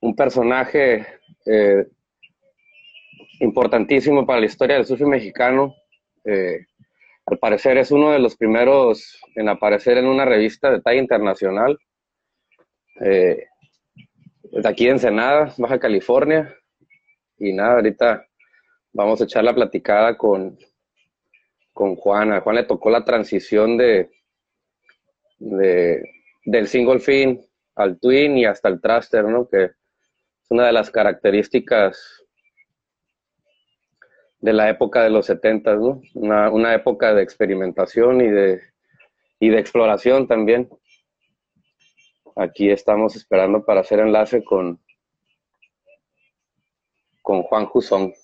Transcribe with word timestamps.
un 0.00 0.14
personaje 0.14 1.06
eh, 1.46 1.86
importantísimo 3.40 4.26
para 4.26 4.40
la 4.40 4.46
historia 4.46 4.76
del 4.76 4.86
surf 4.86 5.00
mexicano. 5.02 5.74
Eh, 6.24 6.66
al 7.26 7.38
parecer 7.38 7.78
es 7.78 7.90
uno 7.90 8.10
de 8.10 8.18
los 8.18 8.36
primeros 8.36 9.20
en 9.34 9.48
aparecer 9.48 9.98
en 9.98 10.06
una 10.06 10.24
revista 10.24 10.70
de 10.70 10.80
talla 10.80 11.00
internacional. 11.00 11.78
Eh, 13.00 13.46
de 14.50 14.68
aquí 14.68 14.86
en 14.86 14.92
Ensenada, 14.92 15.54
Baja 15.58 15.78
California. 15.78 16.54
Y 17.38 17.52
nada, 17.52 17.74
ahorita 17.74 18.26
vamos 18.92 19.20
a 19.20 19.24
echar 19.24 19.44
la 19.44 19.54
platicada 19.54 20.16
con, 20.16 20.58
con 21.72 21.96
Juan. 21.96 22.32
A 22.32 22.40
Juan 22.40 22.56
le 22.56 22.64
tocó 22.64 22.90
la 22.90 23.04
transición 23.04 23.76
de, 23.76 24.10
de 25.38 26.02
del 26.44 26.66
single 26.66 26.98
fin 26.98 27.40
al 27.74 27.98
twin 28.00 28.38
y 28.38 28.46
hasta 28.46 28.68
el 28.68 28.80
thruster, 28.80 29.24
¿no? 29.24 29.46
Que 29.48 29.70
una 30.48 30.66
de 30.66 30.72
las 30.72 30.90
características 30.90 32.24
de 34.40 34.52
la 34.52 34.70
época 34.70 35.02
de 35.02 35.10
los 35.10 35.26
70, 35.26 35.74
¿no? 35.76 36.00
Una, 36.14 36.74
época 36.74 37.12
de 37.12 37.22
experimentación 37.22 38.20
y 38.20 38.28
de, 38.28 38.62
y 39.40 39.48
de 39.48 39.58
exploración 39.58 40.26
también. 40.26 40.68
Aquí 42.36 42.70
estamos 42.70 43.16
esperando 43.16 43.64
para 43.64 43.80
hacer 43.80 43.98
enlace 43.98 44.44
con, 44.44 44.80
con 47.20 47.42
Juan 47.42 47.66
Jusón. 47.66 48.14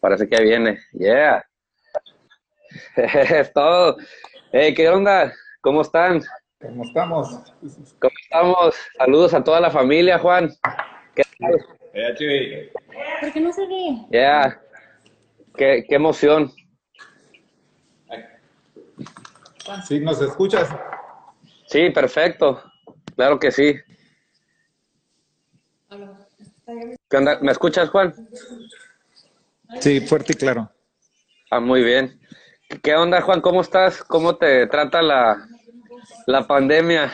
Parece 0.00 0.28
que 0.28 0.42
viene. 0.42 0.78
Yeah. 0.92 1.44
es 2.96 3.52
todo. 3.52 3.96
¿Qué 4.52 4.88
onda? 4.88 5.34
¿Cómo 5.60 5.82
están? 5.82 6.22
¿Cómo 6.60 6.84
estamos? 6.84 7.28
¿Cómo 7.98 8.14
estamos? 8.22 8.74
Saludos 8.96 9.34
a 9.34 9.44
toda 9.44 9.60
la 9.60 9.70
familia, 9.70 10.18
Juan. 10.18 10.50
¿Qué 11.14 11.22
tal? 11.38 11.52
¿Por 13.20 13.32
qué 13.32 13.40
no 13.40 13.52
se 13.52 13.66
ve? 13.66 14.06
Ya. 14.10 14.58
Qué, 15.54 15.84
qué 15.86 15.94
emoción. 15.94 16.50
Sí, 19.86 20.00
¿nos 20.00 20.20
escuchas? 20.22 20.68
Sí, 21.66 21.90
perfecto. 21.90 22.62
Claro 23.14 23.38
que 23.38 23.50
sí. 23.50 23.76
¿Qué 27.10 27.16
onda? 27.16 27.38
¿Me 27.42 27.52
escuchas, 27.52 27.90
Juan? 27.90 28.14
Sí, 29.80 30.00
fuerte 30.00 30.32
y 30.32 30.36
claro. 30.36 30.70
Ah, 31.50 31.60
muy 31.60 31.82
bien. 31.82 32.18
¿Qué 32.82 32.94
onda, 32.94 33.20
Juan? 33.20 33.42
¿Cómo 33.42 33.60
estás? 33.60 34.02
¿Cómo 34.02 34.36
te 34.36 34.66
trata 34.66 35.02
la, 35.02 35.48
la 36.26 36.46
pandemia? 36.46 37.12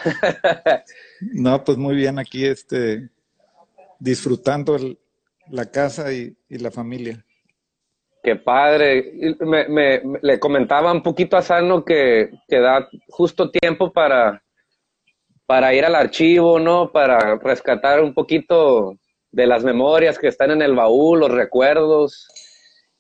no, 1.21 1.63
pues 1.65 1.79
muy 1.79 1.95
bien 1.95 2.19
aquí, 2.19 2.45
este, 2.45 3.09
disfrutando 3.99 4.77
la 5.49 5.67
casa 5.67 6.13
y, 6.13 6.37
la 6.49 6.71
familia. 6.71 7.25
Qué 8.23 8.37
padre. 8.37 9.37
Me, 9.41 10.01
le 10.23 10.39
comentaba 10.39 10.93
un 10.93 11.03
poquito 11.03 11.37
a 11.37 11.43
Sano 11.43 11.85
que, 11.85 12.31
que 12.49 12.61
da 12.61 12.89
justo 13.09 13.51
tiempo 13.51 13.93
para, 13.93 14.43
para 15.47 15.75
ir 15.75 15.85
al 15.85 15.95
archivo, 15.95 16.59
¿no? 16.59 16.93
Para 16.93 17.37
rescatar 17.37 18.01
un 18.01 18.15
poquito 18.15 18.97
de 19.33 19.47
las 19.47 19.65
memorias 19.65 20.19
que 20.19 20.29
están 20.29 20.51
en 20.51 20.63
el 20.63 20.75
baúl, 20.75 21.21
los 21.21 21.31
recuerdos. 21.31 22.29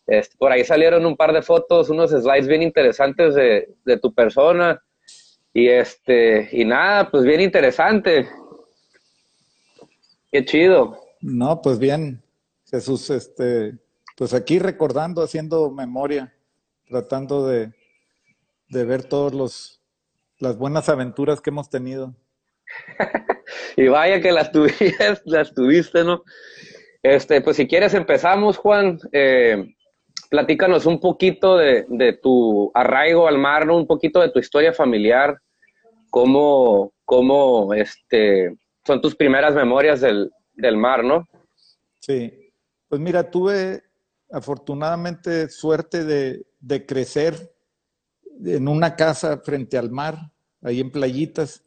Este, 0.07 0.37
por 0.37 0.51
ahí 0.51 0.65
salieron 0.65 1.07
un 1.07 1.17
par 1.17 1.33
de 1.33 1.43
fotos, 1.43 1.91
unos 1.91 2.11
slides 2.11 2.48
bien 2.48 2.63
interesantes 2.63 3.35
de, 3.35 3.69
de, 3.85 3.98
tu 3.98 4.13
persona. 4.13 4.83
Y 5.55 5.69
este, 5.69 6.48
y 6.53 6.64
nada, 6.64 7.11
pues 7.11 7.25
bien 7.25 7.41
interesante. 7.41 8.28
Qué 10.31 10.45
chido. 10.45 10.98
No, 11.20 11.61
pues 11.61 11.78
bien, 11.78 12.22
Jesús, 12.70 13.11
este, 13.11 13.78
pues 14.17 14.33
aquí 14.35 14.58
recordando, 14.58 15.23
haciendo 15.23 15.70
memoria, 15.70 16.35
tratando 16.89 17.46
de, 17.46 17.73
de 18.68 18.85
ver 18.85 19.05
todos 19.05 19.35
los 19.35 19.83
las 20.42 20.58
buenas 20.58 20.89
aventuras 20.89 21.41
que 21.41 21.51
hemos 21.51 21.70
tenido. 21.70 22.17
y 23.77 23.86
vaya 23.86 24.20
que 24.20 24.33
las 24.33 24.51
tuviste, 24.51 24.92
las 25.24 25.55
tuviste, 25.55 26.02
¿no? 26.02 26.24
Este, 27.02 27.41
pues 27.41 27.57
si 27.57 27.68
quieres 27.68 27.95
empezamos, 27.95 28.57
Juan. 28.57 28.98
Eh, 29.12 29.74
platícanos 30.33 30.87
un 30.87 30.98
poquito 30.98 31.59
de, 31.59 32.19
tu 32.23 32.70
arraigo 32.73 33.29
al 33.29 33.37
mar, 33.37 33.69
un 33.69 33.87
poquito 33.87 34.19
de 34.19 34.31
tu 34.31 34.39
historia 34.39 34.73
familiar, 34.73 35.39
cómo, 36.09 36.95
cómo 37.05 37.75
este, 37.75 38.57
son 38.83 39.03
tus 39.03 39.15
primeras 39.15 39.55
memorias 39.55 40.01
del, 40.01 40.31
mar, 40.79 41.05
¿no? 41.05 41.29
Sí, 42.01 42.51
pues 42.89 42.98
mira, 42.98 43.31
tuve 43.31 43.83
afortunadamente 44.31 45.51
suerte 45.51 46.03
de, 46.03 46.87
crecer 46.87 47.53
en 48.42 48.69
una 48.69 48.97
casa 48.97 49.37
frente 49.37 49.77
al 49.77 49.91
mar, 49.91 50.17
ahí 50.63 50.81
en 50.81 50.91
playitas, 50.91 51.63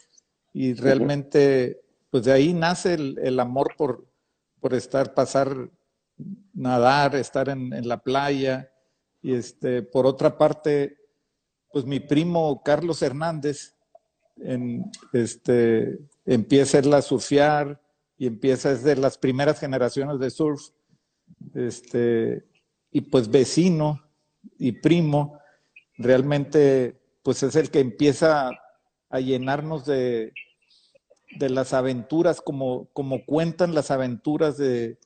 y 0.54 0.74
realmente, 0.74 1.82
pues 2.10 2.24
de 2.24 2.32
ahí 2.32 2.52
nace 2.52 2.96
el, 2.96 3.40
amor 3.40 3.76
por, 3.78 4.08
por 4.60 4.74
estar, 4.74 5.14
pasar 5.14 5.70
nadar, 6.54 7.16
estar 7.16 7.50
en, 7.50 7.88
la 7.88 7.98
playa. 7.98 8.72
Y 9.22 9.34
este, 9.34 9.82
por 9.82 10.06
otra 10.06 10.38
parte, 10.38 10.98
pues 11.72 11.86
mi 11.86 12.00
primo 12.00 12.62
Carlos 12.64 13.02
Hernández 13.02 13.76
en, 14.38 14.92
este, 15.14 16.00
empieza 16.26 16.80
a 16.80 17.02
surfear 17.02 17.82
y 18.18 18.28
empieza 18.28 18.70
desde 18.70 18.96
las 18.96 19.18
primeras 19.18 19.60
generaciones 19.60 20.20
de 20.20 20.30
surf. 20.30 20.70
Este, 21.54 22.46
y 22.92 23.02
pues 23.02 23.30
vecino 23.30 24.02
y 24.58 24.74
primo, 24.74 25.40
realmente 25.98 27.02
pues 27.24 27.44
es 27.44 27.56
el 27.56 27.72
que 27.72 27.80
empieza 27.80 28.52
a 29.10 29.20
llenarnos 29.20 29.86
de, 29.86 30.34
de 31.38 31.50
las 31.50 31.74
aventuras, 31.74 32.42
como, 32.42 32.88
como 32.94 33.26
cuentan 33.26 33.74
las 33.74 33.92
aventuras 33.92 34.58
de, 34.58 35.00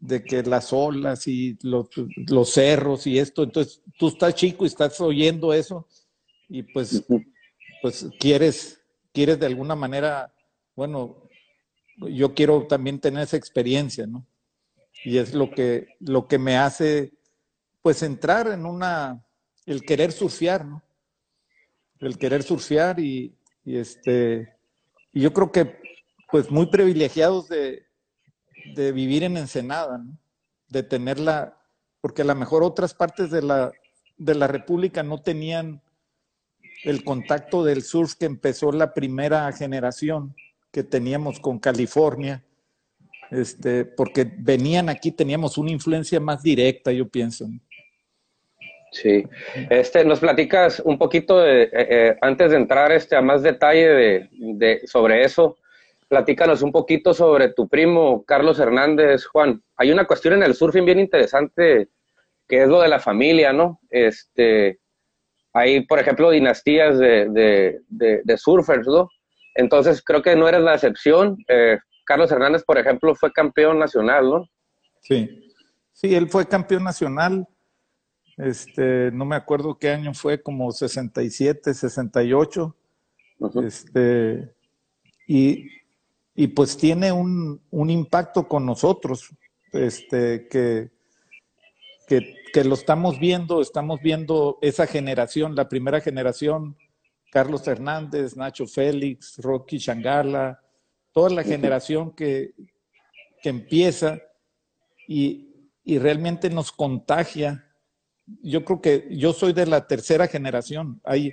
de 0.00 0.22
que 0.22 0.42
las 0.42 0.72
olas 0.72 1.26
y 1.26 1.56
los, 1.62 1.88
los, 2.28 2.50
cerros 2.50 3.06
y 3.06 3.18
esto, 3.18 3.42
entonces 3.42 3.82
tú 3.98 4.08
estás 4.08 4.34
chico 4.34 4.64
y 4.64 4.68
estás 4.68 5.00
oyendo 5.00 5.52
eso 5.52 5.86
y 6.48 6.62
pues, 6.62 7.04
pues 7.80 8.06
quieres, 8.18 8.80
quieres 9.12 9.38
de 9.38 9.46
alguna 9.46 9.74
manera, 9.74 10.34
bueno, 10.76 11.28
yo 11.98 12.34
quiero 12.34 12.66
también 12.66 13.00
tener 13.00 13.22
esa 13.22 13.36
experiencia, 13.36 14.06
¿no? 14.06 14.26
Y 15.04 15.18
es 15.18 15.34
lo 15.34 15.50
que, 15.50 15.88
lo 16.00 16.26
que 16.26 16.38
me 16.38 16.56
hace, 16.56 17.12
pues 17.82 18.02
entrar 18.02 18.48
en 18.48 18.66
una, 18.66 19.24
el 19.66 19.82
querer 19.82 20.12
surfear, 20.12 20.64
¿no? 20.64 20.82
El 22.00 22.18
querer 22.18 22.42
surfear 22.42 23.00
y, 23.00 23.34
y 23.64 23.76
este, 23.76 24.54
y 25.12 25.20
yo 25.22 25.32
creo 25.32 25.50
que, 25.50 25.78
pues 26.30 26.50
muy 26.50 26.66
privilegiados 26.66 27.48
de, 27.48 27.83
de 28.74 28.92
vivir 28.92 29.24
en 29.24 29.36
Ensenada, 29.36 29.98
¿no? 29.98 30.18
de 30.68 30.82
tenerla, 30.82 31.56
porque 32.00 32.22
a 32.22 32.24
lo 32.24 32.34
mejor 32.34 32.62
otras 32.62 32.94
partes 32.94 33.30
de 33.30 33.42
la, 33.42 33.72
de 34.16 34.34
la 34.34 34.46
República 34.46 35.02
no 35.02 35.22
tenían 35.22 35.82
el 36.84 37.04
contacto 37.04 37.64
del 37.64 37.82
surf 37.82 38.14
que 38.14 38.26
empezó 38.26 38.72
la 38.72 38.92
primera 38.92 39.50
generación 39.52 40.34
que 40.70 40.82
teníamos 40.82 41.38
con 41.38 41.58
California, 41.58 42.44
este, 43.30 43.84
porque 43.84 44.30
venían 44.38 44.88
aquí, 44.88 45.12
teníamos 45.12 45.56
una 45.56 45.70
influencia 45.70 46.20
más 46.20 46.42
directa, 46.42 46.92
yo 46.92 47.08
pienso. 47.08 47.46
Sí, 48.90 49.24
este, 49.70 50.04
nos 50.04 50.20
platicas 50.20 50.80
un 50.84 50.98
poquito 50.98 51.40
de, 51.40 51.64
eh, 51.64 51.70
eh, 51.72 52.16
antes 52.20 52.50
de 52.50 52.56
entrar 52.56 52.92
este, 52.92 53.16
a 53.16 53.22
más 53.22 53.42
detalle 53.42 53.88
de, 53.88 54.28
de, 54.32 54.86
sobre 54.86 55.24
eso, 55.24 55.56
platícanos 56.08 56.62
un 56.62 56.72
poquito 56.72 57.14
sobre 57.14 57.52
tu 57.52 57.68
primo 57.68 58.24
Carlos 58.24 58.58
Hernández, 58.58 59.24
Juan. 59.26 59.62
Hay 59.76 59.90
una 59.90 60.06
cuestión 60.06 60.34
en 60.34 60.42
el 60.42 60.54
surfing 60.54 60.84
bien 60.84 61.00
interesante 61.00 61.88
que 62.48 62.62
es 62.62 62.68
lo 62.68 62.80
de 62.80 62.88
la 62.88 63.00
familia, 63.00 63.52
¿no? 63.52 63.80
Este, 63.90 64.80
hay, 65.52 65.86
por 65.86 65.98
ejemplo, 65.98 66.30
dinastías 66.30 66.98
de, 66.98 67.80
de, 67.88 68.38
surfers, 68.38 68.86
¿no? 68.86 69.08
Entonces 69.54 70.02
creo 70.04 70.20
que 70.22 70.36
no 70.36 70.48
eres 70.48 70.60
la 70.60 70.74
excepción. 70.74 71.36
Eh, 71.48 71.78
Carlos 72.04 72.30
Hernández, 72.30 72.64
por 72.64 72.76
ejemplo, 72.76 73.14
fue 73.14 73.32
campeón 73.32 73.78
nacional, 73.78 74.28
¿no? 74.28 74.48
Sí, 75.00 75.52
sí, 75.92 76.14
él 76.14 76.28
fue 76.28 76.46
campeón 76.46 76.84
nacional. 76.84 77.46
Este, 78.36 79.10
no 79.12 79.24
me 79.24 79.36
acuerdo 79.36 79.78
qué 79.78 79.90
año 79.90 80.12
fue, 80.12 80.42
como 80.42 80.72
67, 80.72 81.72
68. 81.72 82.76
Este, 83.64 84.54
y 85.28 85.68
y 86.34 86.48
pues 86.48 86.76
tiene 86.76 87.12
un, 87.12 87.60
impacto 87.72 88.48
con 88.48 88.66
nosotros, 88.66 89.30
este, 89.72 90.48
que, 90.48 90.90
que, 92.06 92.64
lo 92.64 92.74
estamos 92.74 93.18
viendo, 93.18 93.60
estamos 93.60 94.00
viendo 94.00 94.58
esa 94.62 94.86
generación, 94.86 95.54
la 95.54 95.68
primera 95.68 96.00
generación 96.00 96.76
Carlos 97.30 97.66
Hernández, 97.66 98.36
Nacho 98.36 98.66
Félix, 98.66 99.38
Rocky 99.38 99.78
Changala, 99.78 100.60
toda 101.12 101.30
la 101.30 101.42
generación 101.42 102.14
que, 102.14 102.54
que 103.42 103.48
empieza 103.48 104.20
y, 105.08 105.70
y 105.82 105.98
realmente 105.98 106.48
nos 106.48 106.70
contagia. 106.70 107.68
Yo 108.40 108.64
creo 108.64 108.80
que 108.80 109.08
yo 109.10 109.32
soy 109.32 109.52
de 109.52 109.66
la 109.66 109.86
tercera 109.88 110.28
generación. 110.28 111.00
Hay 111.04 111.32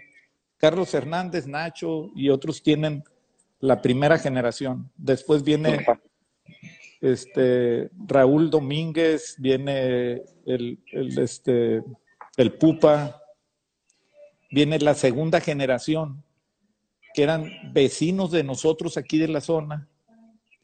Carlos 0.57 0.91
Hernández, 0.93 1.45
Nacho 1.45 2.09
y 2.15 2.29
otros 2.29 2.63
tienen 2.63 3.03
la 3.61 3.81
primera 3.81 4.17
generación. 4.17 4.91
Después 4.97 5.43
viene 5.43 5.85
este, 6.99 7.89
Raúl 8.07 8.49
Domínguez, 8.49 9.35
viene 9.37 10.23
el, 10.45 10.79
este, 10.91 11.83
el 12.37 12.53
Pupa, 12.53 13.21
viene 14.51 14.79
la 14.79 14.95
segunda 14.95 15.39
generación, 15.39 16.23
que 17.13 17.23
eran 17.23 17.49
vecinos 17.71 18.31
de 18.31 18.43
nosotros 18.43 18.97
aquí 18.97 19.17
de 19.17 19.27
la 19.27 19.41
zona, 19.41 19.87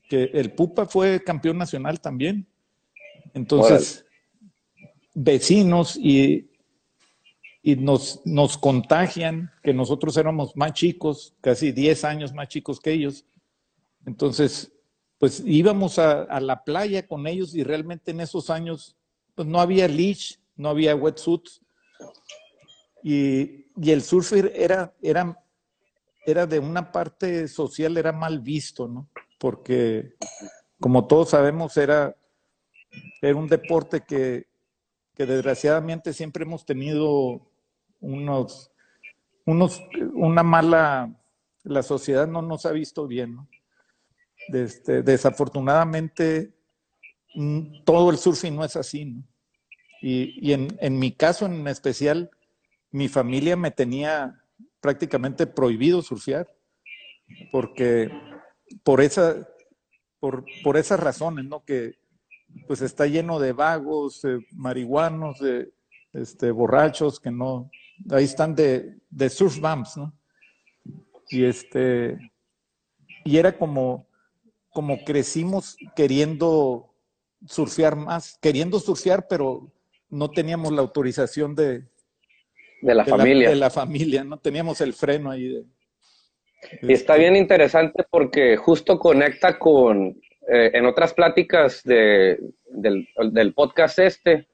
que 0.09 0.31
el 0.33 0.51
Pupa 0.51 0.85
fue 0.85 1.23
campeón 1.23 1.57
nacional 1.57 1.99
también. 2.01 2.47
Entonces, 3.33 4.05
vecinos 5.13 5.97
y, 5.97 6.46
y 7.67 7.75
nos, 7.75 8.21
nos 8.23 8.57
contagian, 8.57 9.51
que 9.61 9.73
nosotros 9.73 10.15
éramos 10.15 10.55
más 10.55 10.71
chicos, 10.71 11.35
casi 11.41 11.73
10 11.73 12.05
años 12.05 12.31
más 12.31 12.47
chicos 12.47 12.79
que 12.79 12.93
ellos. 12.93 13.25
Entonces, 14.05 14.71
pues 15.17 15.43
íbamos 15.45 15.99
a, 15.99 16.39
la 16.39 16.63
playa 16.63 17.05
con 17.05 17.27
ellos 17.27 17.53
y 17.55 17.65
realmente 17.65 18.11
en 18.11 18.21
esos 18.21 18.49
años 18.49 18.95
pues 19.35 19.49
no 19.49 19.59
había 19.59 19.85
leash, 19.89 20.35
no 20.55 20.69
había 20.69 20.95
wetsuits 20.95 21.61
y, 23.03 23.65
y 23.75 23.91
el 23.91 24.01
surfer 24.01 24.53
era, 24.55 24.95
era, 25.01 25.37
era 26.25 26.47
de 26.47 26.59
una 26.59 26.89
parte 26.89 27.49
social, 27.49 27.97
era 27.97 28.13
mal 28.13 28.39
visto, 28.39 28.87
¿no? 28.87 29.09
Porque 29.37 30.13
como 30.79 31.05
todos 31.05 31.31
sabemos 31.31 31.75
era, 31.75 32.15
era 33.21 33.35
un 33.35 33.49
deporte 33.49 34.05
que, 34.07 34.47
que 35.13 35.25
desgraciadamente 35.25 36.13
siempre 36.13 36.45
hemos 36.45 36.65
tenido 36.65 37.46
unos, 37.99 38.71
unos, 39.45 39.81
una 40.13 40.43
mala, 40.43 41.13
la 41.63 41.83
sociedad 41.83 42.27
no 42.27 42.41
nos 42.41 42.65
ha 42.65 42.71
visto 42.71 43.07
bien, 43.07 43.35
¿no? 43.35 43.49
Este, 44.49 45.01
desafortunadamente, 45.03 46.53
mm, 47.35 47.83
todo 47.83 48.11
el 48.11 48.17
surfing 48.17 48.55
no 48.55 48.63
es 48.63 48.75
así, 48.75 49.23
Y, 50.01 50.53
en, 50.53 50.99
mi 50.99 51.11
caso 51.11 51.47
en 51.47 51.67
especial, 51.67 52.29
mi 52.91 53.07
familia 53.07 53.55
me 53.55 53.71
tenía 53.71 54.43
prácticamente 54.79 55.47
prohibido 55.47 56.01
surfear, 56.01 56.47
porque 57.51 58.09
por, 58.83 59.01
esa, 59.01 59.47
por, 60.19 60.45
por 60.63 60.77
esas 60.77 60.99
razones, 60.99 61.45
¿no? 61.45 61.63
Que 61.65 61.95
pues 62.67 62.81
está 62.81 63.07
lleno 63.07 63.39
de 63.39 63.53
vagos, 63.53 64.21
marihuanos, 64.51 65.39
de 65.39 65.73
este, 66.13 66.51
borrachos 66.51 67.19
que 67.19 67.31
no, 67.31 67.69
ahí 68.11 68.25
están 68.25 68.55
de, 68.55 68.97
de 69.09 69.29
surf 69.29 69.59
bumps, 69.59 69.97
¿no? 69.97 70.13
Y 71.29 71.43
este, 71.45 72.17
y 73.25 73.37
era 73.37 73.57
como, 73.57 74.07
como 74.69 75.03
crecimos 75.03 75.77
queriendo 75.95 76.93
surfear 77.45 77.95
más, 77.95 78.37
queriendo 78.41 78.79
surfear, 78.79 79.27
pero 79.27 79.71
no 80.09 80.29
teníamos 80.29 80.71
la 80.71 80.81
autorización 80.81 81.53
de, 81.55 81.83
de 82.81 82.95
la 82.95 83.05
familia. 83.05 83.49
de 83.49 83.55
la 83.55 83.69
familia, 83.69 84.23
no 84.23 84.37
teníamos 84.37 84.79
el 84.81 84.93
freno 84.93 85.31
ahí. 85.31 85.65
y 86.81 86.93
está 86.93 87.15
bien 87.15 87.35
interesante 87.35 88.05
porque 88.09 88.55
justo 88.55 88.97
conecta 88.97 89.59
con, 89.59 90.19
eh, 90.49 90.71
en 90.73 90.85
otras 90.85 91.13
pláticas 91.13 91.83
de, 91.83 92.39
del, 92.69 93.53
podcast 93.53 93.99
este, 93.99 94.47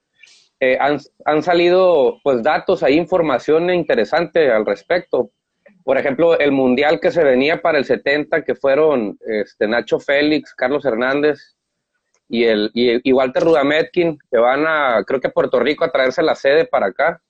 eh, 0.60 0.78
han, 0.80 1.00
han, 1.26 1.44
salido 1.44 2.20
pues 2.24 2.42
datos, 2.42 2.84
hay 2.84 2.96
información 2.96 3.70
interesante 3.70 4.52
al 4.52 4.66
respecto 4.66 5.32
por 5.84 5.98
ejemplo, 5.98 6.40
el 6.40 6.52
mundial 6.52 7.00
que 7.00 7.12
se 7.12 7.24
venía 7.24 7.62
para 7.62 7.78
el 7.78 7.86
70, 7.86 8.44
que 8.44 8.56
fueron 8.56 9.18
este, 9.26 9.68
Nacho 9.68 10.00
Félix, 10.00 10.54
Carlos 10.56 10.86
Hernández 10.86 11.56
y, 12.30 12.46
el, 12.46 12.72
y, 12.74 13.12
Walter 13.12 13.44
Rudametkin, 13.44 14.18
que 14.32 14.38
van 14.38 14.66
a, 14.66 15.04
creo 15.06 15.20
que 15.20 15.28
a 15.28 15.34
Puerto 15.34 15.60
Rico 15.60 15.84
a 15.84 15.92
traerse 15.92 16.24
la 16.24 16.36
sede 16.36 16.66
para 16.66 16.88
acá. 16.88 17.22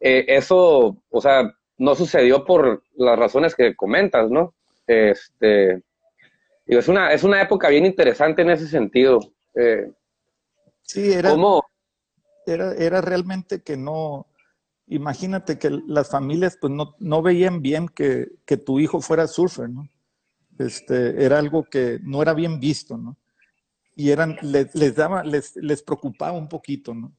Eh, 0.00 0.24
eso, 0.28 0.96
o 1.08 1.20
sea, 1.20 1.54
no 1.78 1.94
sucedió 1.94 2.44
por 2.44 2.82
las 2.96 3.18
razones 3.18 3.54
que 3.54 3.76
comentas, 3.76 4.28
¿no? 4.30 4.54
Este, 4.86 5.80
es, 6.66 6.88
una, 6.88 7.12
es 7.12 7.22
una 7.22 7.40
época 7.40 7.68
bien 7.68 7.86
interesante 7.86 8.42
en 8.42 8.50
ese 8.50 8.66
sentido. 8.66 9.20
Eh, 9.54 9.92
sí, 10.82 11.12
era, 11.12 11.32
era, 12.46 12.74
era 12.74 13.00
realmente 13.00 13.62
que 13.62 13.76
no, 13.76 14.26
imagínate 14.86 15.58
que 15.58 15.70
las 15.86 16.10
familias 16.10 16.56
pues 16.60 16.72
no, 16.72 16.94
no 16.98 17.22
veían 17.22 17.62
bien 17.62 17.88
que, 17.88 18.28
que, 18.44 18.56
tu 18.56 18.80
hijo 18.80 19.00
fuera 19.00 19.26
surfer, 19.26 19.70
¿no? 19.70 19.88
Este, 20.58 21.24
era 21.24 21.38
algo 21.38 21.64
que 21.64 21.98
no 22.02 22.22
era 22.22 22.32
bien 22.32 22.60
visto, 22.60 22.96
¿no? 22.96 23.16
Y 23.96 24.10
eran, 24.10 24.36
les, 24.42 24.74
les 24.74 24.94
daba, 24.94 25.24
les, 25.24 25.56
les 25.56 25.82
preocupaba 25.82 26.36
un 26.36 26.48
poquito, 26.48 26.94
¿no? 26.94 27.12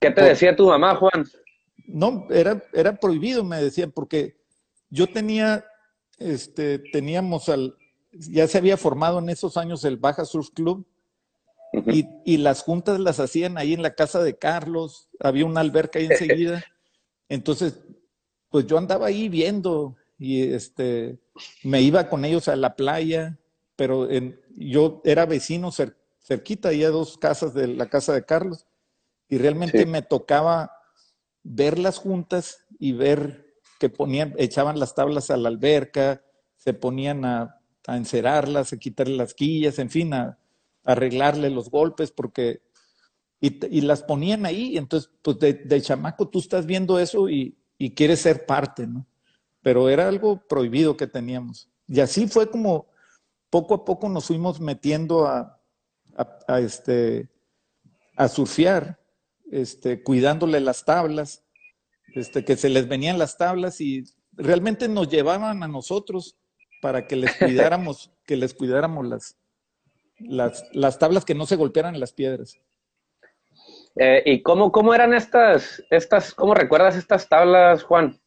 ¿Qué 0.00 0.10
te 0.10 0.22
decía 0.22 0.56
tu 0.56 0.66
mamá, 0.68 0.96
Juan? 0.96 1.26
No, 1.86 2.26
era, 2.30 2.62
era 2.72 2.96
prohibido, 2.98 3.44
me 3.44 3.62
decían, 3.62 3.92
porque 3.92 4.36
yo 4.88 5.06
tenía, 5.06 5.64
este, 6.18 6.78
teníamos 6.78 7.48
al, 7.48 7.76
ya 8.12 8.46
se 8.46 8.58
había 8.58 8.76
formado 8.76 9.18
en 9.18 9.28
esos 9.28 9.56
años 9.56 9.84
el 9.84 9.96
Baja 9.96 10.24
Surf 10.24 10.50
Club, 10.50 10.86
y, 11.72 12.36
las 12.38 12.62
juntas 12.62 12.98
las 12.98 13.20
hacían 13.20 13.56
ahí 13.58 13.74
en 13.74 13.82
la 13.82 13.94
casa 13.94 14.22
de 14.22 14.36
Carlos, 14.36 15.08
había 15.20 15.46
una 15.46 15.60
alberca 15.60 15.98
ahí 15.98 16.06
enseguida. 16.06 16.64
Entonces, 17.28 17.78
pues 18.48 18.66
yo 18.66 18.76
andaba 18.76 19.06
ahí 19.06 19.28
viendo 19.28 19.96
y 20.18 20.52
este, 20.52 21.20
me 21.62 21.80
iba 21.80 22.08
con 22.08 22.24
ellos 22.24 22.48
a 22.48 22.56
la 22.56 22.74
playa, 22.74 23.38
pero 23.76 24.10
en, 24.10 24.40
yo 24.56 25.00
era 25.04 25.26
vecino 25.26 25.70
cerquita, 26.20 26.68
había 26.68 26.90
dos 26.90 27.18
casas 27.18 27.54
de 27.54 27.68
la 27.68 27.88
casa 27.88 28.12
de 28.12 28.24
Carlos, 28.24 28.66
y 29.28 29.38
realmente 29.38 29.86
me 29.86 30.02
tocaba 30.02 30.72
ver 31.42 31.78
las 31.78 31.98
juntas 31.98 32.66
y 32.78 32.92
ver 32.92 33.54
que 33.78 33.88
ponían, 33.88 34.34
echaban 34.36 34.78
las 34.78 34.94
tablas 34.94 35.30
a 35.30 35.36
la 35.36 35.48
alberca, 35.48 36.22
se 36.56 36.74
ponían 36.74 37.24
a, 37.24 37.60
a 37.86 37.96
encerarlas, 37.96 38.72
a 38.72 38.76
quitarle 38.76 39.16
las 39.16 39.32
quillas, 39.32 39.78
en 39.78 39.88
fin, 39.88 40.12
a, 40.12 40.39
arreglarle 40.84 41.50
los 41.50 41.70
golpes 41.70 42.10
porque 42.10 42.62
y, 43.40 43.80
las 43.80 44.02
ponían 44.02 44.44
ahí, 44.44 44.76
entonces 44.76 45.10
pues 45.22 45.38
de, 45.38 45.80
chamaco 45.80 46.28
tú 46.28 46.40
estás 46.40 46.66
viendo 46.66 46.98
eso 46.98 47.28
y, 47.28 47.56
quieres 47.96 48.20
ser 48.20 48.44
parte, 48.44 48.86
¿no? 48.86 49.06
Pero 49.62 49.88
era 49.88 50.06
algo 50.06 50.46
prohibido 50.46 50.98
que 50.98 51.06
teníamos. 51.06 51.70
Y 51.88 52.00
así 52.00 52.28
fue 52.28 52.50
como 52.50 52.88
poco 53.48 53.74
a 53.74 53.84
poco 53.86 54.10
nos 54.10 54.26
fuimos 54.26 54.60
metiendo 54.60 55.26
a, 55.26 55.58
a, 56.46 56.60
este, 56.60 57.30
a 58.16 58.28
surfear, 58.28 59.00
este, 59.50 60.02
cuidándole 60.02 60.60
las 60.60 60.84
tablas, 60.84 61.42
este, 62.14 62.44
que 62.44 62.56
se 62.56 62.68
les 62.68 62.86
venían 62.86 63.18
las 63.18 63.38
tablas 63.38 63.80
y 63.80 64.04
realmente 64.32 64.86
nos 64.86 65.08
llevaban 65.08 65.62
a 65.62 65.68
nosotros 65.68 66.36
para 66.82 67.06
que 67.06 67.16
les 67.16 67.34
cuidáramos, 67.36 68.10
que 68.26 68.36
les 68.36 68.52
cuidáramos 68.52 69.06
las, 69.06 69.39
las, 70.20 70.64
las 70.72 70.98
tablas 70.98 71.24
que 71.24 71.34
no 71.34 71.46
se 71.46 71.56
golpearan 71.56 71.94
en 71.94 72.00
las 72.00 72.12
piedras. 72.12 72.58
Eh, 73.96 74.22
¿Y 74.24 74.42
cómo, 74.42 74.70
cómo 74.70 74.94
eran 74.94 75.14
estas, 75.14 75.82
estas, 75.90 76.32
cómo 76.34 76.54
recuerdas 76.54 76.96
estas 76.96 77.28
tablas, 77.28 77.82
Juan? 77.82 78.20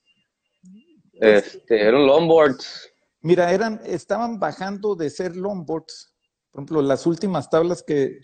Este, 1.14 1.88
eran 1.88 2.06
longboards. 2.06 2.92
Mira, 3.22 3.52
eran, 3.54 3.80
estaban 3.86 4.40
bajando 4.40 4.96
de 4.96 5.10
ser 5.10 5.36
longboards. 5.36 6.14
Por 6.52 6.60
ejemplo, 6.60 6.82
las 6.82 7.06
últimas 7.06 7.50
tablas 7.50 7.82
que, 7.82 8.20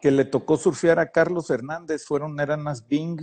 que 0.00 0.10
le 0.10 0.24
tocó 0.24 0.56
surfear 0.56 0.98
a 0.98 1.10
Carlos 1.10 1.50
Hernández 1.50 2.04
fueron, 2.06 2.40
eran 2.40 2.60
unas 2.60 2.86
Bing, 2.86 3.20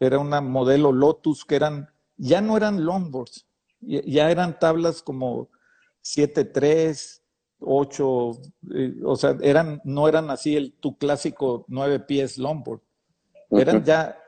era 0.00 0.18
una 0.18 0.40
modelo 0.40 0.92
Lotus 0.92 1.44
que 1.44 1.56
eran, 1.56 1.88
ya 2.16 2.40
no 2.40 2.56
eran 2.56 2.84
longboards, 2.84 3.46
ya 3.80 4.30
eran 4.30 4.58
tablas 4.58 5.02
como 5.02 5.48
7.3, 6.02 7.22
ocho, 7.60 8.40
eh, 8.74 8.94
o 9.04 9.16
sea, 9.16 9.36
eran, 9.42 9.80
no 9.84 10.08
eran 10.08 10.30
así 10.30 10.56
el 10.56 10.72
tu 10.74 10.96
clásico 10.98 11.64
nueve 11.68 12.00
pies 12.00 12.38
longboard. 12.38 12.80
Eran 13.50 13.84
ya 13.84 14.18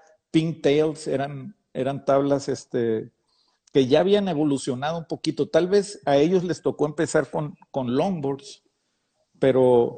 tails 0.63 1.09
eran, 1.09 1.57
eran 1.73 2.05
tablas 2.05 2.49
este, 2.49 3.11
que 3.73 3.87
ya 3.87 4.01
habían 4.01 4.29
evolucionado 4.29 4.99
un 4.99 5.07
poquito. 5.07 5.49
Tal 5.49 5.67
vez 5.67 6.01
a 6.07 6.17
ellos 6.17 6.45
les 6.45 6.63
tocó 6.63 6.87
empezar 6.87 7.31
con, 7.31 7.57
con 7.71 7.97
longboards, 7.97 8.63
pero 9.39 9.97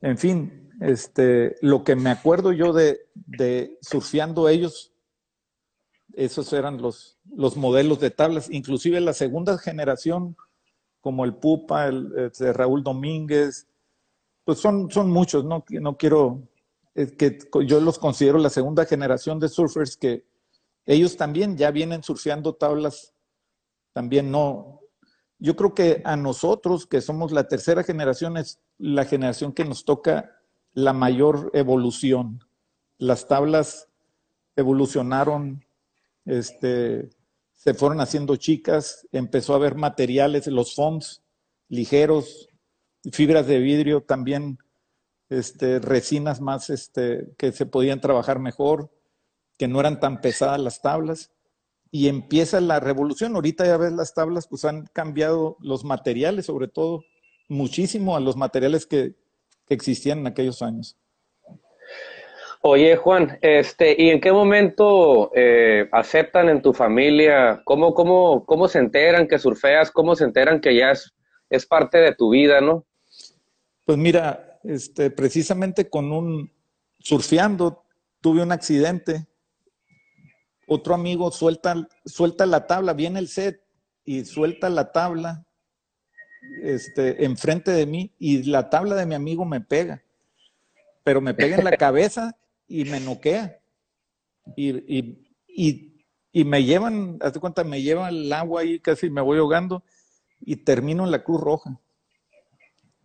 en 0.00 0.18
fin, 0.18 0.70
este, 0.80 1.56
lo 1.60 1.84
que 1.84 1.96
me 1.96 2.10
acuerdo 2.10 2.52
yo 2.52 2.72
de, 2.72 3.00
de 3.14 3.78
surfeando 3.80 4.48
ellos, 4.48 4.92
esos 6.14 6.52
eran 6.52 6.80
los, 6.80 7.18
los 7.30 7.56
modelos 7.56 8.00
de 8.00 8.10
tablas. 8.10 8.48
Inclusive 8.50 9.00
la 9.00 9.12
segunda 9.12 9.58
generación, 9.58 10.36
como 11.06 11.24
el 11.24 11.36
Pupa, 11.36 11.86
el, 11.86 12.32
de 12.36 12.52
Raúl 12.52 12.82
Domínguez, 12.82 13.68
pues 14.42 14.58
son, 14.58 14.90
son 14.90 15.08
muchos, 15.08 15.44
¿no? 15.44 15.64
No 15.68 15.96
quiero, 15.96 16.42
que 16.92 17.38
yo 17.64 17.80
los 17.80 18.00
considero 18.00 18.38
la 18.38 18.50
segunda 18.50 18.84
generación 18.86 19.38
de 19.38 19.48
surfers 19.48 19.96
que 19.96 20.26
ellos 20.84 21.16
también 21.16 21.56
ya 21.56 21.70
vienen 21.70 22.02
surfeando 22.02 22.56
tablas, 22.56 23.14
también 23.92 24.32
no. 24.32 24.80
Yo 25.38 25.54
creo 25.54 25.74
que 25.74 26.02
a 26.04 26.16
nosotros, 26.16 26.88
que 26.88 27.00
somos 27.00 27.30
la 27.30 27.46
tercera 27.46 27.84
generación, 27.84 28.36
es 28.36 28.58
la 28.76 29.04
generación 29.04 29.52
que 29.52 29.64
nos 29.64 29.84
toca 29.84 30.40
la 30.72 30.92
mayor 30.92 31.52
evolución. 31.54 32.40
Las 32.98 33.28
tablas 33.28 33.88
evolucionaron, 34.56 35.64
este, 36.24 37.10
se 37.56 37.74
fueron 37.74 38.00
haciendo 38.00 38.36
chicas, 38.36 39.08
empezó 39.10 39.52
a 39.52 39.56
haber 39.56 39.74
materiales, 39.74 40.46
los 40.46 40.74
fonds 40.74 41.22
ligeros, 41.68 42.48
fibras 43.10 43.46
de 43.46 43.58
vidrio 43.58 44.02
también, 44.02 44.58
este, 45.28 45.80
resinas 45.80 46.40
más 46.40 46.70
este, 46.70 47.34
que 47.36 47.50
se 47.52 47.66
podían 47.66 48.00
trabajar 48.00 48.38
mejor, 48.38 48.92
que 49.58 49.66
no 49.66 49.80
eran 49.80 49.98
tan 49.98 50.20
pesadas 50.20 50.60
las 50.60 50.80
tablas. 50.82 51.32
Y 51.90 52.08
empieza 52.08 52.60
la 52.60 52.78
revolución. 52.78 53.34
Ahorita 53.34 53.64
ya 53.64 53.76
ves 53.76 53.92
las 53.92 54.12
tablas, 54.12 54.48
pues 54.48 54.64
han 54.64 54.86
cambiado 54.92 55.56
los 55.60 55.84
materiales, 55.84 56.46
sobre 56.46 56.68
todo, 56.68 57.04
muchísimo 57.48 58.16
a 58.16 58.20
los 58.20 58.36
materiales 58.36 58.86
que, 58.86 59.14
que 59.66 59.74
existían 59.74 60.18
en 60.18 60.26
aquellos 60.26 60.62
años. 60.62 60.96
Oye, 62.68 62.96
Juan, 62.96 63.38
este, 63.42 63.94
¿y 63.96 64.10
en 64.10 64.20
qué 64.20 64.32
momento 64.32 65.30
eh, 65.36 65.88
aceptan 65.92 66.48
en 66.48 66.62
tu 66.62 66.72
familia? 66.72 67.62
¿Cómo, 67.64 67.94
cómo, 67.94 68.44
¿Cómo 68.44 68.66
se 68.66 68.80
enteran 68.80 69.28
que 69.28 69.38
surfeas? 69.38 69.92
¿Cómo 69.92 70.16
se 70.16 70.24
enteran 70.24 70.60
que 70.60 70.74
ya 70.74 70.90
es, 70.90 71.14
es 71.48 71.64
parte 71.64 71.98
de 71.98 72.12
tu 72.16 72.30
vida, 72.30 72.60
no? 72.60 72.84
Pues 73.84 73.96
mira, 73.96 74.58
este, 74.64 75.12
precisamente 75.12 75.88
con 75.88 76.10
un 76.10 76.50
surfeando 76.98 77.84
tuve 78.20 78.42
un 78.42 78.50
accidente. 78.50 79.28
Otro 80.66 80.96
amigo 80.96 81.30
suelta, 81.30 81.86
suelta 82.04 82.46
la 82.46 82.66
tabla, 82.66 82.94
viene 82.94 83.20
el 83.20 83.28
set 83.28 83.62
y 84.04 84.24
suelta 84.24 84.68
la 84.70 84.90
tabla 84.90 85.46
este, 86.64 87.26
enfrente 87.26 87.70
de 87.70 87.86
mí 87.86 88.12
y 88.18 88.42
la 88.42 88.68
tabla 88.70 88.96
de 88.96 89.06
mi 89.06 89.14
amigo 89.14 89.44
me 89.44 89.60
pega. 89.60 90.02
Pero 91.04 91.20
me 91.20 91.32
pega 91.32 91.58
en 91.58 91.62
la 91.62 91.70
cabeza 91.76 92.36
y 92.68 92.84
me 92.84 93.00
noquea. 93.00 93.60
Y, 94.56 95.18
y, 95.48 96.44
me 96.44 96.64
llevan, 96.64 97.18
hazte 97.22 97.40
cuenta, 97.40 97.64
me 97.64 97.82
llevan 97.82 98.14
el 98.14 98.32
agua 98.32 98.60
ahí, 98.60 98.78
casi 98.78 99.08
me 99.08 99.22
voy 99.22 99.38
ahogando 99.38 99.82
y 100.40 100.56
termino 100.56 101.04
en 101.04 101.10
la 101.10 101.24
Cruz 101.24 101.40
Roja 101.40 101.80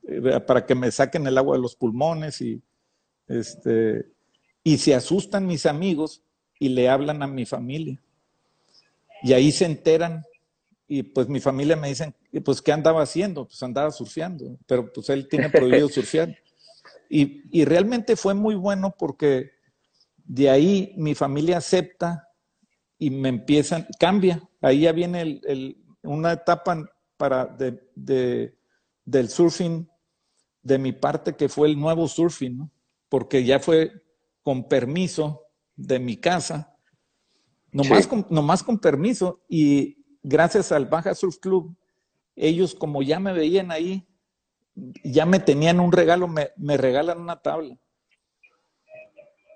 eh, 0.03 0.39
para 0.45 0.65
que 0.65 0.75
me 0.75 0.91
saquen 0.91 1.25
el 1.25 1.37
agua 1.37 1.55
de 1.55 1.61
los 1.61 1.75
pulmones 1.77 2.41
y 2.41 2.61
este 3.27 4.11
y 4.63 4.77
se 4.77 4.93
asustan 4.93 5.47
mis 5.47 5.65
amigos 5.65 6.23
y 6.59 6.69
le 6.69 6.89
hablan 6.89 7.23
a 7.23 7.27
mi 7.27 7.45
familia. 7.45 8.01
Y 9.23 9.33
ahí 9.33 9.51
se 9.51 9.65
enteran 9.65 10.23
y 10.87 11.03
pues 11.03 11.27
mi 11.29 11.39
familia 11.39 11.75
me 11.75 11.87
dicen, 11.87 12.13
pues 12.43 12.61
¿qué 12.61 12.71
andaba 12.71 13.01
haciendo? 13.01 13.45
Pues 13.45 13.63
andaba 13.63 13.91
surfeando, 13.91 14.57
pero 14.67 14.91
pues 14.91 15.09
él 15.09 15.27
tiene 15.27 15.49
prohibido 15.49 15.87
surfear. 15.89 16.35
Y, 17.13 17.65
realmente 17.65 18.15
fue 18.15 18.33
muy 18.33 18.55
bueno 18.55 18.95
porque 18.97 19.51
de 20.23 20.49
ahí 20.49 20.93
mi 20.95 21.13
familia 21.13 21.57
acepta 21.57 22.29
y 22.97 23.09
me 23.09 23.27
empiezan, 23.27 23.85
cambia. 23.99 24.41
Ahí 24.61 24.81
ya 24.81 24.93
viene 24.93 25.41
una 26.03 26.31
etapa 26.31 26.89
para 27.17 27.47
de, 27.47 28.55
del 29.03 29.27
surfing 29.27 29.89
de 30.63 30.77
mi 30.77 30.93
parte 30.93 31.35
que 31.35 31.49
fue 31.49 31.67
el 31.67 31.77
nuevo 31.77 32.07
surfing, 32.07 32.71
porque 33.09 33.43
ya 33.43 33.59
fue 33.59 33.91
con 34.41 34.69
permiso 34.69 35.41
de 35.75 35.99
mi 35.99 36.15
casa, 36.15 36.77
nomás, 37.73 38.07
con, 38.07 38.25
nomás 38.29 38.63
con 38.63 38.79
permiso. 38.79 39.43
Y 39.49 39.97
gracias 40.23 40.71
al 40.71 40.85
Baja 40.85 41.13
Surf 41.13 41.39
Club, 41.39 41.75
ellos 42.37 42.73
como 42.73 43.01
ya 43.01 43.19
me 43.19 43.33
veían 43.33 43.69
ahí, 43.69 44.07
ya 44.75 45.25
me 45.25 45.39
tenían 45.39 45.79
un 45.79 45.91
regalo, 45.91 46.27
me, 46.27 46.51
me 46.57 46.77
regalan 46.77 47.19
una 47.19 47.41
tabla. 47.41 47.77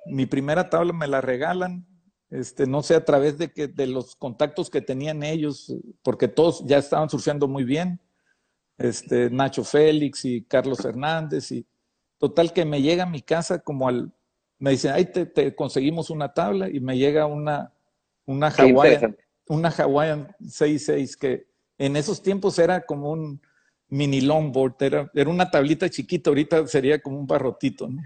Mi 0.08 0.26
primera 0.26 0.70
tabla 0.70 0.94
me 0.94 1.08
la 1.08 1.22
regalan, 1.22 1.86
este, 2.30 2.68
no 2.68 2.84
sé, 2.84 2.96
a 2.96 3.06
través 3.06 3.38
de, 3.38 3.52
que, 3.52 3.68
de 3.68 3.88
los 3.88 4.16
contactos 4.16 4.70
que 4.70 4.82
tenían 4.82 5.24
ellos, 5.24 5.74
porque 6.04 6.28
todos 6.28 6.66
ya 6.66 6.78
estaban 6.78 7.10
surfeando 7.10 7.48
muy 7.48 7.64
bien. 7.64 8.00
Este, 8.78 9.30
Nacho 9.30 9.64
Félix 9.64 10.26
y 10.26 10.44
Carlos 10.44 10.84
Hernández, 10.84 11.52
y 11.52 11.66
total 12.18 12.52
que 12.52 12.66
me 12.66 12.82
llega 12.82 13.04
a 13.04 13.10
mi 13.10 13.22
casa 13.22 13.60
como 13.60 13.88
al, 13.88 14.12
me 14.60 14.72
dicen, 14.72 14.92
ahí 14.92 15.06
te, 15.06 15.26
te 15.26 15.56
conseguimos 15.56 16.10
una 16.10 16.34
tabla 16.34 16.70
y 16.70 16.80
me 16.82 16.98
llega 16.98 17.26
una, 17.26 17.74
una 18.26 18.50
Hawaiian, 18.50 19.16
una 19.48 19.70
Hawaiian 19.70 20.36
66 20.46 21.16
que 21.16 21.48
en 21.78 21.96
esos 21.96 22.22
tiempos 22.22 22.60
era 22.60 22.86
como 22.86 23.12
un, 23.12 23.42
mini 23.90 24.22
longboard, 24.22 24.76
era, 24.82 25.12
era 25.14 25.30
una 25.30 25.50
tablita 25.50 25.90
chiquita, 25.90 26.30
ahorita 26.30 26.68
sería 26.68 27.00
como 27.02 27.20
un 27.20 27.28
barrotito, 27.28 27.88
¿no? 27.88 28.02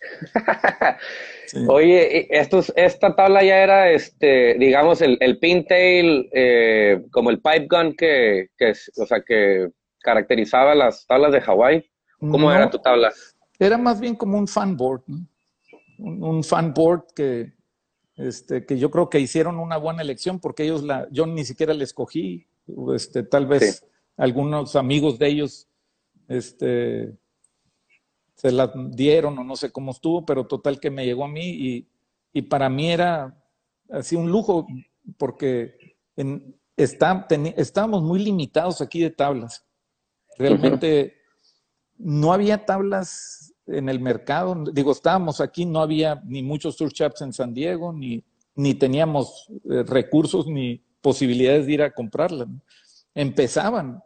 Oye, 1.68 2.26
estos, 2.36 2.72
esta 2.76 3.14
tabla 3.14 3.42
ya 3.42 3.58
era, 3.58 3.90
este, 3.90 4.54
digamos, 4.58 5.00
el, 5.02 5.16
el 5.20 5.38
pintail, 5.38 6.28
eh, 6.32 7.04
como 7.10 7.30
el 7.30 7.40
pipe 7.40 7.66
gun 7.70 7.94
que, 7.94 8.48
que, 8.56 8.72
o 8.96 9.06
sea, 9.06 9.22
que 9.22 9.68
caracterizaba 10.02 10.74
las 10.74 11.06
tablas 11.06 11.32
de 11.32 11.40
Hawái. 11.40 11.84
¿Cómo 12.18 12.52
era 12.52 12.70
tu 12.70 12.78
tabla? 12.78 13.12
Era 13.58 13.76
más 13.78 14.00
bien 14.00 14.14
como 14.14 14.38
un 14.38 14.46
fanboard, 14.46 15.02
¿no? 15.06 15.26
un, 15.98 16.22
un 16.22 16.44
fanboard 16.44 17.12
que, 17.14 17.52
este, 18.16 18.64
que 18.64 18.78
yo 18.78 18.90
creo 18.90 19.08
que 19.08 19.20
hicieron 19.20 19.58
una 19.58 19.76
buena 19.76 20.02
elección 20.02 20.40
porque 20.40 20.64
ellos 20.64 20.82
la, 20.82 21.08
yo 21.10 21.26
ni 21.26 21.44
siquiera 21.44 21.74
la 21.74 21.84
escogí, 21.84 22.46
este, 22.94 23.22
tal 23.22 23.46
vez 23.46 23.84
algunos 24.16 24.76
amigos 24.76 25.18
de 25.18 25.28
ellos 25.28 25.68
este, 26.28 27.16
se 28.34 28.52
la 28.52 28.72
dieron 28.88 29.38
o 29.38 29.44
no 29.44 29.56
sé 29.56 29.70
cómo 29.70 29.92
estuvo, 29.92 30.24
pero 30.24 30.46
total 30.46 30.80
que 30.80 30.90
me 30.90 31.04
llegó 31.04 31.24
a 31.24 31.28
mí 31.28 31.86
y, 32.32 32.42
para 32.42 32.68
mí 32.68 32.90
era 32.90 33.38
así 33.90 34.16
un 34.16 34.30
lujo 34.30 34.66
porque 35.18 35.96
está, 36.76 37.26
estábamos 37.56 38.02
muy 38.02 38.20
limitados 38.20 38.80
aquí 38.80 39.00
de 39.00 39.10
tablas. 39.10 39.66
Realmente 40.38 41.14
no 41.98 42.32
había 42.32 42.64
tablas 42.64 43.54
en 43.66 43.90
el 43.90 44.00
mercado. 44.00 44.64
Digo, 44.72 44.92
estábamos 44.92 45.40
aquí, 45.40 45.66
no 45.66 45.80
había 45.80 46.22
ni 46.24 46.42
muchos 46.42 46.76
surf 46.76 46.92
shops 46.94 47.20
en 47.20 47.34
San 47.34 47.52
Diego, 47.52 47.92
ni, 47.92 48.24
ni 48.54 48.74
teníamos 48.74 49.46
eh, 49.70 49.82
recursos 49.86 50.46
ni 50.46 50.82
posibilidades 51.02 51.66
de 51.66 51.72
ir 51.72 51.82
a 51.82 51.92
comprarlas 51.92 52.48
empezaban. 53.14 54.02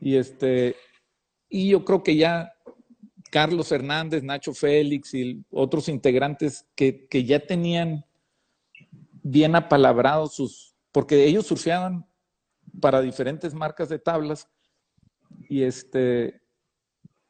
Y 0.00 0.16
este, 0.16 0.76
y 1.48 1.70
yo 1.70 1.84
creo 1.84 2.02
que 2.02 2.16
ya 2.16 2.52
Carlos 3.30 3.70
Hernández, 3.72 4.22
Nacho 4.22 4.54
Félix 4.54 5.14
y 5.14 5.44
otros 5.50 5.88
integrantes 5.88 6.66
que, 6.74 7.06
que 7.08 7.24
ya 7.24 7.40
tenían 7.40 8.04
bien 9.22 9.56
apalabrados 9.56 10.34
sus, 10.34 10.74
porque 10.92 11.24
ellos 11.26 11.46
surfeaban 11.46 12.06
para 12.80 13.00
diferentes 13.00 13.54
marcas 13.54 13.88
de 13.88 13.98
tablas 13.98 14.48
y 15.48 15.62
este 15.62 16.40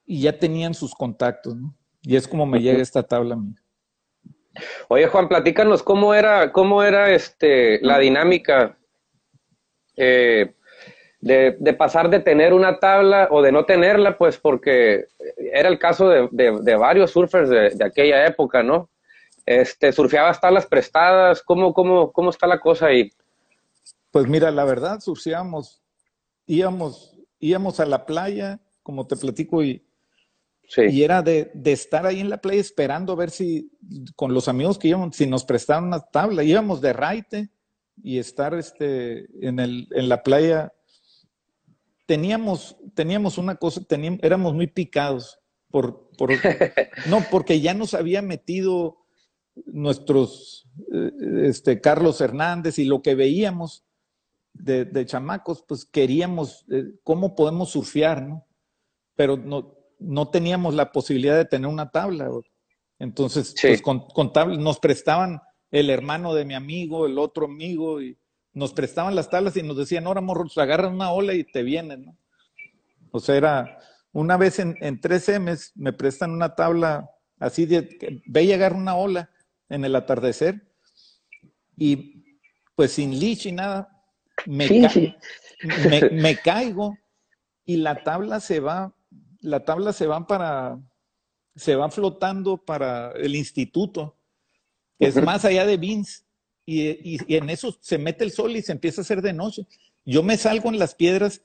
y 0.05 0.23
ya 0.23 0.39
tenían 0.39 0.75
sus 0.75 0.95
contactos, 0.95 1.55
¿no? 1.55 1.77
Y 2.03 2.17
es 2.17 2.27
como 2.27 2.47
me 2.47 2.61
llega 2.61 2.81
esta 2.81 3.03
tabla 3.03 3.35
a 3.35 3.39
mí. 3.39 3.55
Oye, 4.89 5.07
Juan, 5.07 5.29
platícanos 5.29 5.83
cómo 5.83 6.15
era, 6.15 6.53
cómo 6.53 6.83
era 6.83 7.13
este 7.13 7.79
la 7.83 7.99
dinámica 7.99 8.79
eh, 9.97 10.55
de, 11.21 11.75
pasar 11.75 12.11
de 12.11 12.21
tener 12.21 12.53
una 12.55 12.79
tabla 12.79 13.29
o 13.31 13.43
de 13.43 13.53
no 13.53 13.65
tenerla, 13.65 14.17
pues 14.17 14.39
porque 14.39 15.07
era 15.53 15.69
el 15.69 15.79
caso 15.79 16.09
de, 16.09 16.77
varios 16.77 17.11
surfers 17.11 17.49
de, 17.49 17.85
aquella 17.85 18.27
época, 18.27 18.63
¿no? 18.63 18.91
Este, 19.45 19.93
surfeabas 19.93 20.41
tablas 20.41 20.67
prestadas, 20.67 21.43
¿cómo, 21.43 21.73
cómo, 21.73 22.13
cómo 22.13 22.31
está 22.31 22.47
la 22.47 22.61
cosa 22.61 22.87
ahí? 22.87 23.11
Pues 24.11 24.27
mira, 24.27 24.51
la 24.51 24.65
verdad, 24.65 25.01
surfeábamos, 25.01 25.83
íbamos, 26.47 27.17
íbamos 27.39 27.81
a 27.81 27.87
la 27.87 28.05
playa, 28.05 28.61
como 28.83 29.07
te 29.07 29.17
platico, 29.17 29.63
y, 29.63 29.85
y 30.77 31.03
era 31.03 31.23
de, 31.23 31.51
estar 31.65 32.07
ahí 32.07 32.21
en 32.21 32.31
la 32.31 32.41
playa 32.41 32.61
esperando 32.61 33.13
a 33.13 33.17
ver 33.17 33.31
si, 33.31 33.73
con 34.17 34.35
los 34.35 34.49
amigos 34.49 34.79
que 34.79 34.89
íbamos, 34.89 35.17
si 35.17 35.27
nos 35.27 35.45
prestaban 35.45 35.85
una 35.85 36.01
tabla, 36.01 36.45
íbamos 36.45 36.81
de 36.81 36.93
raite 36.93 37.51
y 38.03 38.19
estar 38.19 38.55
este, 38.55 39.27
en, 39.47 39.59
el, 39.59 39.89
en 39.93 40.09
la 40.09 40.23
playa 40.23 40.73
teníamos, 42.09 42.79
teníamos 42.95 43.37
una 43.37 43.57
cosa, 43.57 43.83
teníamos, 43.85 44.21
éramos 44.23 44.55
muy 44.55 44.67
picados 44.67 45.39
por, 45.71 46.09
por 46.17 46.31
no, 47.07 47.23
porque 47.31 47.61
ya 47.61 47.75
nos 47.75 47.93
había 47.93 48.23
metido 48.23 49.05
nuestros, 49.67 50.67
eh, 50.91 51.11
este, 51.45 51.83
Carlos 51.83 52.23
Hernández 52.23 52.79
y 52.79 52.87
lo 52.87 53.03
que 53.03 53.15
veíamos 53.15 53.85
de, 54.55 55.05
chamacos, 55.05 55.63
pues 55.69 55.85
queríamos, 55.85 56.65
eh, 56.71 56.95
¿cómo 57.05 57.37
podemos 57.37 57.73
surfear, 57.73 58.27
no? 58.27 58.47
Pero 59.15 59.37
no, 59.37 59.77
no 59.99 60.31
teníamos 60.31 60.75
la 60.75 60.91
posibilidad 60.93 61.37
de 61.37 61.45
tener 61.45 61.69
una 61.69 61.91
tabla. 61.91 62.31
Entonces, 62.99 63.55
pues 63.61 63.83
con, 63.83 64.07
con 64.09 64.33
tablas 64.33 64.59
nos 64.59 64.79
prestaban 64.79 65.43
el 65.71 65.91
hermano 65.91 66.33
de 66.33 66.47
mi 66.47 66.55
amigo, 66.55 67.05
el 67.05 67.19
otro 67.19 67.45
amigo, 67.45 68.01
y 68.01 68.17
nos 68.59 68.73
prestaban 68.73 69.15
las 69.15 69.31
tablas 69.31 69.57
y 69.57 69.63
nos 69.63 69.77
decían, 69.77 70.07
ahora 70.07 70.21
morro, 70.21 70.43
pues, 70.43 70.59
agarran 70.59 70.95
una 70.95 71.13
ola 71.13 71.33
y 71.33 71.45
te 71.45 71.63
vienen, 71.63 72.07
¿no? 72.07 72.17
O 73.13 73.21
sea, 73.21 73.37
era, 73.37 73.79
una 74.13 74.37
vez 74.37 74.59
en, 74.59 74.77
en 74.81 75.01
tres 75.01 75.29
M's 75.29 75.73
me 75.77 75.93
prestan 75.93 76.33
una 76.33 76.55
tabla 76.55 77.09
así 77.39 77.67
de, 77.67 78.21
ve 78.27 78.47
llegar 78.47 78.75
una 78.75 78.97
ola 78.97 79.31
en 79.69 79.85
el 79.85 79.95
atardecer 79.95 80.69
y 81.77 82.25
pues 82.75 82.93
sin 82.93 83.19
lich 83.19 83.47
y 83.47 83.53
nada, 83.53 83.89
me, 84.47 84.69
me, 86.13 86.37
caigo 86.37 86.97
y 87.65 87.77
la 87.77 88.03
tabla 88.03 88.41
se 88.41 88.61
va, 88.61 88.95
la 89.41 89.65
tabla 89.65 89.93
se 89.93 90.07
va 90.07 90.27
para, 90.27 90.79
se 91.55 91.77
va 91.77 91.91
flotando 91.91 92.57
para 92.57 93.13
el 93.13 93.37
instituto, 93.37 94.17
es 94.99 95.17
más 95.23 95.45
allá 95.45 95.65
de 95.65 95.77
Vince, 95.77 96.23
y, 96.71 97.17
y, 97.27 97.37
en 97.37 97.49
eso 97.49 97.75
se 97.81 97.97
mete 97.97 98.25
el 98.25 98.31
sol 98.31 98.55
y 98.55 98.61
se 98.61 98.73
empieza 98.73 99.01
a 99.01 99.03
hacer 99.03 99.23
de 99.23 99.33
noche. 99.33 99.67
Yo 100.05 100.23
me 100.23 100.37
salgo 100.37 100.69
en 100.69 100.79
las 100.79 100.95
piedras 100.95 101.41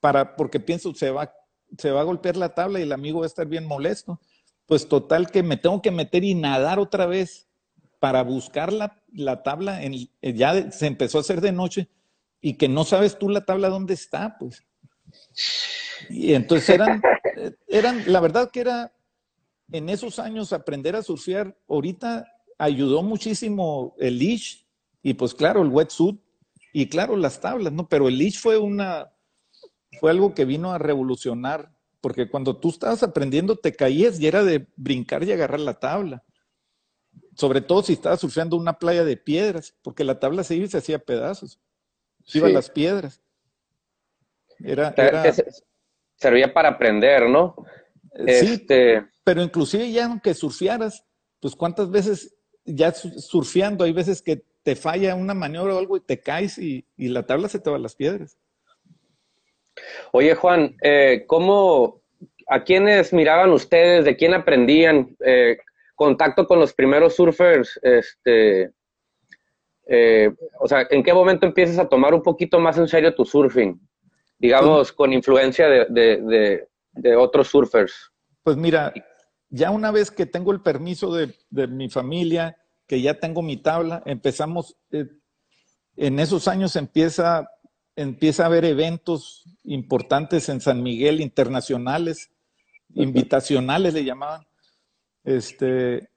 para, 0.00 0.36
porque 0.36 0.60
pienso, 0.60 0.94
se 0.94 1.10
va, 1.10 1.32
se 1.78 1.90
va 1.90 2.02
a 2.02 2.04
golpear 2.04 2.36
la 2.36 2.54
tabla 2.54 2.78
y 2.78 2.82
el 2.82 2.92
amigo 2.92 3.20
va 3.20 3.24
a 3.24 3.28
estar 3.28 3.46
bien 3.46 3.64
molesto. 3.64 4.20
Pues 4.66 4.86
total 4.86 5.30
que 5.30 5.42
me 5.42 5.56
tengo 5.56 5.80
que 5.80 5.90
meter 5.90 6.24
y 6.24 6.34
nadar 6.34 6.78
otra 6.78 7.06
vez 7.06 7.48
para 8.00 8.22
buscar 8.22 8.70
la, 8.70 9.02
la 9.14 9.42
tabla. 9.42 9.82
En, 9.82 10.10
ya 10.20 10.70
se 10.70 10.86
empezó 10.86 11.16
a 11.16 11.22
hacer 11.22 11.40
de 11.40 11.52
noche 11.52 11.88
y 12.42 12.58
que 12.58 12.68
no 12.68 12.84
sabes 12.84 13.18
tú 13.18 13.30
la 13.30 13.46
tabla 13.46 13.70
dónde 13.70 13.94
está, 13.94 14.36
pues. 14.38 14.62
Y 16.10 16.34
entonces 16.34 16.68
eran, 16.68 17.00
eran, 17.66 18.02
la 18.08 18.20
verdad 18.20 18.50
que 18.50 18.60
era 18.60 18.92
en 19.72 19.88
esos 19.88 20.18
años 20.18 20.52
aprender 20.52 20.96
a 20.96 21.02
surfear, 21.02 21.56
ahorita 21.66 22.30
ayudó 22.58 23.02
muchísimo 23.02 23.94
el 23.98 24.18
leash 24.18 24.65
y 25.06 25.14
pues 25.14 25.34
claro, 25.34 25.62
el 25.62 25.68
wetsuit 25.68 26.20
y 26.72 26.88
claro, 26.88 27.16
las 27.16 27.40
tablas, 27.40 27.72
¿no? 27.72 27.88
Pero 27.88 28.08
el 28.08 28.18
leash 28.18 28.40
fue 28.40 28.58
una, 28.58 29.12
fue 30.00 30.10
algo 30.10 30.34
que 30.34 30.44
vino 30.44 30.72
a 30.72 30.78
revolucionar, 30.78 31.70
porque 32.00 32.28
cuando 32.28 32.56
tú 32.56 32.70
estabas 32.70 33.04
aprendiendo 33.04 33.54
te 33.54 33.72
caías 33.72 34.18
y 34.18 34.26
era 34.26 34.42
de 34.42 34.66
brincar 34.74 35.22
y 35.22 35.30
agarrar 35.30 35.60
la 35.60 35.74
tabla. 35.74 36.24
Sobre 37.36 37.60
todo 37.60 37.84
si 37.84 37.92
estabas 37.92 38.18
surfeando 38.18 38.56
una 38.56 38.80
playa 38.80 39.04
de 39.04 39.16
piedras, 39.16 39.76
porque 39.80 40.02
la 40.02 40.18
tabla 40.18 40.42
se 40.42 40.56
iba 40.56 40.66
y 40.66 40.70
se 40.70 40.78
hacía 40.78 40.98
pedazos 40.98 41.60
iban 42.34 42.52
las 42.52 42.68
piedras. 42.68 43.22
Era, 44.58 44.92
Servía 46.16 46.52
para 46.52 46.70
aprender, 46.70 47.30
¿no? 47.30 47.54
Eh, 48.26 48.40
sí, 48.40 48.54
este... 48.54 49.06
pero 49.22 49.40
inclusive 49.40 49.88
ya 49.92 50.06
aunque 50.06 50.34
surfearas, 50.34 51.04
pues 51.38 51.54
cuántas 51.54 51.92
veces 51.92 52.34
ya 52.64 52.92
surfeando, 52.92 53.84
hay 53.84 53.92
veces 53.92 54.20
que 54.20 54.44
te 54.66 54.74
falla 54.74 55.14
una 55.14 55.32
maniobra 55.32 55.76
o 55.76 55.78
algo 55.78 55.96
y 55.96 56.00
te 56.00 56.18
caes 56.18 56.58
y, 56.58 56.84
la 56.96 57.24
tabla 57.24 57.48
se 57.48 57.60
te 57.60 57.70
va 57.70 57.76
a 57.76 57.78
las 57.78 57.94
piedras. 57.94 58.36
Oye, 60.10 60.34
Juan, 60.34 60.76
eh, 60.82 61.22
¿cómo, 61.28 62.02
a 62.48 62.64
quiénes 62.64 63.12
miraban 63.12 63.50
ustedes, 63.50 64.04
de 64.04 64.16
quién 64.16 64.34
aprendían? 64.34 65.16
Eh, 65.24 65.58
contacto 65.94 66.48
con 66.48 66.58
los 66.58 66.74
primeros 66.74 67.14
surfers, 67.14 67.78
este, 67.80 68.72
eh, 69.86 70.34
o 70.58 70.66
sea, 70.66 70.84
¿en 70.90 71.04
qué 71.04 71.14
momento 71.14 71.46
empiezas 71.46 71.78
a 71.78 71.88
tomar 71.88 72.12
un 72.12 72.24
poquito 72.24 72.58
más 72.58 72.76
en 72.76 72.88
serio 72.88 73.14
tu 73.14 73.24
surfing? 73.24 73.80
Digamos, 74.36 74.90
con 74.90 75.12
influencia 75.12 75.68
de, 75.68 76.66
otros 77.16 77.46
surfers. 77.46 78.10
Pues 78.42 78.56
mira, 78.56 78.92
ya 79.48 79.70
una 79.70 79.92
vez 79.92 80.10
que 80.10 80.26
tengo 80.26 80.50
el 80.50 80.60
permiso 80.60 81.14
de, 81.14 81.32
mi 81.68 81.88
familia, 81.88 82.58
que 82.86 83.00
ya 83.00 83.18
tengo 83.18 83.42
mi 83.42 83.56
tabla, 83.56 84.02
empezamos, 84.06 84.76
eh, 84.90 85.06
en 85.96 86.18
esos 86.20 86.48
años 86.48 86.76
empieza, 86.76 87.48
empieza 87.96 88.44
a 88.44 88.46
haber 88.46 88.64
eventos 88.64 89.44
importantes 89.64 90.48
en 90.48 90.60
San 90.60 90.82
Miguel, 90.82 91.20
internacionales, 91.20 92.30
invitacionales 92.94 93.94
le 93.94 94.04
llamaban, 94.04 94.46
este, 95.24 96.08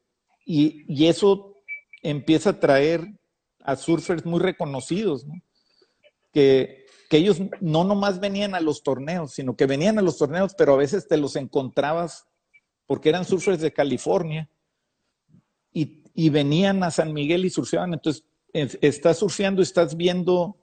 y, 0.45 0.83
y 0.87 1.07
eso 1.07 1.55
empieza 2.01 2.51
a 2.51 2.59
traer 2.59 3.07
a 3.63 3.75
surfers 3.75 4.25
muy 4.25 4.39
reconocidos, 4.39 5.25
que, 6.33 6.79
ellos 7.11 7.39
no 7.59 7.83
nomás 7.83 8.19
venían 8.19 8.53
a 8.53 8.59
los 8.59 8.83
torneos, 8.83 9.33
sino 9.33 9.55
que 9.55 9.65
venían 9.65 9.97
a 9.97 10.03
los 10.03 10.19
torneos, 10.19 10.53
pero 10.55 10.73
a 10.73 10.77
veces 10.77 11.07
te 11.07 11.17
los 11.17 11.35
encontrabas 11.35 12.27
porque 12.85 13.09
eran 13.09 13.25
surfers 13.25 13.59
de 13.61 13.73
California 13.73 14.47
y, 15.73 16.03
venían 16.29 16.83
a 16.83 16.91
San 16.91 17.13
Miguel 17.13 17.45
y 17.45 17.49
surfeaban. 17.49 17.93
Entonces, 17.93 18.23
estás 18.53 19.19
surfeando, 19.19 19.61
estás 19.61 19.95
viendo, 19.95 20.57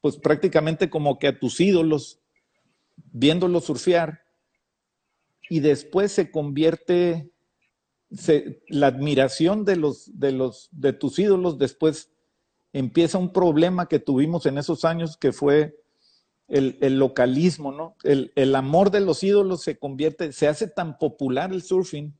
pues 0.00 0.16
prácticamente 0.16 0.90
como 0.90 1.18
que 1.18 1.28
a 1.28 1.38
tus 1.38 1.60
ídolos, 1.60 2.20
viéndolos 2.96 3.64
surfear, 3.64 4.22
y 5.50 5.60
después 5.60 6.12
se 6.12 6.30
convierte, 6.30 7.30
la 8.68 8.86
admiración 8.88 9.64
de, 9.64 9.76
los, 9.76 10.18
de, 10.18 10.32
los, 10.32 10.68
de 10.72 10.92
tus 10.92 11.18
ídolos 11.18 11.58
después 11.58 12.10
empieza 12.72 13.18
un 13.18 13.32
problema 13.32 13.86
que 13.86 13.98
tuvimos 13.98 14.46
en 14.46 14.58
esos 14.58 14.84
años 14.84 15.16
que 15.16 15.32
fue 15.32 15.78
el, 16.48 16.98
localismo, 16.98 17.72
¿no? 17.72 17.96
El, 18.04 18.54
amor 18.54 18.90
de 18.90 19.00
los 19.00 19.22
ídolos 19.22 19.62
se 19.62 19.78
convierte, 19.78 20.32
se 20.32 20.48
hace 20.48 20.68
tan 20.68 20.98
popular 20.98 21.52
el 21.52 21.62
surfing 21.62 22.14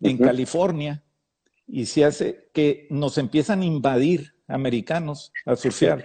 en 0.00 0.16
California 0.16 1.04
y 1.72 1.86
se 1.86 2.04
hace 2.04 2.50
que 2.52 2.86
nos 2.90 3.18
empiezan 3.18 3.62
a 3.62 3.64
invadir 3.64 4.34
americanos 4.48 5.32
a 5.46 5.56
surfear 5.56 6.04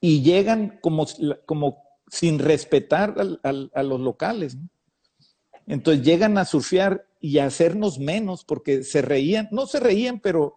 y 0.00 0.22
llegan 0.22 0.78
como, 0.80 1.06
como 1.44 1.82
sin 2.08 2.38
respetar 2.38 3.14
a 3.42 3.82
los 3.82 4.00
locales. 4.00 4.56
¿no? 4.56 4.68
Entonces 5.66 6.04
llegan 6.04 6.38
a 6.38 6.44
surfear 6.44 7.06
y 7.20 7.38
a 7.38 7.46
hacernos 7.46 7.98
menos 7.98 8.44
porque 8.44 8.84
se 8.84 9.02
reían, 9.02 9.48
no 9.50 9.66
se 9.66 9.80
reían, 9.80 10.20
pero 10.20 10.54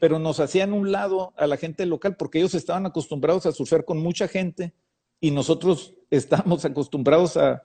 pero 0.00 0.18
nos 0.18 0.40
hacían 0.40 0.72
un 0.72 0.92
lado 0.92 1.32
a 1.36 1.46
la 1.46 1.56
gente 1.56 1.86
local 1.86 2.16
porque 2.16 2.38
ellos 2.38 2.54
estaban 2.54 2.86
acostumbrados 2.86 3.46
a 3.46 3.52
surfear 3.52 3.84
con 3.84 3.98
mucha 3.98 4.28
gente 4.28 4.74
y 5.20 5.30
nosotros 5.30 5.94
estábamos 6.10 6.64
acostumbrados 6.64 7.36
a 7.36 7.62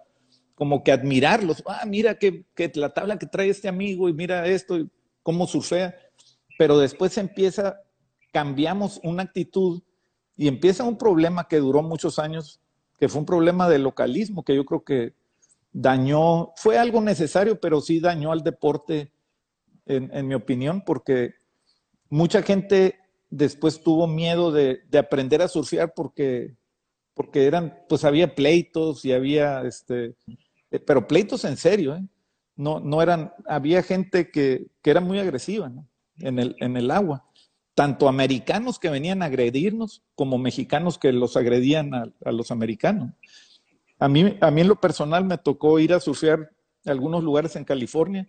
como 0.54 0.84
que 0.84 0.92
admirarlos. 0.92 1.64
Ah, 1.66 1.84
mira 1.86 2.18
que, 2.18 2.46
la 2.76 2.94
tabla 2.94 3.20
que 3.20 3.26
trae 3.26 3.50
este 3.50 3.68
amigo 3.68 4.08
y 4.08 4.14
mira 4.14 4.48
esto, 4.48 4.88
cómo 5.26 5.48
surfea. 5.48 5.98
Pero 6.58 6.78
después 6.78 7.18
empieza, 7.18 7.82
cambiamos 8.32 9.00
una 9.04 9.24
actitud 9.24 9.82
y 10.38 10.48
empieza 10.48 10.84
un 10.84 10.98
problema 10.98 11.48
que 11.48 11.58
duró 11.58 11.82
muchos 11.82 12.20
años, 12.20 12.62
que 13.00 13.10
fue 13.10 13.22
un 13.22 13.26
problema 13.26 13.68
de 13.68 13.80
localismo, 13.80 14.44
que 14.44 14.56
yo 14.56 14.64
creo 14.66 14.84
que 14.84 15.14
dañó, 15.74 16.54
fue 16.58 16.78
algo 16.78 17.02
necesario, 17.02 17.60
pero 17.60 17.82
sí 17.82 18.00
dañó 18.00 18.32
al 18.32 18.44
deporte, 18.44 19.12
en 19.88 20.28
mi 20.28 20.34
opinión, 20.34 20.84
porque 20.84 21.36
mucha 22.10 22.42
gente 22.42 22.96
después 23.30 23.82
tuvo 23.82 24.08
miedo 24.08 24.52
de, 24.52 24.84
aprender 24.98 25.42
a 25.42 25.48
surfear 25.48 25.94
porque, 25.94 26.56
porque 27.14 27.46
eran, 27.46 27.78
pues 27.90 28.04
había 28.04 28.34
pleitos 28.36 29.04
y 29.06 29.12
había, 29.12 29.62
este, 29.64 30.16
eh, 30.72 30.80
pero 30.80 31.08
pleitos 31.08 31.44
en 31.46 31.58
serio, 31.58 31.96
¿eh? 31.96 32.04
No, 32.56 32.80
no 32.80 33.02
eran, 33.02 33.34
había 33.48 33.84
gente 33.84 34.32
que, 34.32 34.68
era 34.84 35.02
muy 35.02 35.20
agresiva 35.20 35.72
en, 36.20 36.40
el, 36.40 36.56
en 36.60 36.78
el 36.78 36.92
agua. 36.92 37.26
Tanto 37.74 38.08
americanos 38.08 38.80
que 38.80 38.90
venían 38.90 39.22
a 39.22 39.26
agredirnos 39.26 40.04
como 40.16 40.38
mexicanos 40.38 40.98
que 40.98 41.12
los 41.12 41.36
agredían 41.36 41.94
a, 41.94 42.06
a 42.24 42.32
los 42.32 42.52
americanos. 42.52 43.12
A 44.00 44.08
mí, 44.08 44.38
a 44.40 44.52
mí 44.52 44.62
en 44.62 44.68
lo 44.68 44.80
personal 44.80 45.26
me 45.26 45.38
tocó 45.38 45.80
ir 45.80 45.94
a 45.94 46.00
surfear 46.00 46.52
a 46.86 46.92
algunos 46.92 47.24
lugares 47.24 47.56
en 47.56 47.66
California 47.66 48.28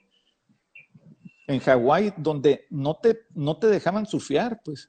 en 1.47 1.61
Hawái 1.61 2.15
donde 2.17 2.67
no 2.71 2.95
te, 2.95 3.21
no 3.35 3.57
te 3.59 3.69
dejaban 3.69 4.07
surfear, 4.07 4.61
pues. 4.65 4.89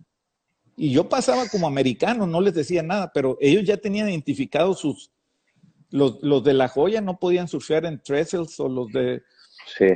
Y 0.76 0.91
yo 0.91 1.10
pasaba 1.10 1.47
como 1.50 1.67
americano, 1.67 2.28
no 2.28 2.39
les 2.41 2.54
decía 2.54 2.84
nada, 2.84 3.12
pero 3.13 3.38
ellos 3.41 3.63
ya 3.63 3.78
tenían 3.78 4.10
identificados 4.10 4.80
sus, 4.80 5.12
los, 5.89 6.43
de 6.43 6.54
La 6.54 6.67
Joya 6.67 7.02
no 7.02 7.17
podían 7.19 7.47
surfear 7.47 7.86
en 7.86 8.02
Trestles 8.02 8.60
o 8.60 8.67
los 8.67 8.91
de, 8.91 9.23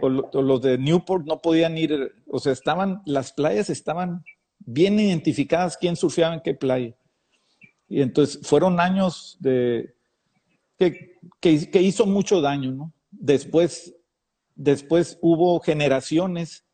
o, 0.01 0.10
los 0.10 0.62
de 0.62 0.77
Newport 0.77 1.25
no 1.25 1.41
podían 1.41 1.77
ir, 1.77 2.13
o 2.27 2.39
sea, 2.39 2.54
estaban, 2.54 3.01
las 3.06 3.34
playas 3.34 3.69
estaban 3.69 4.23
bien 4.60 4.99
identificadas 4.99 5.77
quién 5.77 5.95
surfeaba 5.95 6.36
en 6.36 6.41
qué 6.41 6.54
playa. 6.54 6.95
Y 7.89 8.01
entonces 8.01 8.39
fueron 8.47 8.80
años 8.80 9.38
de, 9.39 9.93
que, 10.77 11.19
que, 11.39 11.69
que 11.69 11.82
hizo 11.82 12.06
mucho 12.06 12.41
daño, 12.41 12.71
¿no? 12.71 12.93
Después 13.12 13.95
Después 14.56 15.17
hubo 15.21 15.60
generaciones 15.60 16.65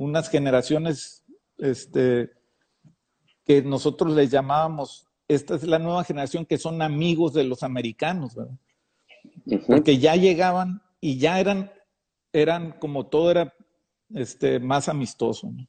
unas 0.00 0.30
generaciones 0.30 1.24
este, 1.58 2.30
que 3.44 3.60
nosotros 3.60 4.14
les 4.14 4.30
llamábamos, 4.30 5.06
esta 5.30 5.54
es 5.54 5.62
la 5.62 5.78
nueva 5.78 6.02
generación 6.02 6.44
que 6.44 6.58
son 6.58 6.82
amigos 6.82 7.32
de 7.34 7.44
los 7.44 7.62
americanos, 7.62 8.34
¿verdad? 8.34 8.56
Porque 9.68 9.98
ya 9.98 10.16
llegaban 10.16 10.82
y 11.00 11.18
ya 11.18 11.38
eran, 11.38 11.70
eran 12.32 12.72
como 12.72 13.06
todo 13.06 13.30
era 13.30 13.54
este, 14.12 14.58
más 14.58 14.88
amistoso. 14.88 15.52
¿no? 15.52 15.68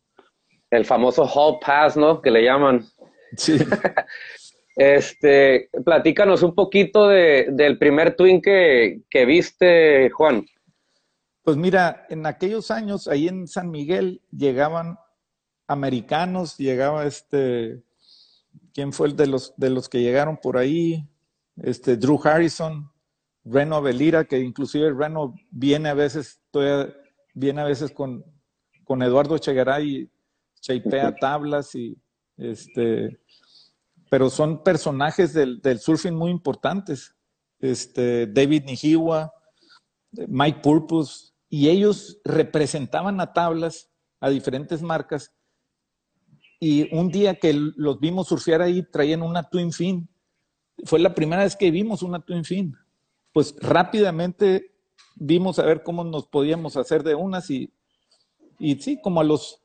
El 0.72 0.84
famoso 0.84 1.28
Hall 1.28 1.60
Pass, 1.64 1.96
¿no? 1.96 2.22
Que 2.22 2.32
le 2.32 2.44
llaman. 2.44 2.84
Sí. 3.38 3.58
este, 4.76 5.70
platícanos 5.86 6.42
un 6.42 6.56
poquito 6.56 7.08
de, 7.08 7.50
del 7.52 7.78
primer 7.78 8.16
twin 8.16 8.42
que, 8.42 9.02
que 9.12 9.26
viste, 9.26 10.10
Juan. 10.10 10.44
Pues 11.44 11.56
mira, 11.58 12.08
en 12.10 12.26
aquellos 12.26 12.72
años, 12.72 13.08
ahí 13.08 13.28
en 13.28 13.48
San 13.48 13.70
Miguel, 13.70 14.22
llegaban 14.32 14.98
americanos, 15.68 16.58
llegaba 16.58 17.06
este, 17.06 17.84
¿quién 18.74 18.94
fue 18.94 19.08
el 19.08 19.16
de 19.16 19.28
los, 19.28 19.54
de 19.58 19.70
los 19.70 19.90
que 19.90 20.02
llegaron 20.02 20.38
por 20.38 20.58
ahí? 20.58 21.08
Este, 21.58 21.98
Drew 21.98 22.20
Harrison, 22.24 22.92
Reno 23.44 23.76
Avelira, 23.76 24.26
que 24.26 24.40
inclusive 24.40 24.94
Reno 24.94 25.36
viene 25.50 25.90
a 25.90 25.94
veces, 25.94 26.40
todavía, 26.52 26.94
viene 27.34 27.62
a 27.62 27.66
veces 27.66 27.92
con, 27.92 28.24
con 28.84 29.02
Eduardo 29.02 29.36
Echegaray, 29.36 30.10
chapea 30.60 31.16
tablas 31.20 31.76
y 31.76 31.98
este, 32.38 33.20
pero 34.10 34.30
son 34.30 34.64
personajes 34.64 35.34
del, 35.34 35.62
del 35.62 35.80
surfing 35.80 36.16
muy 36.16 36.32
importantes. 36.32 37.16
Este, 37.60 38.28
David 38.28 38.64
Nijiwa, 38.66 39.32
Mike 40.28 40.60
Purpose, 40.62 41.32
y 41.48 41.70
ellos 41.70 42.20
representaban 42.24 43.20
a 43.20 43.34
tablas, 43.34 43.90
a 44.20 44.30
diferentes 44.30 44.82
marcas, 44.82 45.34
y 46.64 46.96
un 46.96 47.10
día 47.10 47.40
que 47.40 47.54
los 47.54 48.00
vimos 48.00 48.28
surfear 48.28 48.62
ahí, 48.62 48.84
traían 48.84 49.24
una 49.24 49.50
Twin 49.50 49.72
Fin. 49.74 50.08
Fue 50.86 51.00
la 51.00 51.16
primera 51.16 51.44
vez 51.44 51.56
que 51.56 51.72
vimos 51.72 52.04
una 52.04 52.24
Twin 52.24 52.46
Fin. 52.46 52.78
Pues 53.34 53.56
rápidamente 53.60 54.72
vimos 55.16 55.58
a 55.58 55.66
ver 55.66 55.82
cómo 55.82 56.04
nos 56.04 56.28
podíamos 56.28 56.78
hacer 56.78 57.02
de 57.02 57.16
unas 57.16 57.50
y, 57.50 57.74
y 58.60 58.76
sí, 58.76 59.02
como 59.02 59.22
a 59.22 59.24
los 59.24 59.64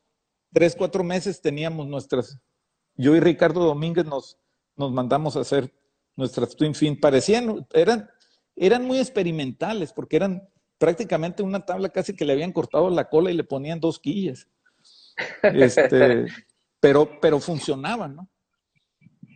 tres, 0.54 0.74
cuatro 0.74 1.04
meses 1.04 1.42
teníamos 1.42 1.86
nuestras, 1.86 2.40
yo 2.94 3.14
y 3.14 3.20
Ricardo 3.20 3.60
Domínguez 3.60 4.06
nos, 4.06 4.38
nos 4.74 4.90
mandamos 4.90 5.36
a 5.36 5.40
hacer 5.40 5.74
nuestras 6.16 6.56
Twin 6.56 6.74
Fin. 6.74 6.98
Parecían, 6.98 7.66
eran, 7.74 8.08
eran 8.56 8.86
muy 8.86 9.00
experimentales 9.00 9.92
porque 9.92 10.16
eran 10.16 10.48
prácticamente 10.78 11.42
una 11.42 11.66
tabla 11.66 11.90
casi 11.90 12.16
que 12.16 12.24
le 12.24 12.32
habían 12.32 12.52
cortado 12.52 12.88
la 12.88 13.10
cola 13.10 13.30
y 13.30 13.34
le 13.34 13.44
ponían 13.44 13.80
dos 13.80 13.98
quillas. 13.98 14.48
Este, 15.42 16.26
pero, 16.80 17.20
pero 17.20 17.40
funcionaban, 17.40 18.16
¿no? 18.16 18.30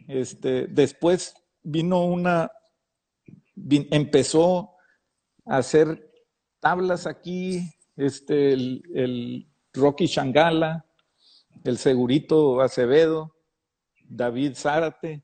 Este, 0.09 0.66
después 0.66 1.35
vino 1.62 2.05
una, 2.05 2.50
empezó 3.90 4.72
a 5.46 5.59
hacer 5.59 6.11
tablas 6.59 7.07
aquí, 7.07 7.62
este, 7.96 8.53
el, 8.53 8.83
el 8.94 9.48
Rocky 9.72 10.07
Shangala, 10.07 10.85
el 11.64 11.79
Segurito 11.79 12.61
Acevedo, 12.61 13.37
David 14.09 14.55
Zárate, 14.57 15.22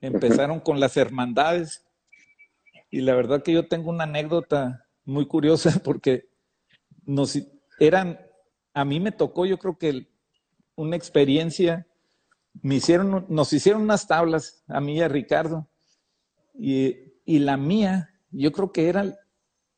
empezaron 0.00 0.60
con 0.60 0.80
las 0.80 0.96
hermandades 0.96 1.84
y 2.90 3.00
la 3.00 3.14
verdad 3.14 3.42
que 3.42 3.52
yo 3.52 3.68
tengo 3.68 3.90
una 3.90 4.04
anécdota 4.04 4.86
muy 5.04 5.26
curiosa 5.26 5.70
porque 5.84 6.28
nos 7.04 7.38
eran, 7.78 8.18
a 8.74 8.84
mí 8.84 9.00
me 9.00 9.12
tocó, 9.12 9.46
yo 9.46 9.58
creo 9.58 9.76
que 9.78 10.08
una 10.76 10.96
experiencia, 10.96 11.86
me 12.62 12.76
hicieron, 12.76 13.26
nos 13.28 13.52
hicieron 13.52 13.82
unas 13.82 14.06
tablas 14.06 14.62
a 14.68 14.80
mí 14.80 14.96
y 14.96 15.00
a 15.00 15.08
Ricardo 15.08 15.68
y, 16.54 16.96
y 17.24 17.40
la 17.40 17.56
mía, 17.56 18.10
yo 18.30 18.52
creo 18.52 18.72
que 18.72 18.88
era 18.88 19.18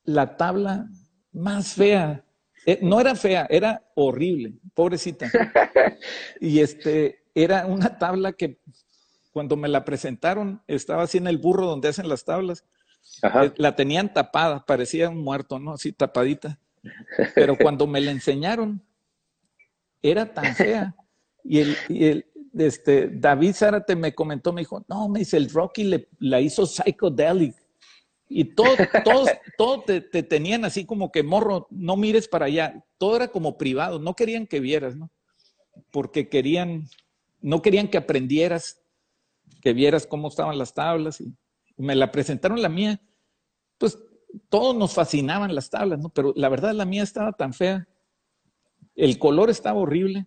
la 0.04 0.36
tabla 0.36 0.88
más 1.32 1.74
fea. 1.74 2.24
Eh, 2.66 2.80
no 2.82 3.00
era 3.00 3.14
fea, 3.14 3.46
era 3.48 3.82
horrible, 3.94 4.54
pobrecita. 4.74 5.30
Y 6.40 6.60
este, 6.60 7.24
era 7.34 7.66
una 7.66 7.98
tabla 7.98 8.32
que 8.32 8.60
cuando 9.32 9.56
me 9.56 9.68
la 9.68 9.84
presentaron, 9.84 10.62
estaba 10.68 11.02
así 11.02 11.18
en 11.18 11.26
el 11.26 11.38
burro 11.38 11.66
donde 11.66 11.88
hacen 11.88 12.08
las 12.08 12.24
tablas 12.24 12.64
eh, 13.22 13.52
la 13.56 13.74
tenían 13.74 14.12
tapada, 14.12 14.64
parecía 14.64 15.08
un 15.08 15.22
muerto, 15.22 15.58
¿no? 15.58 15.72
Así 15.72 15.92
tapadita. 15.92 16.58
Pero 17.34 17.56
cuando 17.56 17.86
me 17.86 18.00
la 18.00 18.10
enseñaron, 18.10 18.82
era 20.02 20.32
tan 20.32 20.54
fea. 20.54 20.94
Y 21.44 21.60
el, 21.60 21.76
el 21.88 22.26
este, 22.58 23.08
David 23.08 23.54
Zárate 23.54 23.96
me 23.96 24.14
comentó, 24.14 24.52
me 24.52 24.62
dijo, 24.62 24.84
no, 24.88 25.08
me 25.08 25.20
dice, 25.20 25.36
el 25.36 25.50
Rocky 25.50 25.84
le, 25.84 26.08
la 26.18 26.40
hizo 26.40 26.66
psychedelic. 26.66 27.54
Y 28.28 28.44
todo, 28.44 28.76
todos, 29.04 29.30
todo 29.56 29.80
te, 29.82 30.02
te, 30.02 30.22
tenían 30.22 30.64
así 30.64 30.84
como 30.84 31.10
que, 31.10 31.22
morro, 31.22 31.66
no 31.70 31.96
mires 31.96 32.28
para 32.28 32.46
allá. 32.46 32.84
Todo 32.98 33.16
era 33.16 33.28
como 33.28 33.56
privado, 33.56 33.98
no 33.98 34.14
querían 34.14 34.46
que 34.46 34.60
vieras, 34.60 34.96
¿no? 34.96 35.10
Porque 35.90 36.28
querían, 36.28 36.88
no 37.40 37.62
querían 37.62 37.88
que 37.88 37.96
aprendieras, 37.96 38.82
que 39.62 39.72
vieras 39.72 40.06
cómo 40.06 40.28
estaban 40.28 40.58
las 40.58 40.74
tablas. 40.74 41.20
Y, 41.20 41.34
me 41.78 41.94
la 41.94 42.10
presentaron 42.10 42.60
la 42.60 42.68
mía, 42.68 43.00
pues 43.78 43.98
todos 44.50 44.76
nos 44.76 44.92
fascinaban 44.92 45.54
las 45.54 45.70
tablas, 45.70 45.98
¿no? 45.98 46.10
Pero 46.10 46.32
la 46.36 46.48
verdad 46.48 46.72
la 46.74 46.84
mía 46.84 47.02
estaba 47.02 47.32
tan 47.32 47.54
fea, 47.54 47.88
el 48.98 49.18
color 49.18 49.50
estaba 49.50 49.80
horrible 49.80 50.26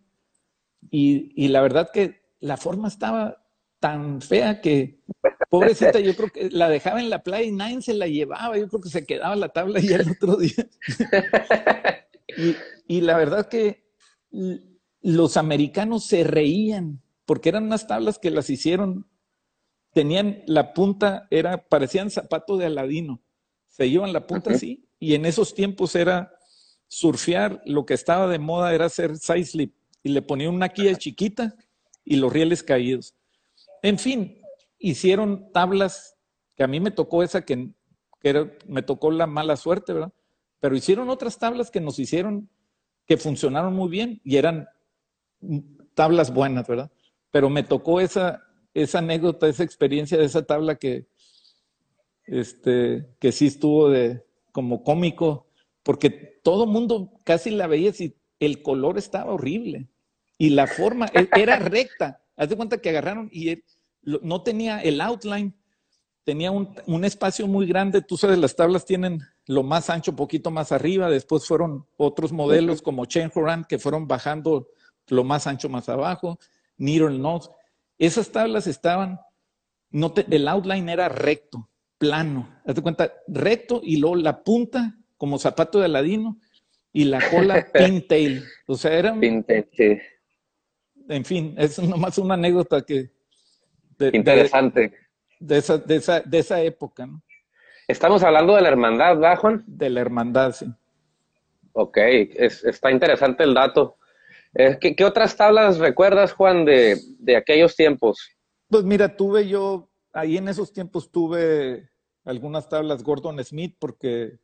y, 0.90 1.48
la 1.50 1.62
verdad 1.62 1.90
que 1.94 2.22
la 2.40 2.58
forma 2.58 2.88
estaba 2.88 3.44
tan 3.80 4.22
fea 4.22 4.62
que, 4.62 5.02
pobrecita, 5.50 6.00
yo 6.00 6.16
creo 6.16 6.30
que 6.30 6.50
la 6.50 6.70
dejaba 6.70 7.00
en 7.00 7.10
la 7.10 7.24
playa 7.24 7.46
y 7.46 7.52
nadie 7.52 7.82
se 7.82 7.94
la 7.94 8.08
llevaba, 8.08 8.58
yo 8.58 8.68
creo 8.68 8.82
que 8.82 8.90
se 8.90 9.06
quedaba 9.06 9.36
la 9.36 9.50
tabla 9.50 9.80
ya 9.80 9.98
el 9.98 10.12
otro 10.12 10.38
día. 10.38 10.68
y, 12.38 12.56
y 12.88 13.02
la 13.02 13.18
verdad 13.18 13.48
que 13.48 13.84
los 15.02 15.38
americanos 15.38 16.06
se 16.06 16.24
reían 16.24 17.02
porque 17.26 17.50
eran 17.50 17.66
unas 17.66 17.88
tablas 17.88 18.20
que 18.20 18.32
las 18.32 18.50
hicieron 18.50 19.06
tenían 19.94 20.44
la 20.48 20.74
punta, 20.74 21.28
era, 21.30 21.68
parecían 21.68 22.10
zapatos 22.10 22.60
de 22.60 22.66
Aladino. 22.66 23.22
Se 23.68 23.90
llevan 23.90 24.14
la 24.14 24.28
punta 24.28 24.52
así, 24.52 24.88
y 25.00 25.16
en 25.16 25.26
esos 25.26 25.54
tiempos 25.54 25.96
era 25.96 26.34
surfear, 26.92 27.62
lo 27.66 27.86
que 27.86 27.94
estaba 27.94 28.28
de 28.28 28.38
moda 28.38 28.76
era 28.76 28.88
hacer 28.88 29.18
side 29.18 29.46
slip, 29.46 29.74
y 30.04 30.10
le 30.10 30.22
ponían 30.22 30.54
una 30.54 30.68
quilla 30.68 30.94
chiquita 30.98 31.56
y 32.04 32.18
los 32.18 32.34
rieles 32.34 32.64
caídos. 32.64 33.16
En 33.82 33.98
fin, 33.98 34.42
hicieron 34.78 35.54
tablas, 35.54 36.18
que 36.54 36.64
a 36.64 36.68
mí 36.68 36.82
me 36.82 36.92
tocó 36.92 37.24
esa 37.24 37.46
que, 37.46 37.70
que 38.20 38.58
me 38.68 38.84
tocó 38.84 39.10
la 39.10 39.26
mala 39.26 39.56
suerte, 39.56 39.94
¿verdad? 39.94 40.12
Pero 40.60 40.76
hicieron 40.76 41.10
otras 41.10 41.40
tablas 41.40 41.72
que 41.72 41.80
nos 41.80 41.98
hicieron, 41.98 42.50
que 43.08 43.16
funcionaron 43.16 43.74
muy 43.74 43.90
bien 43.90 44.20
y 44.26 44.36
eran 44.36 44.68
tablas 45.94 46.34
buenas, 46.34 46.68
¿verdad? 46.68 46.92
Pero 47.32 47.50
me 47.50 47.64
tocó 47.64 48.02
esa, 48.02 48.44
esa 48.74 49.00
anécdota, 49.00 49.48
esa 49.48 49.64
experiencia 49.64 50.18
de 50.18 50.26
esa 50.26 50.44
tabla 50.44 50.76
que, 50.76 51.08
este, 52.26 53.08
que 53.18 53.32
sí 53.32 53.48
estuvo 53.48 53.90
de, 53.90 54.26
como 54.52 54.84
cómico, 54.84 55.48
porque 55.84 56.10
todo 56.44 56.66
mundo 56.66 57.14
casi 57.24 57.50
la 57.52 57.68
veía 57.68 57.92
y 58.00 58.16
el 58.40 58.62
color 58.62 58.98
estaba 58.98 59.34
horrible 59.34 59.90
y 60.38 60.50
la 60.50 60.68
forma 60.68 61.08
e, 61.14 61.30
era 61.36 61.58
recta. 61.58 62.22
Haz 62.36 62.50
de 62.50 62.56
cuenta 62.56 62.80
que 62.80 62.90
agarraron 62.90 63.30
y 63.32 63.64
no 64.02 64.42
tenía 64.42 64.80
el 64.82 65.00
outline, 65.00 65.54
tenía 66.24 66.50
un, 66.50 66.76
un, 66.88 67.06
espacio 67.06 67.46
muy 67.46 67.68
grande. 67.68 68.02
Tú 68.02 68.18
sabes, 68.18 68.40
las 68.40 68.56
tablas 68.56 68.86
tienen 68.86 69.22
lo 69.46 69.62
más 69.62 69.90
ancho, 69.92 70.16
poquito 70.16 70.50
más 70.50 70.72
arriba. 70.72 71.10
Después 71.10 71.46
fueron 71.46 71.86
otros 71.98 72.32
modelos 72.32 72.82
como 72.82 73.06
Chen 73.06 73.32
Horan 73.36 73.66
que 73.70 73.78
fueron 73.78 74.08
bajando 74.08 74.70
lo 75.08 75.24
más 75.24 75.46
ancho 75.46 75.70
más 75.70 75.90
abajo. 75.90 76.40
Needle 76.78 77.20
Nose. 77.20 77.50
Esas 78.00 78.32
tablas 78.32 78.66
estaban, 78.66 79.20
no 79.92 80.12
el 80.16 80.48
outline 80.48 80.90
era 80.90 81.10
recto, 81.10 81.70
plano. 82.00 82.50
Hazte 82.66 82.82
cuenta, 82.82 83.14
recto 83.28 83.82
y 83.84 83.98
luego 83.98 84.16
la 84.16 84.44
punta 84.44 84.98
como 85.22 85.38
zapato 85.38 85.78
de 85.78 85.86
aladino 85.86 86.40
y 86.92 87.04
la 87.04 87.22
cola 87.30 87.68
pintail. 87.74 88.44
O 88.66 88.76
sea, 88.76 88.92
era... 88.98 89.14
Pintail, 89.14 89.70
sí. 89.72 90.00
En 91.08 91.24
fin, 91.24 91.54
es 91.60 91.78
nomás 91.78 92.18
una 92.18 92.34
anécdota 92.34 92.82
que... 92.82 93.12
Interesante. 94.00 94.92
De, 95.40 95.60
esa, 95.60 95.78
de, 95.78 95.98
esa, 95.98 96.22
de 96.22 96.40
esa 96.40 96.60
época, 96.64 97.06
¿no? 97.06 97.22
Estamos 97.88 98.24
hablando 98.24 98.56
de 98.56 98.64
la 98.64 98.70
hermandad, 98.70 99.16
¿verdad, 99.16 99.38
Juan? 99.38 99.64
De 99.68 99.92
la 99.92 100.02
hermandad, 100.02 100.54
sí. 100.54 100.66
Ok, 101.74 101.98
está 102.00 102.90
interesante 102.90 103.44
el 103.44 103.54
dato. 103.54 103.98
Eh, 104.56 104.80
¿Qué, 104.80 105.06
otras 105.06 105.38
tablas 105.38 105.78
recuerdas, 105.78 106.34
Juan, 106.34 106.66
de, 106.66 106.98
aquellos 107.38 107.76
tiempos? 107.76 108.28
Pues 108.70 108.84
mira, 108.86 109.16
tuve 109.16 109.48
yo, 109.48 109.88
ahí 110.14 110.38
en 110.38 110.48
esos 110.48 110.74
tiempos 110.74 111.12
tuve 111.12 111.92
algunas 112.26 112.68
tablas 112.68 113.04
Gordon 113.04 113.44
Smith 113.44 113.76
porque 113.78 114.40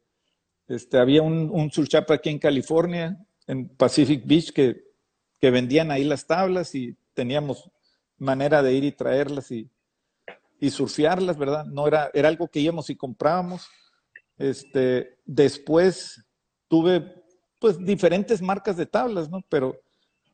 este, 0.67 0.97
había 0.97 1.21
un, 1.21 1.49
un 1.51 1.71
aquí 2.09 2.29
en 2.29 2.39
California 2.39 3.17
en 3.47 3.69
Pacific 3.69 4.23
Beach 4.25 4.51
que, 4.51 4.83
que 5.39 5.51
vendían 5.51 5.91
ahí 5.91 6.03
las 6.03 6.27
tablas 6.27 6.75
y 6.75 6.95
teníamos 7.13 7.69
manera 8.17 8.61
de 8.61 8.73
ir 8.73 8.83
y 8.83 8.91
traerlas 8.91 9.51
y, 9.51 9.69
y 10.59 10.69
surfearlas, 10.69 11.37
¿verdad? 11.37 11.65
No 11.65 11.87
era, 11.87 12.09
era 12.13 12.27
algo 12.27 12.47
que 12.47 12.59
íbamos 12.59 12.89
y 12.89 12.95
comprábamos. 12.95 13.67
Este, 14.37 15.17
después 15.25 16.23
tuve 16.67 17.23
pues 17.59 17.83
diferentes 17.83 18.41
marcas 18.41 18.77
de 18.77 18.85
tablas, 18.85 19.29
¿no? 19.29 19.41
Pero 19.49 19.79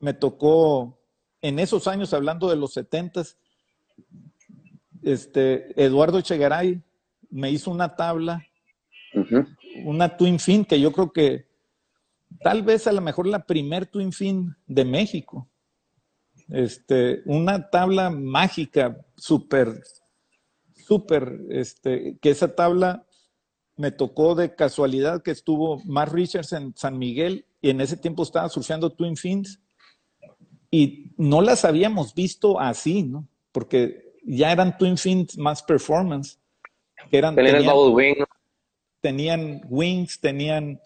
me 0.00 0.12
tocó 0.12 0.98
en 1.40 1.58
esos 1.58 1.86
años, 1.88 2.12
hablando 2.12 2.48
de 2.48 2.56
los 2.56 2.72
setentas, 2.72 3.36
este, 5.02 5.82
Eduardo 5.82 6.18
Echegaray 6.18 6.82
me 7.30 7.50
hizo 7.50 7.70
una 7.70 7.94
tabla, 7.96 8.46
una 9.84 10.16
Twin 10.16 10.38
Fin, 10.38 10.64
que 10.64 10.80
yo 10.80 10.92
creo 10.92 11.12
que 11.12 11.46
tal 12.40 12.62
vez 12.62 12.86
a 12.86 12.92
lo 12.92 13.00
mejor 13.00 13.26
la 13.26 13.46
primer 13.46 13.86
Twin 13.86 14.12
Fin 14.12 14.56
de 14.66 14.84
México. 14.84 15.48
Este, 16.48 17.22
una 17.24 17.70
tabla 17.70 18.10
mágica, 18.10 19.00
súper, 19.16 19.82
súper, 20.86 21.40
este, 21.50 22.18
que 22.20 22.30
esa 22.30 22.54
tabla 22.54 23.06
me 23.76 23.90
tocó 23.90 24.34
de 24.34 24.54
casualidad 24.54 25.22
que 25.22 25.30
estuvo 25.30 25.82
Mark 25.84 26.12
Richards 26.12 26.52
en 26.52 26.76
San 26.76 26.98
Miguel 26.98 27.46
y 27.60 27.70
en 27.70 27.80
ese 27.80 27.96
tiempo 27.96 28.22
estaba 28.22 28.48
surfeando 28.48 28.90
Twin 28.90 29.16
Fins 29.16 29.60
y 30.70 31.12
no 31.16 31.40
las 31.40 31.64
habíamos 31.64 32.14
visto 32.14 32.60
así, 32.60 33.02
¿no? 33.02 33.28
Porque 33.52 34.12
ya 34.24 34.52
eran 34.52 34.76
Twin 34.76 34.98
Fins 34.98 35.38
más 35.38 35.62
performance. 35.62 36.38
Que 37.10 37.18
eran, 37.18 37.34
tenían, 37.34 37.58
tenían, 37.58 37.76
wing. 37.92 38.16
Tenían 39.04 39.60
wings, 39.68 40.18
tenían 40.18 40.80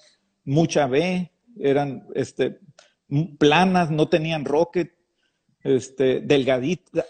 mucha 0.44 0.88
B, 0.88 1.30
eran 1.60 2.04
este, 2.16 2.58
planas, 3.38 3.92
no 3.92 4.08
tenían 4.08 4.44
rocket, 4.44 4.92
este, 5.62 6.20
delgaditas, 6.20 7.06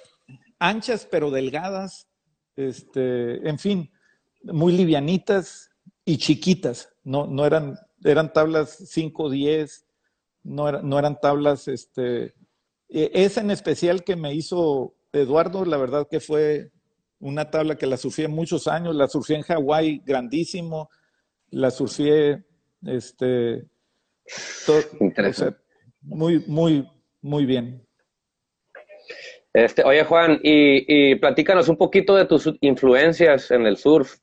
anchas 0.58 1.08
pero 1.10 1.30
delgadas, 1.30 2.08
este, 2.56 3.48
en 3.48 3.58
fin, 3.58 3.90
muy 4.42 4.74
livianitas 4.74 5.70
y 6.04 6.18
chiquitas, 6.18 6.90
no, 7.04 7.26
no 7.26 7.46
eran, 7.46 7.78
eran 8.04 8.30
tablas 8.30 8.76
5, 8.90 9.30
10, 9.30 9.86
no, 10.42 10.70
no 10.82 10.98
eran 10.98 11.18
tablas, 11.20 11.68
este, 11.68 12.34
e, 12.90 13.10
esa 13.14 13.40
en 13.40 13.50
especial 13.50 14.04
que 14.04 14.14
me 14.14 14.34
hizo 14.34 14.94
Eduardo, 15.14 15.64
la 15.64 15.78
verdad 15.78 16.06
que 16.06 16.20
fue 16.20 16.70
una 17.20 17.50
tabla 17.50 17.76
que 17.76 17.86
la 17.86 17.96
surfé 17.96 18.28
muchos 18.28 18.68
años, 18.68 18.94
la 18.94 19.08
surfé 19.08 19.34
en 19.34 19.42
Hawái 19.42 20.02
grandísimo, 20.04 20.90
la 21.50 21.70
surfé, 21.70 22.44
este, 22.86 23.64
muy, 26.02 26.44
muy, 26.46 26.88
muy 27.20 27.46
bien. 27.46 27.84
Este, 29.52 29.82
oye, 29.82 30.04
Juan, 30.04 30.38
y, 30.42 31.14
platícanos 31.16 31.68
un 31.68 31.76
poquito 31.76 32.14
de 32.14 32.26
tus 32.26 32.48
influencias 32.60 33.50
en 33.50 33.66
el 33.66 33.76
surf. 33.76 34.16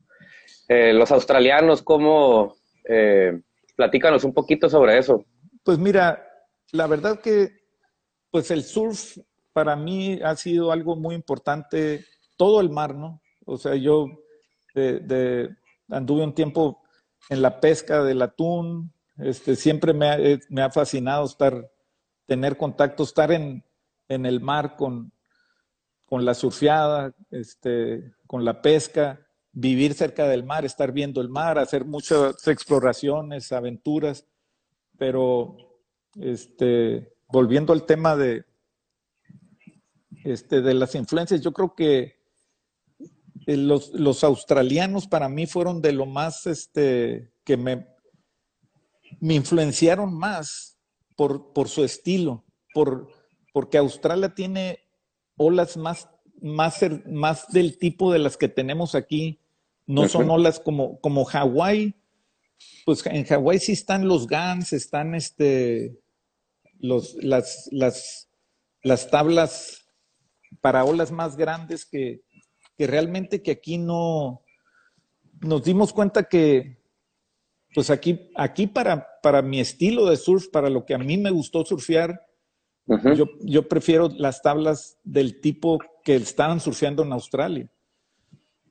Eh, 0.70 0.94
los 0.94 1.12
australianos, 1.12 1.82
¿cómo? 1.82 2.56
Eh, 2.88 3.42
platícanos 3.76 4.24
un 4.24 4.34
poquito 4.34 4.70
sobre 4.70 4.98
eso. 4.98 5.26
Pues 5.64 5.78
mira, 5.78 6.26
la 6.72 6.88
verdad 6.88 7.20
que 7.20 7.50
pues 8.32 8.52
el 8.52 8.64
surf 8.64 9.18
para 9.54 9.76
mí 9.76 10.20
ha 10.24 10.36
sido 10.36 10.72
algo 10.72 10.96
muy 10.96 11.16
importante, 11.16 12.06
todo 12.38 12.62
el 12.62 12.70
mar, 12.70 12.96
¿no? 12.96 13.22
O 13.46 13.58
sea, 13.58 13.76
yo 13.76 14.08
anduve 15.90 16.24
un 16.24 16.34
tiempo 16.34 16.82
en 17.30 17.42
la 17.42 17.60
pesca 17.60 18.04
del 18.04 18.22
atún, 18.22 18.94
este, 19.18 19.56
siempre 19.56 19.94
me 19.94 20.08
ha, 20.08 20.20
eh, 20.20 20.40
me 20.50 20.62
ha 20.62 20.70
fascinado 20.70 21.26
estar, 21.26 21.72
tener 22.26 22.58
contacto, 22.58 23.04
estar 23.04 23.32
en, 23.32 23.64
el 24.08 24.40
mar 24.40 24.76
con, 24.76 25.12
con 26.06 26.26
la 26.26 26.34
surfeada, 26.34 27.14
este, 27.32 28.14
con 28.28 28.46
la 28.46 28.62
pesca, 28.62 29.26
vivir 29.52 29.94
cerca 29.94 30.28
del 30.28 30.44
mar, 30.44 30.66
estar 30.66 30.92
viendo 30.92 31.22
el 31.22 31.30
mar, 31.30 31.58
hacer 31.58 31.86
muchas 31.86 32.48
exploraciones, 32.48 33.52
aventuras, 33.52 34.28
pero 34.98 35.56
este, 36.20 37.14
volviendo 37.30 37.74
al 37.74 37.86
tema 37.86 38.16
de, 38.16 38.46
este, 40.24 40.62
de 40.62 40.74
las 40.74 40.94
influencias, 40.94 41.42
yo 41.42 41.54
creo 41.54 41.74
que 41.74 42.15
los, 43.46 43.92
los, 43.94 44.24
australianos 44.24 45.08
para 45.08 45.30
mí 45.30 45.46
fueron 45.46 45.82
de 45.82 45.92
lo 45.92 46.06
más 46.06 46.48
este, 46.48 47.32
que 47.44 47.58
me, 47.58 47.88
me 49.20 49.36
influenciaron 49.36 50.14
más 50.14 50.78
por, 51.16 51.54
por 51.54 51.70
su 51.70 51.84
estilo, 51.84 52.44
por, 52.74 53.10
porque 53.54 53.78
Australia 53.78 54.34
tiene 54.34 54.80
olas 55.38 55.78
más, 55.78 56.10
más, 56.42 56.80
más 57.06 57.48
del 57.50 57.78
tipo 57.78 58.12
de 58.12 58.20
las 58.20 58.38
que 58.38 58.50
tenemos 58.50 58.96
aquí, 58.96 59.40
no 59.86 60.08
son 60.10 60.30
olas 60.32 60.60
como, 60.60 61.00
como 61.00 61.26
Hawái, 61.26 61.96
pues 62.86 63.06
en 63.06 63.26
Hawái 63.26 63.60
sí 63.60 63.74
están 63.74 64.08
los 64.08 64.26
GANs, 64.26 64.74
están 64.74 65.14
este, 65.14 66.00
los, 66.80 67.16
las, 67.24 67.70
las, 67.72 68.30
las 68.82 69.10
tablas 69.10 69.86
para 70.62 70.84
olas 70.84 71.12
más 71.12 71.38
grandes 71.38 71.86
que, 71.86 72.25
que 72.78 72.88
realmente 72.88 73.42
que 73.42 73.52
aquí 73.52 73.78
no 73.78 74.42
nos 75.42 75.64
dimos 75.64 75.94
cuenta 75.94 76.24
que 76.24 76.78
pues 77.76 77.90
aquí, 77.90 78.32
aquí 78.36 78.68
para, 78.68 79.06
para 79.22 79.42
mi 79.42 79.60
estilo 79.60 80.06
de 80.06 80.16
surf, 80.16 80.48
para 80.48 80.70
lo 80.70 80.86
que 80.86 80.94
a 80.94 80.98
mí 80.98 81.18
me 81.18 81.30
gustó 81.30 81.66
surfear, 81.66 82.26
yo, 82.88 83.26
yo, 83.42 83.68
prefiero 83.68 84.10
las 84.16 84.42
tablas 84.42 84.98
del 85.04 85.42
tipo 85.42 85.80
que 86.04 86.16
estaban 86.16 86.60
surfeando 86.60 87.04
en 87.04 87.12
Australia, 87.12 87.70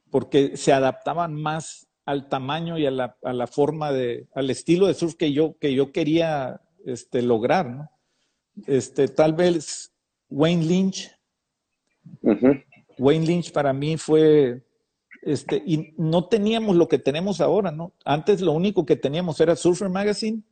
porque 0.09 0.57
se 0.57 0.73
adaptaban 0.73 1.35
más 1.35 1.89
al 2.07 2.29
tamaño 2.29 2.79
y 2.79 2.87
a 2.87 2.91
la, 2.91 3.17
a 3.23 3.33
la 3.33 3.47
forma 3.47 3.93
de, 3.93 4.29
al 4.35 4.49
estilo 4.51 4.87
de 4.87 4.95
surf 4.95 5.17
que 5.17 5.33
yo, 5.33 5.59
que 5.59 5.75
yo 5.75 5.93
quería 5.93 6.63
este, 6.87 7.23
lograr, 7.23 7.69
¿no? 7.69 7.91
Este, 8.67 9.09
tal 9.09 9.35
vez 9.35 9.93
Wayne 10.31 10.65
Lynch. 10.65 11.11
Wayne 12.99 13.27
Lynch 13.27 13.53
para 13.53 13.73
mí 13.73 13.97
fue, 13.97 14.65
este, 15.23 15.63
y 15.67 15.95
no 15.97 16.29
teníamos 16.29 16.77
lo 16.77 16.89
que 16.89 16.99
tenemos 16.99 17.41
ahora, 17.41 17.71
¿no? 17.71 17.93
Antes 18.05 18.41
lo 18.41 18.53
único 18.53 18.85
que 18.87 18.97
teníamos 18.97 19.41
era 19.41 19.57
Surfer 19.57 19.89
Magazine 19.89 20.43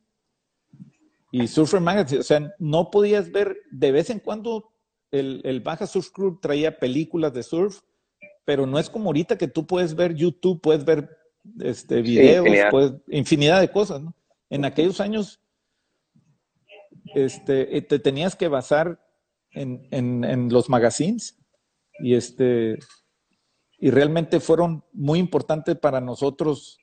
y 1.31 1.47
Surfer 1.47 1.81
Magazine, 1.81 2.21
o 2.21 2.23
sea, 2.23 2.53
no 2.59 2.91
podías 2.91 3.31
ver, 3.31 3.57
de 3.71 3.91
vez 3.91 4.09
en 4.09 4.19
cuando 4.19 4.71
el, 5.11 5.41
el 5.43 5.61
Baja 5.61 5.87
Surf 5.87 6.11
Club 6.11 6.39
traía 6.41 6.79
películas 6.79 7.33
de 7.33 7.43
surf, 7.43 7.81
pero 8.45 8.65
no 8.65 8.79
es 8.79 8.89
como 8.89 9.07
ahorita 9.07 9.37
que 9.37 9.47
tú 9.47 9.65
puedes 9.65 9.95
ver 9.95 10.15
YouTube, 10.15 10.61
puedes 10.61 10.85
ver 10.85 11.09
este, 11.59 12.01
videos, 12.01 12.45
infinidad. 12.45 13.01
infinidad 13.07 13.61
de 13.61 13.71
cosas, 13.71 14.01
¿no? 14.01 14.15
En 14.49 14.65
aquellos 14.65 14.99
años 14.99 15.41
este, 17.15 17.77
eh, 17.77 17.81
te 17.81 17.99
tenías 17.99 18.35
que 18.35 18.47
basar 18.47 18.99
en, 19.51 19.87
en, 19.91 20.49
los 20.49 20.69
magazines 20.69 21.37
y, 21.99 22.15
este, 22.15 22.77
y 23.77 23.91
realmente 23.91 24.39
fueron 24.39 24.83
muy 24.93 25.19
importantes 25.19 25.77
para 25.77 26.01
nosotros 26.01 26.79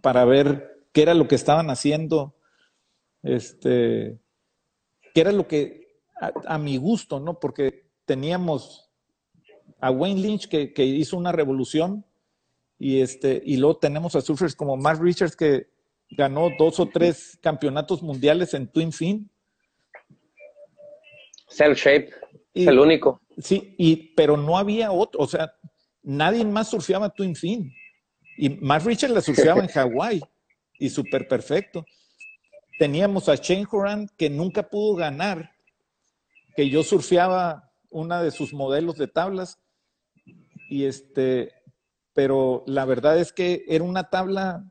para 0.00 0.24
ver 0.24 0.86
qué 0.92 1.02
era 1.02 1.14
lo 1.14 1.28
que 1.28 1.34
estaban 1.34 1.70
haciendo, 1.70 2.36
este, 3.22 4.20
qué 5.14 5.20
era 5.20 5.32
lo 5.32 5.48
que 5.48 5.98
a, 6.46 6.58
mi 6.58 6.76
gusto, 6.76 7.18
¿no? 7.18 7.40
Porque 7.40 7.90
teníamos 8.04 8.90
a 9.80 9.90
Wayne 9.90 10.20
Lynch 10.20 10.48
que, 10.48 10.72
que, 10.72 10.84
hizo 10.84 11.16
una 11.16 11.32
revolución 11.32 12.04
y, 12.78 13.00
este, 13.00 13.42
y 13.44 13.56
luego 13.56 13.78
tenemos 13.78 14.14
a 14.14 14.20
surfers 14.20 14.54
como 14.54 14.76
Mark 14.76 15.00
Richards 15.02 15.34
que 15.34 15.68
ganó 16.10 16.50
dos 16.58 16.78
o 16.78 16.86
tres 16.86 17.38
campeonatos 17.42 18.02
mundiales 18.02 18.54
en 18.54 18.68
Twin 18.68 18.92
Fin 18.92 19.32
Cell 21.52 21.74
Shape, 21.74 22.10
es 22.54 22.66
el 22.66 22.78
único. 22.78 23.20
Sí, 23.38 23.74
y, 23.78 24.14
pero 24.14 24.36
no 24.36 24.58
había 24.58 24.92
otro, 24.92 25.20
o 25.20 25.26
sea, 25.26 25.52
nadie 26.02 26.44
más 26.44 26.70
surfeaba 26.70 27.10
Twin 27.10 27.34
Fin. 27.34 27.72
Y 28.36 28.50
más 28.50 28.84
Richard 28.84 29.10
la 29.10 29.20
surfeaba 29.20 29.60
en 29.60 29.68
Hawái 29.74 30.20
y 30.78 30.90
súper 30.90 31.28
perfecto. 31.28 31.84
Teníamos 32.78 33.28
a 33.28 33.36
Shane 33.36 33.66
Horan 33.70 34.08
que 34.16 34.30
nunca 34.30 34.68
pudo 34.68 34.96
ganar, 34.96 35.52
que 36.56 36.68
yo 36.68 36.82
surfeaba 36.82 37.72
una 37.90 38.22
de 38.22 38.30
sus 38.30 38.52
modelos 38.52 38.96
de 38.96 39.06
tablas. 39.06 39.58
Y 40.68 40.84
este, 40.84 41.52
pero 42.14 42.64
la 42.66 42.84
verdad 42.84 43.18
es 43.18 43.32
que 43.32 43.64
era 43.68 43.84
una 43.84 44.10
tabla 44.10 44.64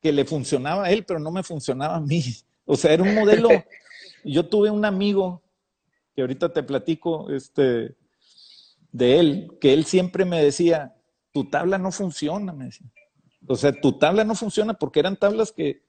que 0.00 0.12
le 0.12 0.24
funcionaba 0.24 0.84
a 0.84 0.90
él, 0.90 1.04
pero 1.04 1.18
no 1.18 1.30
me 1.30 1.42
funcionaba 1.42 1.96
a 1.96 2.00
mí. 2.00 2.22
O 2.64 2.76
sea, 2.76 2.92
era 2.92 3.02
un 3.02 3.14
modelo. 3.14 3.48
Yo 4.24 4.46
tuve 4.46 4.70
un 4.70 4.84
amigo 4.84 5.42
que 6.14 6.22
ahorita 6.22 6.52
te 6.52 6.62
platico 6.62 7.30
este, 7.30 7.96
de 8.92 9.20
él, 9.20 9.58
que 9.60 9.72
él 9.72 9.84
siempre 9.84 10.24
me 10.24 10.42
decía, 10.42 10.94
tu 11.32 11.48
tabla 11.48 11.78
no 11.78 11.92
funciona, 11.92 12.52
me 12.52 12.66
decía. 12.66 12.90
O 13.46 13.56
sea, 13.56 13.72
tu 13.72 13.98
tabla 13.98 14.24
no 14.24 14.34
funciona 14.34 14.74
porque 14.74 15.00
eran 15.00 15.16
tablas 15.16 15.52
que 15.52 15.82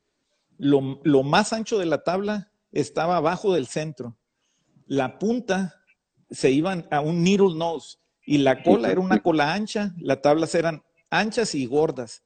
lo, 0.58 0.82
más 1.24 1.54
ancho 1.54 1.78
de 1.78 1.86
la 1.86 2.04
tabla 2.04 2.52
estaba 2.72 3.18
abajo 3.18 3.54
del 3.54 3.68
centro. 3.68 4.18
La 4.86 5.20
punta 5.20 5.82
se 6.30 6.52
iban 6.52 6.88
a 6.92 7.02
un 7.02 7.24
needle 7.24 7.56
nose 7.56 7.98
y 8.26 8.40
la 8.40 8.62
cola 8.62 8.92
era 8.92 9.02
una 9.02 9.22
cola 9.24 9.54
ancha, 9.54 9.96
las 10.00 10.22
tablas 10.22 10.54
eran 10.54 10.84
anchas 11.10 11.56
y 11.56 11.66
gordas. 11.66 12.24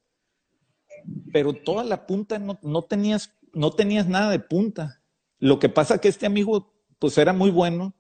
Pero 1.31 1.53
toda 1.53 1.83
la 1.83 2.05
punta 2.05 2.39
no, 2.39 2.59
no 2.61 2.81
tenías, 2.83 3.33
no 3.53 3.71
tenías 3.71 4.07
nada 4.07 4.31
de 4.31 4.39
punta. 4.39 5.01
Lo 5.39 5.59
que 5.59 5.69
pasa 5.69 5.99
que 5.99 6.07
este 6.07 6.25
amigo 6.25 6.73
pues 6.99 7.17
era 7.17 7.33
muy 7.33 7.51
bueno 7.51 7.93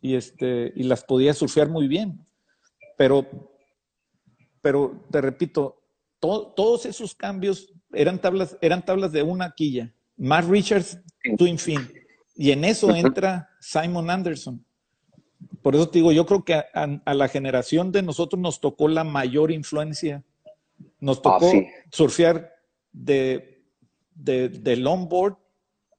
y, 0.00 0.14
este, 0.14 0.72
y 0.76 0.84
las 0.84 1.04
podía 1.04 1.34
surfear 1.34 1.68
muy 1.68 1.88
bien. 1.88 2.26
Pero, 2.96 3.26
pero 4.60 5.04
te 5.10 5.20
repito, 5.20 5.82
todos 6.20 6.86
esos 6.86 7.14
cambios 7.14 7.72
eran 7.92 8.20
tablas, 8.20 8.56
eran 8.60 8.84
tablas 8.84 9.12
de 9.12 9.22
una 9.22 9.52
quilla. 9.54 9.94
Matt 10.16 10.48
Richards, 10.48 10.98
Twin 11.36 11.58
Fin. 11.58 11.80
Y 12.34 12.50
en 12.50 12.64
eso 12.64 12.94
entra 12.94 13.50
Simon 13.60 14.10
Anderson. 14.10 14.64
Por 15.62 15.74
eso 15.74 15.88
te 15.88 15.98
digo, 15.98 16.12
yo 16.12 16.26
creo 16.26 16.44
que 16.44 16.54
a, 16.54 17.14
la 17.14 17.28
generación 17.28 17.92
de 17.92 18.02
nosotros 18.02 18.40
nos 18.40 18.60
tocó 18.60 18.88
la 18.88 19.04
mayor 19.04 19.50
influencia. 19.50 20.24
Nos 21.00 21.18
ah, 21.18 21.22
tocó 21.22 21.52
surfear 21.90 22.52
de, 22.92 23.62
de, 24.14 24.48
de 24.48 24.76
longboard 24.76 25.36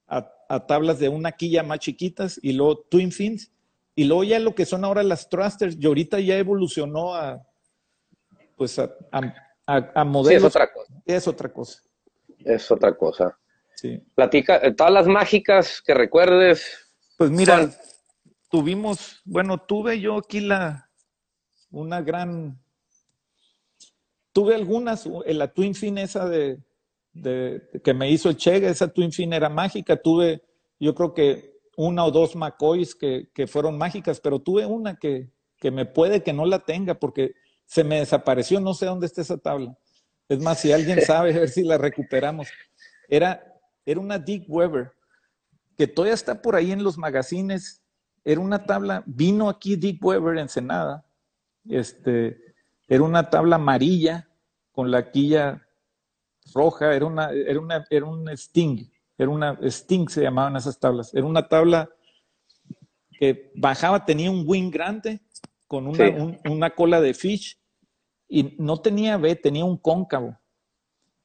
a, 0.06 0.30
a, 0.48 0.66
tablas 0.66 0.98
de 0.98 1.08
una 1.08 1.32
quilla 1.32 1.62
más 1.62 1.78
chiquitas 1.78 2.38
y 2.42 2.52
luego 2.52 2.78
twin 2.90 3.12
fins. 3.12 3.52
Y 4.00 4.04
luego 4.04 4.24
ya 4.24 4.38
lo 4.38 4.54
que 4.54 4.64
son 4.64 4.82
ahora 4.86 5.02
las 5.02 5.28
thrusters, 5.28 5.76
y 5.78 5.84
ahorita 5.84 6.20
ya 6.20 6.38
evolucionó 6.38 7.14
a, 7.14 7.46
pues 8.56 8.78
a, 8.78 8.90
a, 9.66 10.04
modelos. 10.06 10.42
es 10.42 10.48
otra 10.48 10.72
cosa. 10.72 10.94
Es 11.04 11.28
otra 11.28 11.52
cosa. 11.52 11.82
Es 12.38 12.70
otra 12.70 12.96
cosa. 12.96 13.38
Sí. 13.76 14.02
Platica, 14.14 14.56
eh, 14.62 14.72
todas 14.72 14.90
las 14.90 15.06
mágicas 15.06 15.82
que 15.82 15.92
recuerdes. 15.92 16.64
Pues 17.18 17.30
mira, 17.30 17.70
tuvimos, 18.50 19.20
bueno, 19.26 19.58
tuve 19.58 20.00
yo 20.00 20.16
aquí 20.16 20.40
la, 20.40 20.88
una 21.70 22.00
gran, 22.00 22.58
tuve 24.32 24.54
algunas, 24.54 25.06
la 25.26 25.52
Twin 25.52 25.74
Fin 25.74 25.98
esa 25.98 26.26
de, 26.26 26.58
de, 27.12 27.68
que 27.84 27.92
me 27.92 28.10
hizo 28.10 28.30
el 28.30 28.38
Chega, 28.38 28.70
esa 28.70 28.88
Twin 28.88 29.12
Fin 29.12 29.34
era 29.34 29.50
mágica, 29.50 30.00
tuve 30.00 30.42
yo 30.78 30.94
creo 30.94 31.12
que 31.12 31.49
una 31.80 32.04
o 32.04 32.10
dos 32.10 32.36
McCoys 32.36 32.94
que, 32.94 33.30
que 33.32 33.46
fueron 33.46 33.78
mágicas, 33.78 34.20
pero 34.20 34.38
tuve 34.38 34.66
una 34.66 34.96
que, 34.96 35.30
que 35.56 35.70
me 35.70 35.86
puede 35.86 36.22
que 36.22 36.34
no 36.34 36.44
la 36.44 36.58
tenga 36.58 36.92
porque 36.92 37.34
se 37.64 37.84
me 37.84 38.00
desapareció, 38.00 38.60
no 38.60 38.74
sé 38.74 38.84
dónde 38.84 39.06
está 39.06 39.22
esa 39.22 39.38
tabla. 39.38 39.78
Es 40.28 40.40
más, 40.40 40.60
si 40.60 40.72
alguien 40.72 41.00
sabe, 41.06 41.34
a 41.34 41.38
ver 41.40 41.48
si 41.48 41.62
la 41.62 41.78
recuperamos. 41.78 42.48
Era, 43.08 43.42
era 43.86 43.98
una 43.98 44.18
Dick 44.18 44.44
Weber, 44.46 44.92
que 45.78 45.86
todavía 45.86 46.12
está 46.12 46.42
por 46.42 46.54
ahí 46.54 46.70
en 46.70 46.84
los 46.84 46.98
magazines. 46.98 47.82
Era 48.26 48.40
una 48.40 48.66
tabla, 48.66 49.02
vino 49.06 49.48
aquí 49.48 49.76
Dick 49.76 50.04
Weber 50.04 50.36
en 50.36 50.50
Senada. 50.50 51.06
Este, 51.66 52.38
era 52.88 53.02
una 53.02 53.30
tabla 53.30 53.56
amarilla 53.56 54.28
con 54.70 54.90
la 54.90 55.10
quilla 55.10 55.66
roja, 56.52 56.94
era 56.94 57.06
una, 57.06 57.30
era 57.30 57.58
una, 57.58 57.86
era 57.88 58.04
un 58.04 58.28
Sting, 58.36 58.86
era 59.20 59.28
una 59.28 59.58
Sting 59.60 60.08
se 60.08 60.22
llamaban 60.22 60.56
esas 60.56 60.80
tablas. 60.80 61.12
Era 61.12 61.26
una 61.26 61.46
tabla 61.46 61.90
que 63.18 63.52
bajaba, 63.54 64.06
tenía 64.06 64.30
un 64.30 64.44
wing 64.46 64.70
grande 64.70 65.20
con 65.66 65.86
una, 65.86 66.38
una 66.46 66.70
cola 66.70 67.02
de 67.02 67.12
fish 67.12 67.60
y 68.26 68.54
no 68.56 68.80
tenía 68.80 69.18
B, 69.18 69.36
tenía 69.36 69.66
un 69.66 69.76
cóncavo. 69.76 70.38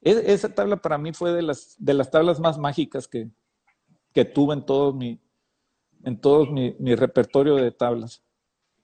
E, 0.02 0.34
esa 0.34 0.54
tabla 0.54 0.76
para 0.76 0.98
mí 0.98 1.14
fue 1.14 1.32
de 1.32 1.42
las, 1.42 1.78
de 1.80 1.94
las 1.94 2.12
tablas 2.12 2.38
más 2.38 2.58
mágicas 2.58 3.08
que, 3.08 3.30
tuve 4.26 4.56
en 4.56 4.66
todo 4.66 4.92
mi, 4.92 5.22
en 6.04 6.20
todo 6.20 6.48
mi, 6.48 6.76
repertorio 6.96 7.56
de 7.56 7.72
tablas. 7.72 8.22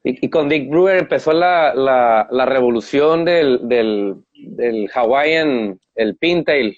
Y, 0.05 0.29
con 0.29 0.47
Dick 0.47 0.69
Brewer 0.69 0.99
empezó 0.99 1.33
la, 1.33 2.45
revolución 2.45 3.25
del, 3.25 3.67
del, 3.67 4.89
Hawaiian, 4.93 5.81
el 5.95 6.15
pintail, 6.15 6.77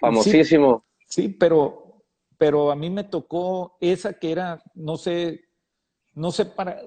famosísimo. 0.00 0.86
Sí, 1.12 1.28
pero, 1.28 2.06
pero 2.38 2.70
a 2.70 2.74
mí 2.74 2.88
me 2.88 3.04
tocó 3.04 3.76
esa 3.82 4.14
que 4.14 4.32
era, 4.32 4.62
no 4.72 4.96
sé, 4.96 5.44
no 6.14 6.32
sé 6.32 6.46
para, 6.46 6.80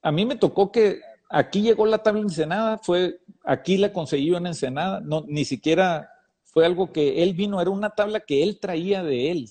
a 0.00 0.12
mí 0.12 0.24
me 0.24 0.36
tocó 0.36 0.70
que 0.70 1.00
aquí 1.28 1.62
llegó 1.62 1.84
la 1.86 1.98
tabla 1.98 2.20
Ensenada, 2.20 2.78
fue, 2.78 3.18
aquí 3.42 3.78
la 3.78 3.92
consiguió 3.92 4.36
en 4.36 4.46
Ensenada, 4.46 5.00
no, 5.00 5.24
ni 5.26 5.44
siquiera 5.44 6.08
fue 6.44 6.64
algo 6.64 6.92
que 6.92 7.24
él 7.24 7.34
vino, 7.34 7.60
era 7.60 7.70
una 7.70 7.90
tabla 7.90 8.20
que 8.20 8.44
él 8.44 8.60
traía 8.60 9.02
de 9.02 9.32
él. 9.32 9.50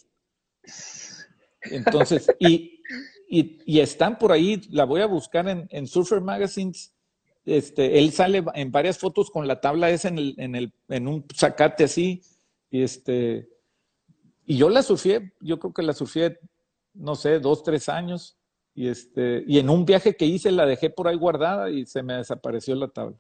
Entonces, 1.63 2.34
y, 2.39 2.80
y, 3.28 3.82
están 3.82 4.17
por 4.17 4.32
ahí, 4.32 4.62
la 4.70 4.86
voy 4.86 5.02
a 5.02 5.08
buscar 5.08 5.46
en, 5.50 5.88
Surfer 5.88 6.22
Magazines. 6.22 6.94
Este, 7.44 8.00
él 8.00 8.13
sale 8.13 8.46
en 8.54 8.72
varias 8.72 8.98
fotos 8.98 9.30
con 9.30 9.46
la 9.46 9.60
tabla 9.60 9.89
esa 9.89 10.08
en, 10.08 10.20
el, 10.20 10.36
en, 10.38 10.56
el, 10.56 10.74
en 10.88 11.10
un 11.10 11.26
zacate 11.36 11.84
así. 11.84 12.22
Y, 12.70 12.84
este, 12.84 13.52
y 14.52 14.58
yo 14.58 14.70
la 14.70 14.84
surfé, 14.84 15.32
yo 15.40 15.58
creo 15.60 15.72
que 15.72 15.82
la 15.82 15.94
surfé, 15.94 16.38
no 16.94 17.16
sé, 17.16 17.40
dos, 17.40 17.64
tres 17.64 17.88
años. 17.88 18.38
Y, 18.76 18.90
este, 18.90 19.46
y 19.48 19.60
en 19.60 19.70
un 19.70 19.86
viaje 19.86 20.18
que 20.18 20.26
hice 20.26 20.52
la 20.52 20.66
dejé 20.66 20.90
por 20.90 21.08
ahí 21.08 21.16
guardada 21.16 21.70
y 21.70 21.86
se 21.86 22.04
me 22.04 22.16
desapareció 22.16 22.76
la 22.76 22.90
tabla. 22.90 23.16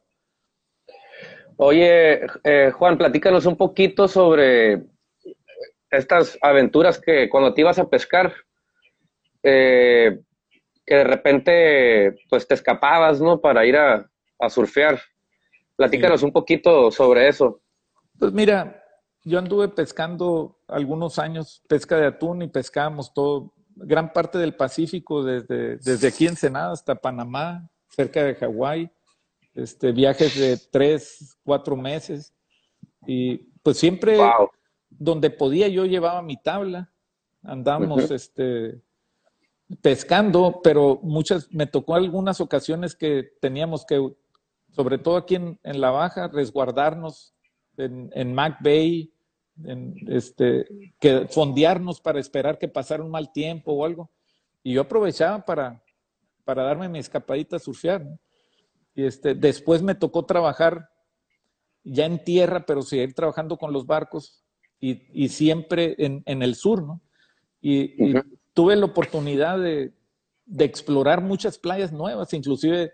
Oye, 1.55 2.27
eh, 2.43 2.71
Juan, 2.71 2.97
platícanos 2.97 3.45
un 3.45 3.55
poquito 3.55 4.09
sobre 4.09 4.83
estas 5.89 6.37
aventuras 6.41 6.99
que 6.99 7.29
cuando 7.29 7.53
te 7.53 7.61
ibas 7.61 7.79
a 7.79 7.89
pescar, 7.89 8.33
eh, 9.41 10.19
que 10.85 10.95
de 10.95 11.03
repente 11.05 12.25
pues 12.29 12.45
te 12.45 12.55
escapabas, 12.55 13.21
¿no? 13.21 13.39
Para 13.39 13.65
ir 13.65 13.77
a, 13.77 14.05
surfear. 14.49 14.99
Platícanos 15.77 16.23
un 16.23 16.33
poquito 16.33 16.91
sobre 16.91 17.29
eso. 17.29 17.61
Pues 18.19 18.33
mira, 18.33 18.83
yo 19.23 19.39
anduve 19.39 19.69
pescando 19.69 20.57
algunos 20.71 21.19
años 21.19 21.61
pesca 21.67 21.97
de 21.97 22.07
atún 22.07 22.41
y 22.41 22.47
pescábamos 22.47 23.13
todo, 23.13 23.53
gran 23.75 24.13
parte 24.13 24.37
del 24.37 24.55
Pacífico, 24.55 25.23
desde, 25.23 25.77
desde 25.77 26.07
aquí 26.07 26.27
en 26.27 26.35
Senada 26.35 26.71
hasta 26.71 26.95
Panamá, 26.95 27.69
cerca 27.89 28.23
de 28.23 28.35
Hawái, 28.35 28.91
este, 29.53 29.91
viajes 29.91 30.39
de 30.39 30.57
tres, 30.57 31.37
cuatro 31.43 31.75
meses. 31.75 32.33
Y 33.05 33.37
pues 33.63 33.77
siempre 33.77 34.17
donde 34.89 35.29
podía 35.29 35.67
yo 35.67 35.85
llevaba 35.85 36.21
mi 36.21 36.37
tabla, 36.37 36.91
andamos 37.43 38.11
este, 38.11 38.81
pescando, 39.81 40.61
pero 40.63 40.99
muchas, 41.01 41.51
me 41.51 41.65
tocó 41.65 41.95
algunas 41.95 42.41
ocasiones 42.41 42.95
que 42.95 43.31
teníamos 43.39 43.85
que, 43.85 44.13
sobre 44.71 44.97
todo 44.97 45.17
aquí 45.17 45.35
en, 45.35 45.59
en 45.63 45.81
la 45.81 45.91
baja, 45.91 46.27
resguardarnos 46.27 47.33
en, 47.77 48.11
en 48.13 48.33
Mac 48.33 48.59
Bay, 48.61 49.10
este, 50.07 50.65
que 50.99 51.27
fondearnos 51.27 52.01
para 52.01 52.19
esperar 52.19 52.57
que 52.57 52.67
pasara 52.67 53.03
un 53.03 53.11
mal 53.11 53.31
tiempo 53.31 53.73
o 53.73 53.85
algo. 53.85 54.11
Y 54.63 54.73
yo 54.73 54.81
aprovechaba 54.81 55.43
para, 55.45 55.83
para 56.43 56.63
darme 56.63 56.89
mi 56.89 56.99
escapadita 56.99 57.55
a 57.55 57.59
surfear. 57.59 58.05
Y 58.93 59.03
este, 59.03 59.35
después 59.35 59.81
me 59.81 59.95
tocó 59.95 60.25
trabajar 60.25 60.89
ya 61.83 62.05
en 62.05 62.23
tierra, 62.23 62.65
pero 62.65 62.81
seguir 62.81 63.13
trabajando 63.13 63.57
con 63.57 63.73
los 63.73 63.85
barcos 63.85 64.43
y, 64.79 65.07
y 65.13 65.29
siempre 65.29 65.95
en, 65.97 66.23
en, 66.25 66.41
el 66.41 66.55
sur, 66.55 66.83
¿no? 66.83 67.01
Y, 67.61 68.13
tuve 68.53 68.75
la 68.75 68.85
oportunidad 68.85 69.59
de, 69.59 69.93
de, 70.45 70.65
explorar 70.65 71.21
muchas 71.21 71.57
playas 71.57 71.93
nuevas, 71.93 72.33
inclusive 72.33 72.91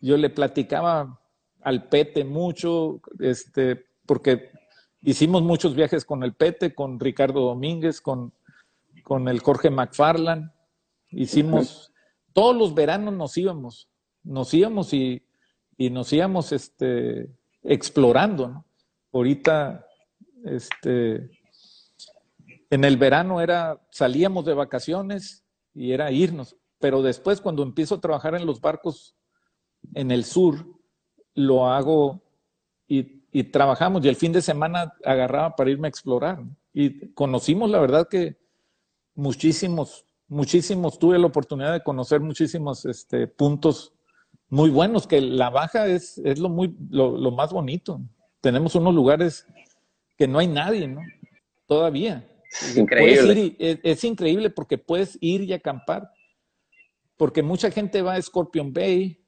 yo 0.00 0.16
le 0.16 0.30
platicaba 0.30 1.20
al 1.60 1.88
Pete 1.88 2.24
mucho, 2.24 3.00
este, 3.20 3.84
porque 4.04 4.50
hicimos 5.06 5.42
muchos 5.42 5.76
viajes 5.76 6.04
con 6.04 6.24
el 6.24 6.34
Pete, 6.34 6.74
con 6.74 6.98
Ricardo 6.98 7.40
Domínguez, 7.40 8.00
con, 8.00 8.34
con 9.04 9.28
el 9.28 9.38
Jorge 9.38 9.70
McFarland. 9.70 10.50
Hicimos, 11.10 11.92
todos 12.32 12.56
los 12.56 12.74
veranos 12.74 13.14
nos 13.14 13.38
íbamos, 13.38 13.88
nos 14.24 14.52
íbamos 14.52 14.92
y, 14.92 15.24
y 15.78 15.90
nos 15.90 16.12
íbamos 16.12 16.50
este, 16.50 17.30
explorando. 17.62 18.48
¿no? 18.48 18.66
Ahorita, 19.12 19.86
este, 20.44 21.30
en 22.68 22.84
el 22.84 22.96
verano 22.96 23.40
era, 23.40 23.80
salíamos 23.90 24.44
de 24.44 24.54
vacaciones 24.54 25.44
y 25.72 25.92
era 25.92 26.10
irnos, 26.10 26.56
pero 26.80 27.00
después 27.00 27.40
cuando 27.40 27.62
empiezo 27.62 27.94
a 27.94 28.00
trabajar 28.00 28.34
en 28.34 28.44
los 28.44 28.60
barcos 28.60 29.14
en 29.94 30.10
el 30.10 30.24
sur, 30.24 30.66
lo 31.34 31.68
hago 31.68 32.24
y 32.88 33.22
y 33.36 33.44
trabajamos 33.44 34.02
y 34.02 34.08
el 34.08 34.16
fin 34.16 34.32
de 34.32 34.40
semana 34.40 34.94
agarraba 35.04 35.54
para 35.54 35.68
irme 35.68 35.88
a 35.88 35.90
explorar. 35.90 36.42
Y 36.72 37.12
conocimos, 37.12 37.68
la 37.68 37.78
verdad 37.78 38.08
que 38.08 38.38
muchísimos, 39.14 40.06
muchísimos, 40.26 40.98
tuve 40.98 41.18
la 41.18 41.26
oportunidad 41.26 41.74
de 41.74 41.82
conocer 41.82 42.20
muchísimos 42.20 42.86
este, 42.86 43.26
puntos 43.26 43.92
muy 44.48 44.70
buenos, 44.70 45.06
que 45.06 45.20
la 45.20 45.50
baja 45.50 45.86
es, 45.86 46.16
es 46.16 46.38
lo, 46.38 46.48
muy, 46.48 46.74
lo, 46.88 47.30
más 47.30 47.52
bonito. 47.52 48.00
Tenemos 48.40 48.74
unos 48.74 48.94
lugares 48.94 49.46
que 50.16 50.26
no 50.26 50.38
hay 50.38 50.46
nadie, 50.46 50.88
¿no? 50.88 51.02
Todavía. 51.66 52.26
Increíble. 52.74 53.54
es, 53.58 54.02
increíble 54.02 54.48
porque 54.48 54.78
puedes 54.78 55.18
ir 55.20 55.42
y 55.42 55.52
acampar. 55.52 56.10
Porque 57.18 57.42
mucha 57.42 57.70
gente 57.70 58.00
va 58.00 58.14
a 58.14 58.22
Scorpion 58.22 58.72
Bay, 58.72 59.22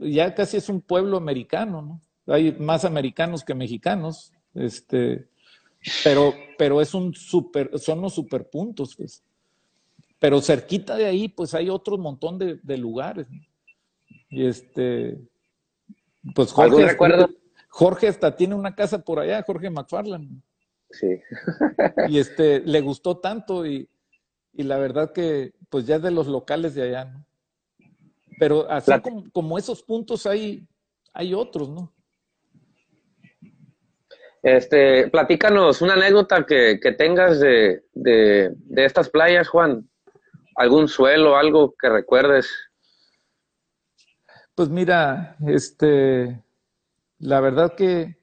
ya 0.00 0.34
casi 0.34 0.56
es 0.56 0.70
un 0.70 0.80
pueblo 0.80 1.18
americano, 1.18 1.82
¿no? 1.82 2.00
Hay 2.32 2.52
más 2.52 2.84
americanos 2.84 3.44
que 3.44 3.54
mexicanos, 3.54 4.32
este, 4.54 5.28
pero, 6.04 6.34
pero 6.58 6.80
es 6.80 6.94
un 6.94 7.14
super, 7.14 7.78
son 7.78 8.00
los 8.00 8.14
superpuntos, 8.14 8.96
pues. 8.96 9.22
Pero 10.18 10.40
cerquita 10.40 10.96
de 10.96 11.06
ahí, 11.06 11.28
pues 11.28 11.52
hay 11.52 11.68
otro 11.68 11.98
montón 11.98 12.38
de, 12.38 12.76
lugares. 12.76 13.26
Y 14.28 14.46
este, 14.46 15.18
pues 16.34 16.52
Jorge, 16.52 16.96
Jorge 17.68 18.08
hasta 18.08 18.36
tiene 18.36 18.54
una 18.54 18.74
casa 18.74 19.02
por 19.02 19.18
allá, 19.18 19.42
Jorge 19.42 19.70
McFarland. 19.70 20.42
Sí. 20.90 21.20
y 22.08 22.18
este, 22.18 22.60
le 22.60 22.80
gustó 22.80 23.18
tanto 23.18 23.66
y, 23.66 23.88
la 24.52 24.76
verdad 24.76 25.12
que, 25.12 25.54
pues 25.70 25.86
ya 25.86 25.96
es 25.96 26.02
de 26.02 26.10
los 26.10 26.26
locales 26.26 26.74
de 26.74 26.82
allá, 26.82 27.06
¿no? 27.06 27.26
Pero 28.38 28.70
así 28.70 28.92
como, 29.32 29.58
esos 29.58 29.82
puntos 29.82 30.26
hay, 30.26 30.66
hay 31.12 31.34
otros, 31.34 31.68
¿no? 31.68 31.91
Este, 34.42 35.08
platícanos 35.08 35.82
una 35.82 35.94
anécdota 35.94 36.44
que, 36.44 36.78
tengas 36.98 37.38
de, 37.38 37.84
de, 37.94 38.54
estas 38.74 39.08
playas, 39.08 39.48
Juan. 39.48 39.88
¿Algún 40.56 40.88
suelo, 40.88 41.36
algo 41.36 41.74
que 41.80 41.88
recuerdes? 41.88 42.50
Pues 44.54 44.68
mira, 44.68 45.36
este, 45.46 46.42
la 47.20 47.40
verdad 47.40 47.74
que, 47.76 48.18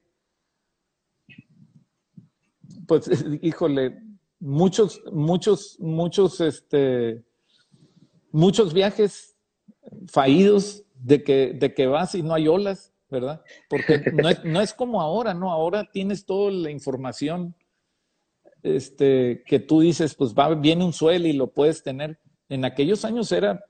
pues, 2.86 3.08
híjole, 3.42 4.02
muchos, 4.38 5.02
muchos, 5.10 5.76
muchos, 5.80 6.40
este, 6.40 7.24
muchos 8.30 8.74
viajes 8.74 9.36
fallidos 10.06 10.84
de 10.94 11.24
que, 11.24 11.52
de 11.54 11.72
que 11.74 11.86
vas 11.86 12.14
y 12.14 12.22
no 12.22 12.34
hay 12.34 12.46
olas, 12.46 12.92
¿verdad? 13.10 13.42
Porque 13.68 14.12
no 14.12 14.28
es, 14.28 14.44
no 14.44 14.60
es 14.60 14.72
como 14.72 15.00
ahora, 15.00 15.34
¿no? 15.34 15.50
Ahora 15.50 15.88
tienes 15.90 16.24
toda 16.24 16.50
la 16.50 16.70
información 16.70 17.54
este, 18.62 19.42
que 19.46 19.58
tú 19.60 19.80
dices, 19.80 20.14
pues 20.14 20.34
va, 20.34 20.54
viene 20.54 20.84
un 20.84 20.92
suelo 20.92 21.26
y 21.26 21.32
lo 21.32 21.48
puedes 21.48 21.82
tener. 21.82 22.18
En 22.48 22.64
aquellos 22.64 23.04
años 23.04 23.32
era, 23.32 23.64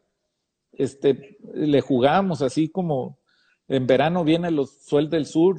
este, 0.72 1.38
le 1.54 1.80
jugábamos 1.80 2.42
así 2.42 2.68
como 2.68 3.18
en 3.68 3.86
verano 3.86 4.24
vienen 4.24 4.56
los 4.56 4.82
suelos 4.82 5.10
del 5.10 5.26
sur 5.26 5.56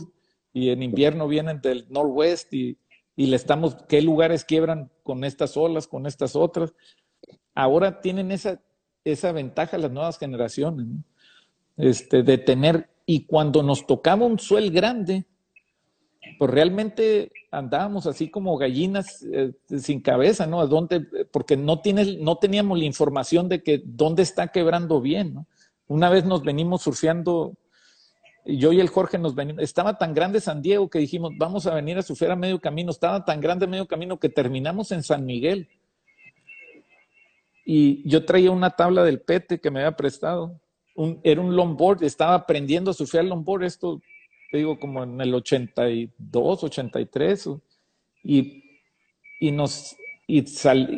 y 0.54 0.70
en 0.70 0.84
invierno 0.84 1.28
vienen 1.28 1.62
del 1.62 1.86
noroeste 1.90 2.58
y, 2.58 2.78
y 3.16 3.28
le 3.28 3.36
estamos, 3.36 3.78
qué 3.88 4.02
lugares 4.02 4.44
quiebran 4.44 4.92
con 5.04 5.24
estas 5.24 5.56
olas, 5.56 5.88
con 5.88 6.06
estas 6.06 6.36
otras. 6.36 6.74
Ahora 7.54 8.02
tienen 8.02 8.32
esa, 8.32 8.62
esa 9.04 9.32
ventaja 9.32 9.78
las 9.78 9.92
nuevas 9.92 10.18
generaciones, 10.18 10.88
este, 11.82 12.24
de 12.24 12.38
tener, 12.38 12.90
y 13.06 13.26
cuando 13.26 13.64
nos 13.64 13.86
tocaba 13.88 14.26
un 14.26 14.40
suel 14.40 14.72
grande, 14.72 15.26
pues 16.38 16.52
realmente 16.52 17.32
andábamos 17.52 18.08
así 18.08 18.30
como 18.30 18.58
gallinas 18.58 19.26
eh, 19.32 19.52
sin 19.80 20.02
cabeza, 20.02 20.48
¿no? 20.48 20.62
¿A 20.62 20.68
dónde? 20.68 21.02
Porque 21.32 21.58
no, 21.58 21.82
tienes, 21.82 22.18
no 22.20 22.38
teníamos 22.38 22.78
la 22.78 22.86
información 22.86 23.50
de 23.50 23.64
que 23.64 23.82
dónde 23.84 24.24
está 24.24 24.48
quebrando 24.48 25.02
bien, 25.02 25.34
¿no? 25.34 25.48
Una 25.88 26.10
vez 26.10 26.24
nos 26.24 26.44
venimos 26.44 26.84
surfeando, 26.84 27.58
yo 28.46 28.72
y 28.72 28.80
el 28.80 28.88
Jorge 28.88 29.18
nos 29.18 29.36
venimos, 29.36 29.62
estaba 29.62 29.98
tan 29.98 30.14
grande 30.14 30.40
San 30.40 30.62
Diego 30.62 30.90
que 30.90 31.00
dijimos, 31.00 31.34
vamos 31.38 31.68
a 31.68 31.76
venir 31.76 31.98
a 31.98 32.02
surfear 32.02 32.32
a 32.32 32.36
medio 32.36 32.62
camino, 32.62 32.92
estaba 32.92 33.26
tan 33.26 33.42
grande 33.42 33.68
medio 33.68 33.88
camino 33.88 34.18
que 34.18 34.30
terminamos 34.30 34.92
en 34.92 35.04
San 35.04 35.26
Miguel. 35.26 35.68
Y 37.66 38.08
yo 38.10 38.26
traía 38.26 38.52
una 38.52 38.72
tabla 38.72 39.04
del 39.04 39.22
Pete 39.22 39.60
que 39.60 39.70
me 39.70 39.82
había 39.82 39.96
prestado. 39.96 40.60
Era 41.24 41.42
un 41.42 41.56
longboard, 41.56 42.04
estaba 42.04 42.36
aprendiendo 42.36 42.92
a 42.92 42.94
surfear 42.94 43.26
longboard, 43.26 43.64
esto 43.64 44.02
te 44.52 44.58
digo 44.58 44.80
como 44.80 45.04
en 45.04 45.20
el 45.22 45.34
82, 45.34 46.64
83. 46.64 47.50
Y, 48.24 48.64
y 49.40 49.52
nos 49.52 49.96
y, 50.28 50.46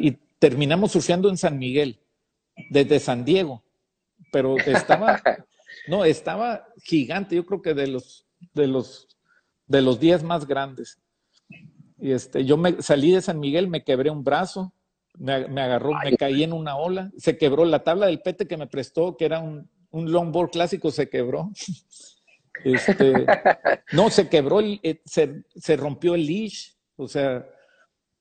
y 0.08 0.12
terminamos 0.40 0.92
surfeando 0.92 1.30
en 1.30 1.38
San 1.38 1.58
Miguel, 1.58 2.00
desde 2.70 3.00
San 3.00 3.24
Diego. 3.24 3.64
Pero 4.32 4.58
estaba, 4.58 5.22
no, 5.88 6.04
estaba 6.04 6.68
gigante, 6.84 7.36
yo 7.36 7.46
creo 7.46 7.62
que 7.62 7.74
de 7.74 7.88
los, 7.88 8.26
de 8.54 8.68
los, 8.68 9.08
de 9.68 9.82
los 9.82 10.00
días 10.00 10.24
más 10.24 10.48
grandes. 10.48 11.00
Y 12.00 12.12
este, 12.12 12.44
yo 12.44 12.58
me 12.58 12.82
salí 12.82 13.12
de 13.12 13.22
San 13.22 13.40
Miguel, 13.40 13.68
me 13.68 13.84
quebré 13.84 14.10
un 14.10 14.24
brazo, 14.24 14.74
me, 15.14 15.34
agarró, 15.34 15.92
me 16.04 16.18
caí 16.18 16.44
en 16.44 16.54
una 16.54 16.76
ola, 16.76 17.12
se 17.18 17.38
quebró 17.38 17.66
la 17.66 17.84
tabla 17.84 18.08
del 18.08 18.22
pete 18.22 18.48
que 18.48 18.58
me 18.58 18.68
prestó, 18.68 19.16
que 19.16 19.26
era 19.26 19.40
un, 19.40 19.70
un 19.94 20.12
longboard 20.12 20.50
clásico, 20.52 20.92
se 20.92 21.10
quebró. 21.10 21.52
Este, 22.64 23.26
no, 23.92 24.10
se 24.10 24.30
quebró, 24.30 24.62
el, 24.62 24.80
eh, 24.84 25.02
se, 25.04 25.76
rompió 25.76 26.16
el 26.16 26.26
leash, 26.26 26.70
o 26.96 27.10
sea, 27.10 27.46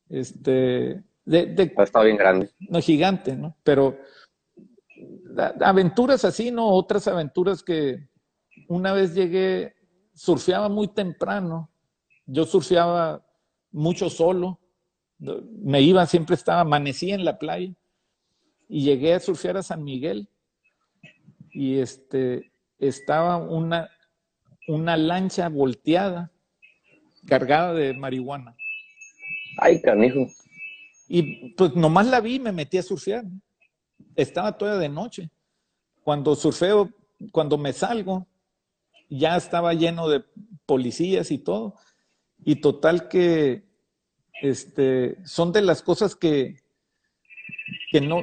este... 0.08 1.04
De, 1.24 1.72
Está 1.78 2.02
bien 2.02 2.16
grande. 2.16 2.50
No, 2.58 2.80
gigante, 2.80 3.36
¿no? 3.36 3.54
Pero 3.62 3.98
aventuras 5.60 6.24
así, 6.24 6.50
¿no? 6.50 6.66
Otras 6.70 7.06
aventuras 7.06 7.62
que 7.62 8.08
una 8.66 8.92
vez 8.94 9.14
llegué, 9.14 9.76
surfeaba 10.14 10.68
muy 10.68 10.88
temprano, 10.88 11.70
yo 12.26 12.44
surfeaba 12.44 13.24
mucho 13.70 14.10
solo, 14.10 14.58
me 15.18 15.82
iba, 15.82 16.04
siempre 16.06 16.34
estaba, 16.34 16.62
amanecía 16.62 17.14
en 17.14 17.24
la 17.24 17.38
playa 17.38 17.72
y 18.66 18.82
llegué 18.82 19.14
a 19.14 19.20
surfear 19.20 19.58
a 19.58 19.62
San 19.62 19.84
Miguel 19.84 20.28
y 21.53 21.78
este, 21.78 22.53
estaba 22.78 23.36
una, 23.36 23.90
una 24.68 24.96
lancha 24.96 25.48
volteada 25.48 26.30
cargada 27.26 27.74
de 27.74 27.94
marihuana. 27.94 28.57
Ay, 29.59 29.80
canijo. 29.80 30.26
Y 31.09 31.50
pues 31.55 31.74
nomás 31.76 32.07
la 32.07 32.20
vi 32.20 32.36
y 32.36 32.40
me 32.40 32.53
metí 32.53 32.78
a 32.78 32.82
surfear. 32.82 33.24
Estaba 34.16 34.57
toda 34.57 34.78
de 34.78 34.88
noche. 34.88 35.30
Cuando 36.03 36.34
surfeo, 36.34 36.90
cuando 37.30 37.59
me 37.59 37.72
salgo, 37.72 38.26
ya 39.09 39.36
estaba 39.36 39.74
lleno 39.74 40.09
de 40.09 40.24
policías 40.66 41.30
y 41.30 41.38
todo. 41.38 41.76
Y 42.44 42.57
total 42.57 43.09
que 43.09 43.62
este, 44.40 45.16
son 45.24 45.53
de 45.53 45.62
las 45.62 45.82
cosas 45.82 46.16
que, 46.16 46.57
que 47.90 48.00
no 48.00 48.22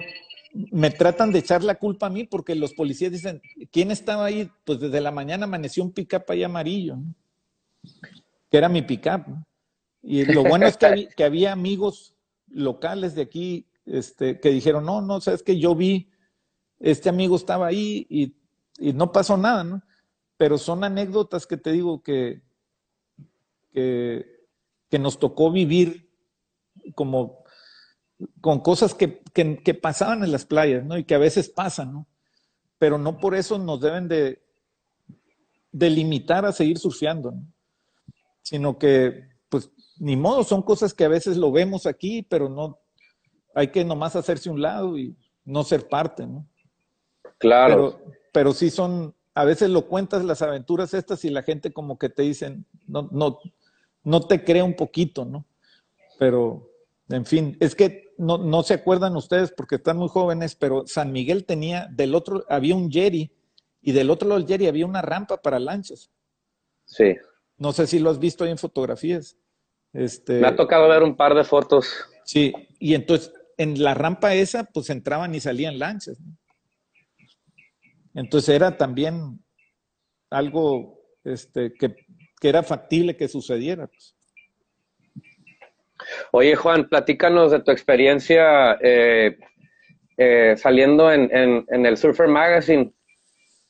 me 0.53 0.89
tratan 0.89 1.31
de 1.31 1.39
echar 1.39 1.63
la 1.63 1.75
culpa 1.75 2.07
a 2.07 2.09
mí 2.09 2.23
porque 2.23 2.55
los 2.55 2.73
policías 2.73 3.11
dicen, 3.11 3.41
¿quién 3.71 3.91
estaba 3.91 4.25
ahí? 4.25 4.49
Pues 4.65 4.79
desde 4.79 5.01
la 5.01 5.11
mañana 5.11 5.45
amaneció 5.45 5.83
un 5.83 5.91
pick-up 5.91 6.23
ahí 6.27 6.43
amarillo, 6.43 6.97
que 8.49 8.57
era 8.57 8.69
mi 8.69 8.81
pick-up. 8.81 9.25
Y 10.01 10.25
lo 10.25 10.43
bueno 10.43 10.65
es 10.65 10.77
que, 10.77 11.23
había, 11.23 11.51
amigos 11.51 12.15
locales 12.47 13.15
de 13.15 13.23
aquí 13.23 13.67
este, 13.85 14.39
que 14.39 14.49
dijeron, 14.49 14.85
no, 14.85 15.01
no, 15.01 15.21
sabes 15.21 15.43
que 15.43 15.59
yo 15.59 15.75
vi, 15.75 16.09
este 16.79 17.09
amigo 17.09 17.35
estaba 17.35 17.67
ahí 17.67 18.07
y, 18.09 18.35
y, 18.79 18.93
no 18.93 19.11
pasó 19.11 19.37
nada, 19.37 19.63
¿no? 19.63 19.83
Pero 20.37 20.57
son 20.57 20.83
anécdotas 20.83 21.45
que 21.45 21.57
te 21.57 21.73
digo 21.73 22.01
que, 22.01 22.41
que, 23.71 24.47
que 24.89 24.99
nos 24.99 25.19
tocó 25.19 25.51
vivir 25.51 26.09
como 26.95 27.38
con 28.41 28.59
cosas 28.59 28.93
que, 28.93 29.21
pasaban 29.81 30.23
en 30.23 30.31
las 30.31 30.45
playas, 30.45 30.83
¿no? 30.83 30.97
Y 30.97 31.03
que 31.03 31.15
a 31.15 31.19
veces 31.19 31.49
pasan, 31.49 31.93
¿no? 31.93 32.07
Pero 32.77 32.97
no 32.97 33.17
por 33.17 33.35
eso 33.35 33.57
nos 33.57 33.81
deben 33.81 34.07
de, 34.07 34.41
de 35.71 35.89
limitar 35.89 36.45
a 36.45 36.51
seguir 36.51 36.77
surfeando, 36.77 37.31
¿no? 37.31 37.43
Sino 38.41 38.77
que, 38.77 39.27
pues, 39.49 39.71
ni 39.97 40.15
modo, 40.15 40.43
son 40.43 40.61
cosas 40.63 40.93
que 40.93 41.05
a 41.05 41.09
veces 41.09 41.37
lo 41.37 41.51
vemos 41.51 41.85
aquí, 41.85 42.21
pero 42.23 42.49
no, 42.49 42.79
hay 43.53 43.69
que 43.69 43.83
nomás 43.83 44.15
hacerse 44.15 44.49
un 44.49 44.61
lado 44.61 44.97
y 44.97 45.15
no 45.45 45.63
ser 45.63 45.87
parte, 45.87 46.25
¿no? 46.25 46.47
Claro. 47.37 47.99
Pero, 47.99 48.13
pero 48.31 48.53
sí 48.53 48.69
son, 48.69 49.15
a 49.33 49.45
veces 49.45 49.69
lo 49.69 49.87
cuentas 49.87 50.23
las 50.23 50.41
aventuras 50.41 50.93
estas 50.93 51.23
y 51.25 51.29
la 51.29 51.43
gente 51.43 51.71
como 51.71 51.97
que 51.97 52.09
te 52.09 52.23
dicen, 52.23 52.65
no, 52.87 53.07
no, 53.11 53.39
no 54.03 54.21
te 54.21 54.43
cree 54.43 54.63
un 54.63 54.75
poquito, 54.75 55.25
¿no? 55.25 55.45
Pero, 56.17 56.69
en 57.09 57.25
fin, 57.25 57.57
es 57.59 57.75
que 57.75 58.08
no, 58.19 58.63
se 58.63 58.73
acuerdan 58.73 59.15
ustedes 59.15 59.51
porque 59.51 59.75
están 59.75 59.97
muy 59.97 60.09
jóvenes, 60.09 60.53
pero 60.53 60.85
San 60.85 61.11
Miguel 61.13 61.45
tenía, 61.45 61.87
del 61.89 62.13
otro, 62.13 62.43
había 62.49 62.75
un 62.75 62.91
Jerry 62.91 63.31
y 63.81 63.93
del 63.93 64.09
otro 64.09 64.27
lado 64.27 64.39
del 64.39 64.47
Jerry 64.47 64.67
había 64.67 64.85
una 64.85 65.01
rampa 65.01 65.41
para 65.41 65.57
lanchas. 65.57 66.11
Sí. 66.85 67.15
No 67.57 67.71
sé 67.71 67.87
si 67.87 67.97
lo 67.97 68.09
has 68.09 68.19
visto 68.19 68.43
ahí 68.43 68.51
en 68.51 68.57
fotografías. 68.57 69.37
Este, 69.93 70.39
Me 70.41 70.47
ha 70.47 70.55
tocado 70.55 70.89
ver 70.89 71.01
un 71.01 71.15
par 71.15 71.33
de 71.33 71.45
fotos. 71.45 71.87
Sí, 72.25 72.53
y 72.77 72.93
entonces 72.93 73.33
en 73.57 73.81
la 73.81 73.93
rampa 73.93 74.35
esa, 74.35 74.65
pues 74.65 74.89
entraban 74.89 75.33
y 75.33 75.39
salían 75.39 75.79
lanchas. 75.79 76.17
Entonces 78.13 78.49
era 78.49 78.77
también 78.77 79.43
algo 80.29 81.01
este, 81.23 81.73
que, 81.73 81.95
era 82.41 82.63
factible 82.63 83.15
que 83.15 83.29
sucediera. 83.29 83.87
Pues. 83.87 84.15
Oye, 86.31 86.55
Juan, 86.55 86.87
platícanos 86.87 87.51
de 87.51 87.61
tu 87.61 87.71
experiencia 87.71 88.77
eh, 88.81 89.37
eh, 90.17 90.55
saliendo 90.57 91.11
en, 91.11 91.29
en, 91.67 91.85
el 91.85 91.97
Surfer 91.97 92.27
Magazine, 92.27 92.93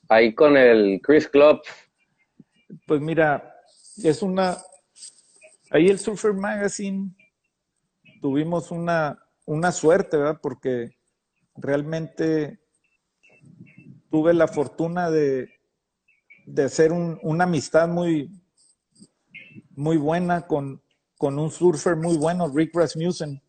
ahí 0.07 0.33
con 0.33 0.57
el 0.57 0.99
Chris 1.01 1.27
Club. 1.27 1.61
Pues 2.85 3.01
mira, 3.01 3.55
es 4.03 4.21
una... 4.21 4.57
Ahí 5.71 5.87
el 5.87 5.99
Surfer 5.99 6.33
Magazine 6.33 7.11
tuvimos 8.21 8.71
una, 8.71 9.19
una 9.45 9.71
suerte, 9.71 10.17
¿verdad? 10.17 10.39
Porque 10.41 10.97
realmente 11.55 12.59
tuve 14.09 14.33
la 14.33 14.47
fortuna 14.47 15.11
de, 15.11 15.49
de 16.47 16.63
hacer 16.63 16.91
una 16.91 17.43
amistad 17.43 17.87
muy, 17.87 18.31
muy 19.75 19.97
buena 19.97 20.47
con, 20.47 20.81
con 21.19 21.37
un 21.37 21.51
surfer 21.51 21.97
muy 21.97 22.15
bueno, 22.15 22.47
Rick 22.47 22.73
Rasmussen, 22.73 23.41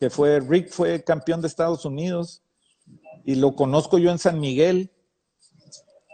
que 0.00 0.08
fue, 0.08 0.40
Rick 0.40 0.70
fue 0.70 1.04
campeón 1.04 1.42
de 1.42 1.46
Estados 1.46 1.84
Unidos 1.84 2.42
y 3.22 3.34
lo 3.34 3.54
conozco 3.54 3.98
yo 3.98 4.10
en 4.10 4.18
San 4.18 4.40
Miguel 4.40 4.90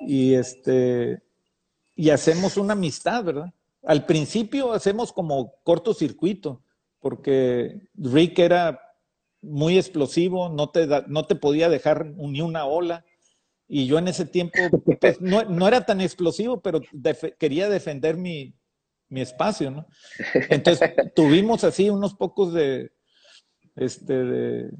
y 0.01 0.35
este, 0.35 1.23
y 1.95 2.11
hacemos 2.11 2.57
una 2.57 2.73
amistad, 2.73 3.23
¿verdad? 3.23 3.55
Al 3.85 4.07
principio 4.07 4.73
hacemos 4.73 5.13
como 5.13 5.55
cortocircuito, 5.63 6.61
porque 6.99 7.89
Rick 7.95 8.41
era 8.41 8.81
muy 9.41 9.79
explosivo, 9.79 10.49
no 10.49 10.71
te, 10.71 10.89
no 11.07 11.27
te 11.27 11.37
podía 11.37 11.69
dejar 11.69 12.07
ni 12.07 12.41
una 12.41 12.65
ola. 12.65 13.05
Y 13.69 13.87
yo 13.87 13.99
en 13.99 14.09
ese 14.09 14.27
tiempo 14.27 14.59
pues, 15.01 15.21
no, 15.21 15.45
no, 15.45 15.69
era 15.69 15.87
tan 15.87 16.01
explosivo, 16.01 16.61
pero 16.61 16.81
quería 17.39 17.69
defender 17.69 18.17
mi, 18.17 18.53
mi 19.13 19.21
espacio, 19.21 19.71
¿no? 19.71 19.87
Entonces 20.49 20.91
tuvimos 21.15 21.65
así 21.65 21.91
unos 21.91 22.15
pocos 22.15 22.55
de, 22.55 22.91
este, 23.77 24.25
de, 24.25 24.71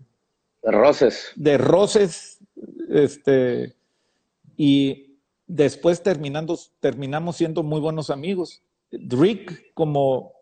roces. 0.63 1.33
De 1.37 1.59
roces, 1.59 2.39
este, 2.89 3.77
y 4.57 5.19
después 5.47 6.03
terminando, 6.03 6.59
terminamos 6.81 7.37
siendo 7.37 7.63
muy 7.63 7.81
buenos 7.81 8.09
amigos. 8.09 8.63
Rick, 8.91 9.73
como, 9.75 10.33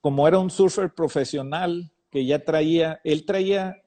como 0.00 0.26
era 0.26 0.38
un 0.40 0.50
surfer 0.50 0.92
profesional 0.92 1.92
que 2.10 2.26
ya 2.26 2.44
traía, 2.44 3.00
él 3.04 3.24
traía, 3.24 3.80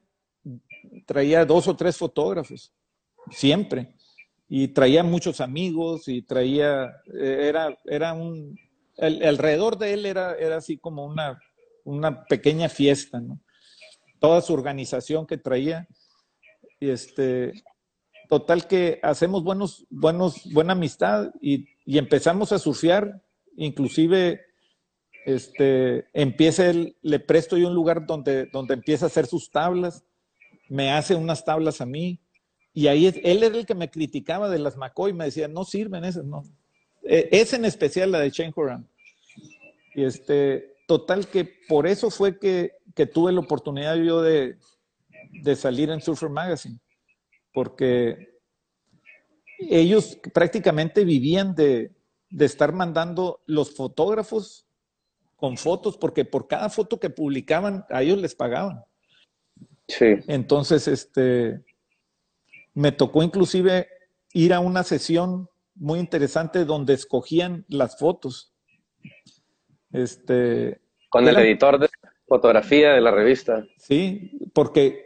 traía 1.04 1.44
dos 1.44 1.68
o 1.68 1.76
tres 1.76 1.98
fotógrafos, 1.98 2.72
siempre 3.30 3.94
y 4.52 4.66
traía 4.66 5.04
muchos 5.04 5.40
amigos 5.40 6.08
y 6.08 6.22
traía, 6.22 6.86
eh, 7.14 7.46
era, 7.48 7.78
era 7.84 8.12
un, 8.12 8.58
alrededor 9.00 9.78
de 9.78 9.94
él 9.94 10.06
era, 10.06 10.34
era 10.34 10.56
así 10.56 10.78
como 10.78 11.04
una, 11.06 11.38
una 11.84 12.24
pequeña 12.24 12.68
fiesta, 12.68 13.20
¿no? 13.20 13.40
Toda 14.18 14.40
su 14.40 14.52
organización 14.52 15.26
que 15.26 15.38
traía. 15.38 15.88
Y 16.78 16.90
este, 16.90 17.52
total 18.28 18.66
que 18.66 19.00
hacemos 19.02 19.42
buenos, 19.42 19.86
buenos, 19.90 20.42
buena 20.52 20.72
amistad 20.72 21.30
y, 21.40 21.66
y 21.84 21.98
empezamos 21.98 22.52
a 22.52 22.58
surfear, 22.58 23.22
inclusive 23.56 24.40
este, 25.26 26.06
empieza 26.12 26.70
él, 26.70 26.96
le 27.02 27.20
presto 27.20 27.56
yo 27.56 27.68
un 27.68 27.74
lugar 27.74 28.06
donde, 28.06 28.46
donde 28.46 28.74
empieza 28.74 29.06
a 29.06 29.08
hacer 29.08 29.26
sus 29.26 29.50
tablas, 29.50 30.04
me 30.68 30.92
hace 30.92 31.14
unas 31.14 31.44
tablas 31.44 31.80
a 31.80 31.86
mí, 31.86 32.20
y 32.72 32.86
ahí 32.86 33.06
él 33.06 33.42
era 33.42 33.56
el 33.56 33.66
que 33.66 33.74
me 33.74 33.90
criticaba 33.90 34.48
de 34.48 34.58
las 34.58 34.76
McCoy, 34.76 35.12
me 35.12 35.24
decía, 35.24 35.48
no 35.48 35.64
sirven 35.64 36.04
esas, 36.04 36.24
no, 36.24 36.44
e, 37.02 37.28
es 37.32 37.52
en 37.52 37.64
especial 37.64 38.12
la 38.12 38.20
de 38.20 38.30
Shane 38.30 38.52
Horan. 38.54 38.88
Y 39.94 40.04
este, 40.04 40.76
total 40.86 41.28
que 41.28 41.44
por 41.68 41.86
eso 41.86 42.10
fue 42.10 42.38
que, 42.38 42.72
tuve 43.12 43.32
la 43.32 43.40
oportunidad 43.40 43.96
yo 43.96 44.22
de, 44.22 44.56
salir 45.56 45.90
en 45.90 46.00
Surfer 46.00 46.28
Magazine, 46.28 46.78
porque 47.52 48.40
ellos 49.58 50.18
prácticamente 50.32 51.04
vivían 51.04 51.54
de, 51.54 51.92
estar 52.38 52.72
mandando 52.72 53.40
los 53.46 53.74
fotógrafos 53.74 54.66
con 55.36 55.56
fotos, 55.56 55.96
porque 55.96 56.24
por 56.24 56.46
cada 56.46 56.68
foto 56.68 57.00
que 57.00 57.10
publicaban, 57.10 57.84
a 57.88 58.02
ellos 58.02 58.18
les 58.18 58.34
pagaban. 58.34 58.84
Sí. 59.88 60.06
Entonces, 60.28 60.86
este, 60.86 61.64
me 62.74 62.92
tocó 62.92 63.22
inclusive 63.22 63.88
ir 64.32 64.52
a 64.52 64.60
una 64.60 64.82
sesión 64.82 65.48
muy 65.74 65.98
interesante 65.98 66.64
donde 66.64 66.94
escogían 66.94 67.64
las 67.68 67.98
fotos. 67.98 68.52
Este, 69.92 70.80
Con 71.08 71.26
el 71.28 71.36
editor 71.38 71.78
de 71.78 71.88
fotografía 72.26 72.92
de 72.92 73.00
la 73.00 73.10
revista. 73.10 73.66
Sí, 73.76 74.38
porque, 74.54 75.04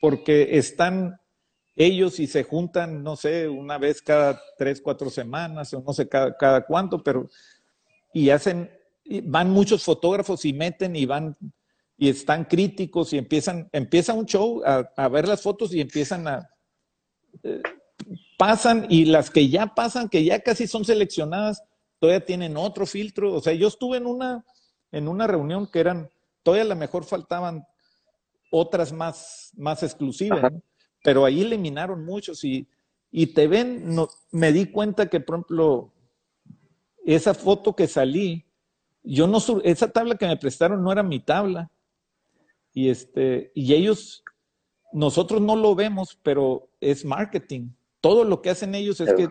porque 0.00 0.58
están 0.58 1.20
ellos 1.76 2.18
y 2.20 2.26
se 2.26 2.42
juntan, 2.42 3.02
no 3.02 3.16
sé, 3.16 3.48
una 3.48 3.78
vez 3.78 4.00
cada 4.02 4.40
tres, 4.56 4.80
cuatro 4.80 5.10
semanas 5.10 5.72
o 5.74 5.82
no 5.82 5.92
sé 5.92 6.08
cada, 6.08 6.36
cada 6.36 6.64
cuánto, 6.64 7.02
pero 7.02 7.28
y 8.12 8.30
hacen, 8.30 8.70
van 9.24 9.50
muchos 9.50 9.84
fotógrafos 9.84 10.44
y 10.46 10.54
meten 10.54 10.96
y 10.96 11.04
van 11.04 11.36
y 11.98 12.08
están 12.08 12.44
críticos 12.44 13.12
y 13.12 13.18
empiezan, 13.18 13.68
empieza 13.72 14.12
un 14.12 14.26
show 14.26 14.62
a, 14.64 15.08
ver 15.08 15.28
las 15.28 15.42
fotos 15.42 15.72
y 15.74 15.80
empiezan 15.80 16.28
a, 16.28 16.48
eh, 17.42 17.62
pasan 18.38 18.86
y 18.88 19.06
las 19.06 19.30
que 19.30 19.48
ya 19.48 19.74
pasan, 19.74 20.08
que 20.08 20.24
ya 20.24 20.40
casi 20.40 20.66
son 20.66 20.84
seleccionadas, 20.84 21.62
todavía 21.98 22.24
tienen 22.24 22.56
otro 22.56 22.86
filtro. 22.86 23.34
O 23.34 23.40
sea, 23.40 23.52
yo 23.52 23.68
estuve 23.68 23.98
en 23.98 24.06
una, 24.06 24.44
en 24.92 25.08
una 25.08 25.26
reunión 25.26 25.66
que 25.66 25.80
eran, 25.80 26.10
todavía 26.42 26.64
a 26.64 26.68
lo 26.68 26.76
mejor 26.76 27.04
faltaban 27.04 27.64
otras 28.50 28.92
más, 28.92 29.52
más 29.56 29.82
exclusivas, 29.82 30.52
pero 31.02 31.24
ahí 31.24 31.42
eliminaron 31.42 32.04
muchos 32.04 32.44
y, 32.44 32.68
y 33.10 33.28
te 33.28 33.48
ven, 33.48 33.94
no, 33.94 34.08
me 34.30 34.52
di 34.52 34.66
cuenta 34.66 35.08
que, 35.08 35.20
por 35.20 35.36
ejemplo, 35.36 35.92
esa 37.04 37.34
foto 37.34 37.74
que 37.74 37.86
salí, 37.86 38.44
yo 39.02 39.26
no, 39.26 39.38
esa 39.62 39.90
tabla 39.90 40.16
que 40.16 40.26
me 40.26 40.36
prestaron 40.36 40.82
no 40.82 40.90
era 40.92 41.02
mi 41.02 41.20
tabla. 41.20 41.70
Y, 42.72 42.90
este, 42.90 43.52
y 43.54 43.72
ellos, 43.72 44.22
nosotros 44.92 45.40
no 45.40 45.56
lo 45.56 45.74
vemos, 45.74 46.18
pero 46.22 46.68
es 46.80 47.04
marketing 47.04 47.70
todo 48.06 48.22
lo 48.22 48.40
que 48.40 48.50
hacen 48.50 48.76
ellos 48.76 49.00
es 49.00 49.12
que 49.14 49.28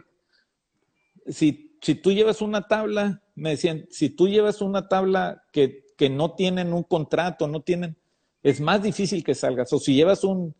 si, 1.31 1.64
si 1.85 1.93
tú 1.93 2.11
llevas 2.11 2.41
una 2.41 2.67
tabla, 2.67 3.21
me 3.35 3.51
decían, 3.51 3.85
si 3.91 4.09
tú 4.09 4.27
llevas 4.27 4.59
una 4.61 4.87
tabla 4.87 5.43
que, 5.51 5.83
no 6.09 6.33
tienen 6.33 6.73
un 6.73 6.81
contrato, 6.81 7.47
no 7.47 7.61
tienen, 7.61 7.95
es 8.41 8.59
más 8.59 8.81
difícil 8.81 9.23
que 9.23 9.35
salgas. 9.35 9.71
O 9.71 9.77
si 9.77 9.93
llevas 9.93 10.23
un, 10.23 10.55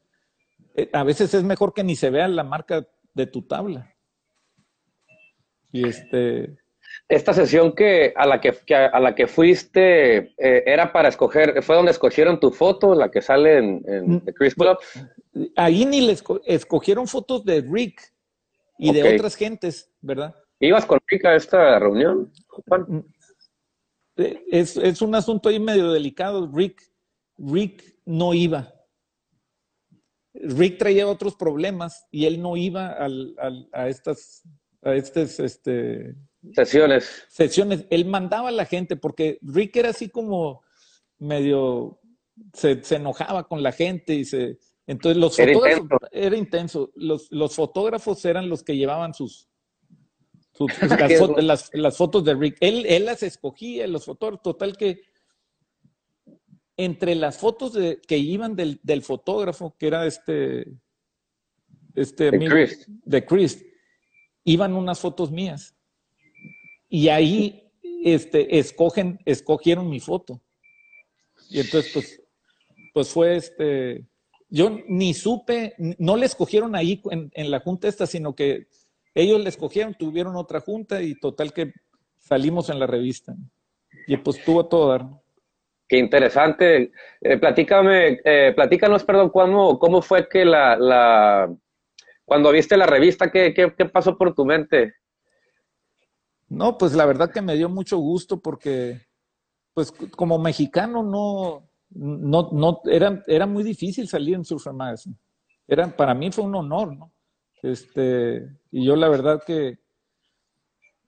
eh, 0.75 0.87
a 0.93 1.03
veces 1.03 1.33
es 1.33 1.43
mejor 1.43 1.73
que 1.73 1.83
ni 1.83 1.95
se 1.95 2.11
vea 2.11 2.27
la 2.27 2.43
marca 2.43 2.87
de 3.15 3.25
tu 3.25 3.41
tabla. 3.41 3.91
Y 5.71 5.87
este. 5.87 6.57
Esta 7.09 7.33
sesión 7.33 7.73
que 7.73 8.13
a 8.15 8.27
la 8.27 8.39
que, 8.39 8.53
a 8.75 8.99
la 8.99 9.15
que 9.15 9.25
fuiste 9.25 10.17
eh, 10.37 10.63
era 10.65 10.93
para 10.93 11.09
escoger, 11.09 11.63
fue 11.63 11.75
donde 11.75 11.91
escogieron 11.91 12.39
tu 12.39 12.51
foto, 12.51 12.93
la 12.93 13.09
que 13.09 13.21
sale 13.21 13.57
en, 13.57 13.83
en 13.87 14.11
mm, 14.11 14.25
Chris 14.35 14.53
Club 14.53 14.77
ahí 15.55 15.85
ni 15.85 16.01
les 16.01 16.23
escogieron 16.45 17.07
fotos 17.07 17.43
de 17.43 17.61
Rick 17.61 18.13
y 18.77 18.93
de 18.93 19.15
otras 19.15 19.35
gentes, 19.35 19.91
¿verdad? 20.01 20.35
¿Ibas 20.59 20.85
con 20.85 20.99
Rick 21.07 21.25
a 21.25 21.35
esta 21.35 21.79
reunión, 21.79 22.31
mm. 22.67 22.99
eh, 24.17 24.43
Es, 24.51 25.01
un 25.01 25.15
asunto 25.15 25.49
ahí 25.49 25.59
medio 25.59 25.91
delicado. 25.91 26.49
Rick, 26.53 26.81
Rick 27.37 27.97
no 28.05 28.33
iba. 28.33 28.73
Rick 30.33 30.77
traía 30.77 31.07
otros 31.07 31.35
problemas 31.35 32.05
y 32.11 32.25
él 32.25 32.41
no 32.41 32.57
iba 32.57 32.97
a 33.71 33.87
estas, 33.87 34.43
a 34.81 34.95
estas 34.95 35.39
este, 35.39 36.15
sesiones. 36.53 37.25
Sesiones. 37.29 37.85
Él 37.89 38.05
mandaba 38.05 38.49
a 38.49 38.53
la 38.53 38.65
gente 38.65 38.95
porque 38.95 39.39
Rick 39.41 39.77
era 39.77 39.89
así 39.89 40.09
como 40.09 40.61
medio, 41.17 41.99
se 42.53 42.81
enojaba 42.95 43.47
con 43.47 43.63
la 43.63 43.71
gente 43.71 44.13
y 44.13 44.25
se, 44.25 44.57
entonces 44.87 45.17
los 45.17 45.37
era 45.39 45.53
fotógrafos, 45.53 45.83
intenso. 45.83 46.09
era 46.11 46.37
intenso. 46.37 46.91
Los, 46.95 47.31
los, 47.31 47.55
fotógrafos 47.55 48.23
eran 48.25 48.49
los 48.49 48.63
que 48.63 48.77
llevaban 48.77 49.13
sus, 49.13 49.49
las, 51.73 51.97
fotos 51.97 52.23
de 52.23 52.33
Rick. 52.33 52.57
Él, 52.59 52.85
él 52.87 53.05
las 53.05 53.23
escogía, 53.23 53.87
los 53.87 54.05
fotógrafos, 54.05 54.43
total 54.43 54.77
que 54.77 55.01
entre 56.77 57.15
las 57.15 57.37
fotos 57.37 57.73
de, 57.73 58.01
que 58.05 58.17
iban 58.17 58.55
del, 58.55 58.79
del, 58.83 59.01
fotógrafo, 59.01 59.75
que 59.77 59.87
era 59.87 60.05
este, 60.05 60.65
este 61.93 62.31
de, 62.31 62.39
Chris. 62.47 62.85
de 62.87 63.25
Chris, 63.25 63.65
iban 64.43 64.73
unas 64.73 64.99
fotos 64.99 65.31
mías. 65.31 65.75
Y 66.89 67.07
ahí 67.09 67.71
este, 68.03 68.59
escogen, 68.59 69.19
escogieron 69.25 69.89
mi 69.89 69.99
foto. 69.99 70.41
Y 71.49 71.59
entonces, 71.59 71.91
pues, 71.93 72.21
pues 72.93 73.09
fue 73.09 73.35
este, 73.35 74.05
yo 74.49 74.69
ni 74.87 75.13
supe, 75.13 75.75
no 75.97 76.17
le 76.17 76.25
escogieron 76.25 76.75
ahí 76.75 77.01
en, 77.11 77.51
la 77.51 77.59
junta 77.59 77.87
esta, 77.87 78.05
sino 78.05 78.35
que 78.35 78.67
ellos 79.15 79.41
le 79.41 79.49
escogieron, 79.49 79.95
tuvieron 79.95 80.35
otra 80.35 80.59
junta 80.59 81.01
y 81.01 81.15
total 81.15 81.53
que 81.53 81.73
salimos 82.19 82.69
en 82.69 82.79
la 82.79 82.85
revista. 82.85 83.33
y 84.07 84.17
pues 84.17 84.43
tuvo 84.43 84.67
todo 84.67 84.89
dar. 84.89 85.07
Qué 85.87 85.97
interesante. 85.97 86.91
Eh, 87.21 87.37
platícame, 87.37 88.19
eh, 88.23 88.53
platícanos, 88.55 89.03
perdón, 89.03 89.29
¿cómo, 89.29 89.79
cómo 89.79 90.01
fue 90.01 90.27
que 90.27 90.43
la, 90.43 90.75
la 90.77 91.55
cuando 92.25 92.51
viste 92.51 92.75
la 92.75 92.87
revista, 92.87 93.31
¿qué, 93.31 93.53
qué, 93.53 93.73
qué 93.77 93.85
pasó 93.85 94.17
por 94.17 94.33
tu 94.33 94.45
mente? 94.45 94.95
No, 96.47 96.77
pues 96.77 96.93
la 96.93 97.05
verdad 97.05 97.31
que 97.31 97.41
me 97.41 97.55
dio 97.55 97.69
mucho 97.69 97.97
gusto 97.97 98.39
porque, 98.39 99.01
pues 99.73 99.91
como 99.91 100.39
mexicano 100.39 101.03
no, 101.03 101.69
no, 101.89 102.49
no, 102.51 102.81
era, 102.85 103.23
era 103.27 103.45
muy 103.45 103.63
difícil 103.63 104.07
salir 104.07 104.35
en 104.35 104.45
Surfer 104.45 104.73
Magazine. 104.73 105.15
Era, 105.67 105.95
para 105.95 106.13
mí 106.13 106.31
fue 106.31 106.43
un 106.43 106.55
honor, 106.55 106.95
¿no? 106.95 107.11
Este, 107.61 108.49
y 108.71 108.85
yo 108.85 108.95
la 108.95 109.09
verdad 109.09 109.43
que, 109.45 109.79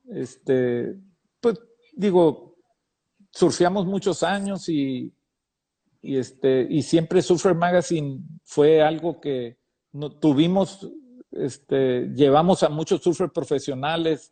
este, 0.09 0.95
pues 1.39 1.59
digo, 1.93 2.55
surfeamos 3.31 3.85
muchos 3.85 4.23
años 4.23 4.69
y, 4.69 5.13
y, 6.01 6.17
este, 6.17 6.67
y 6.69 6.81
siempre 6.81 7.21
Surfer 7.21 7.55
Magazine 7.55 8.19
fue 8.43 8.81
algo 8.81 9.19
que 9.19 9.57
no, 9.91 10.11
tuvimos, 10.11 10.89
este, 11.31 12.07
llevamos 12.15 12.63
a 12.63 12.69
muchos 12.69 13.01
surfers 13.01 13.31
profesionales 13.31 14.31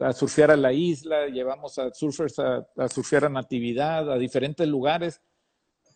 a 0.00 0.12
surfear 0.12 0.50
a 0.50 0.56
la 0.56 0.72
isla, 0.72 1.26
llevamos 1.26 1.78
a 1.78 1.92
surfers 1.92 2.38
a, 2.38 2.66
surfear 2.88 3.26
a 3.26 3.28
Natividad, 3.28 4.10
a 4.10 4.18
diferentes 4.18 4.66
lugares, 4.66 5.20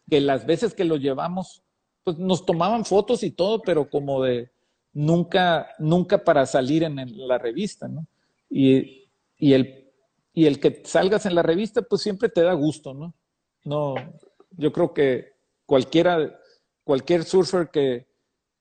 que 0.08 0.20
las 0.20 0.46
veces 0.46 0.74
que 0.74 0.84
los 0.84 1.00
llevamos, 1.00 1.62
pues 2.04 2.18
nos 2.18 2.44
tomaban 2.44 2.84
fotos 2.84 3.22
y 3.22 3.30
todo, 3.30 3.62
pero 3.62 3.88
como 3.88 4.22
de 4.22 4.50
nunca, 4.96 5.68
nunca 5.78 6.24
para 6.24 6.46
salir 6.46 6.82
en 6.82 6.96
la 7.28 7.36
revista, 7.36 7.86
¿no? 7.86 8.06
Y, 8.48 9.10
y, 9.36 9.52
el, 9.52 9.92
y 10.32 10.46
el 10.46 10.58
que 10.58 10.80
salgas 10.84 11.26
en 11.26 11.34
la 11.34 11.42
revista, 11.42 11.82
pues 11.82 12.00
siempre 12.00 12.30
te 12.30 12.40
da 12.40 12.54
gusto, 12.54 12.94
¿no? 12.94 13.14
No, 13.64 13.94
yo 14.52 14.72
creo 14.72 14.94
que 14.94 15.34
cualquiera, 15.66 16.40
cualquier 16.82 17.24
surfer 17.24 17.68
que, 17.70 18.06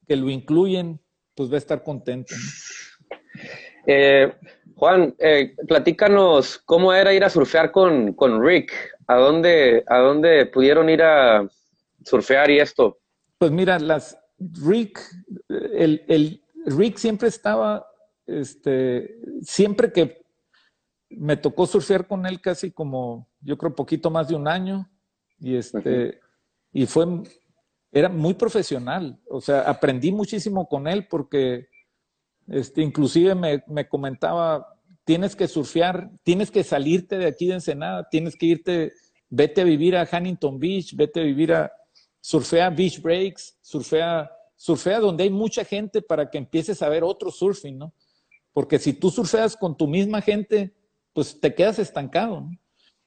que 0.06 0.18
lo 0.18 0.30
incluyen, 0.30 1.00
pues 1.36 1.50
va 1.50 1.56
a 1.56 1.60
estar 1.60 1.84
contento. 1.84 2.36
¿no? 2.36 3.48
Eh, 3.88 4.34
Juan, 4.76 5.16
eh, 5.20 5.56
platícanos 5.68 6.58
cómo 6.66 6.92
era 6.92 7.14
ir 7.14 7.24
a 7.24 7.30
surfear 7.30 7.72
con, 7.72 8.14
con 8.14 8.44
Rick. 8.44 8.74
¿A 9.08 9.16
dónde, 9.16 9.86
¿A 9.88 10.00
dónde 10.00 10.48
pudieron 10.48 10.90
ir 10.90 11.02
a 11.02 11.48
surfear 12.04 12.50
y 12.50 12.60
esto? 12.60 12.98
Pues 13.38 13.52
mira, 13.52 13.80
las 13.80 14.18
Rick, 14.38 15.02
el, 15.50 16.04
el 16.08 16.44
Rick 16.66 16.98
siempre 16.98 17.28
estaba, 17.28 17.88
este, 18.26 19.18
siempre 19.42 19.92
que 19.92 20.26
me 21.10 21.38
tocó 21.38 21.68
surfear 21.68 22.08
con 22.08 22.26
él 22.26 22.42
casi 22.42 22.72
como, 22.72 23.30
yo 23.42 23.58
creo, 23.58 23.76
poquito 23.76 24.10
más 24.10 24.28
de 24.28 24.36
un 24.36 24.48
año, 24.48 24.90
y 25.40 25.56
este, 25.56 26.20
y 26.74 26.86
fue, 26.86 27.06
era 27.92 28.10
muy 28.10 28.34
profesional, 28.34 29.20
o 29.30 29.40
sea, 29.40 29.62
aprendí 29.62 30.12
muchísimo 30.12 30.68
con 30.68 30.88
él 30.88 31.08
porque 31.08 31.68
este, 32.48 32.82
inclusive 32.82 33.36
me, 33.36 33.64
me, 33.68 33.88
comentaba, 33.88 34.78
tienes 35.04 35.36
que 35.36 35.48
surfear, 35.48 36.10
tienes 36.24 36.52
que 36.52 36.64
salirte 36.64 37.18
de 37.18 37.28
aquí 37.28 37.48
de 37.48 37.56
Ensenada, 37.56 38.08
tienes 38.10 38.36
que 38.36 38.46
irte, 38.48 38.94
vete 39.30 39.62
a 39.62 39.66
vivir 39.66 39.96
a 39.96 40.08
Huntington 40.12 40.60
Beach, 40.60 40.96
vete 40.96 41.22
a 41.22 41.24
vivir 41.24 41.54
a, 41.54 41.72
surfea 42.26 42.72
beach 42.72 43.00
breaks, 43.00 43.56
surfea, 43.62 44.32
surfea 44.56 45.00
donde 45.00 45.26
hay 45.26 45.30
mucha 45.30 45.64
gente 45.64 46.02
para 46.02 46.28
que 46.28 46.40
empieces 46.40 46.82
a 46.82 46.90
ver 46.90 47.04
otro 47.04 47.30
surfing, 47.30 47.78
¿no? 47.78 47.94
Porque 48.52 48.80
si 48.80 48.94
tú 48.94 49.12
surfeas 49.12 49.56
con 49.56 49.78
tu 49.78 49.86
misma 49.86 50.22
gente, 50.22 50.74
pues 51.14 51.40
te 51.40 51.54
quedas 51.54 51.78
estancado, 51.78 52.42
¿no? 52.42 52.52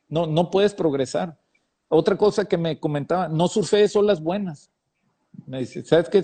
No, 0.08 0.26
no 0.28 0.50
puedes 0.52 0.72
progresar. 0.72 1.36
Otra 1.88 2.16
cosa 2.16 2.44
que 2.44 2.56
me 2.56 2.78
comentaba, 2.78 3.26
no 3.26 3.48
surfees 3.48 3.96
olas 3.96 4.22
buenas. 4.22 4.70
Me 5.46 5.60
dice, 5.60 5.82
¿sabes 5.82 6.08
qué? 6.08 6.22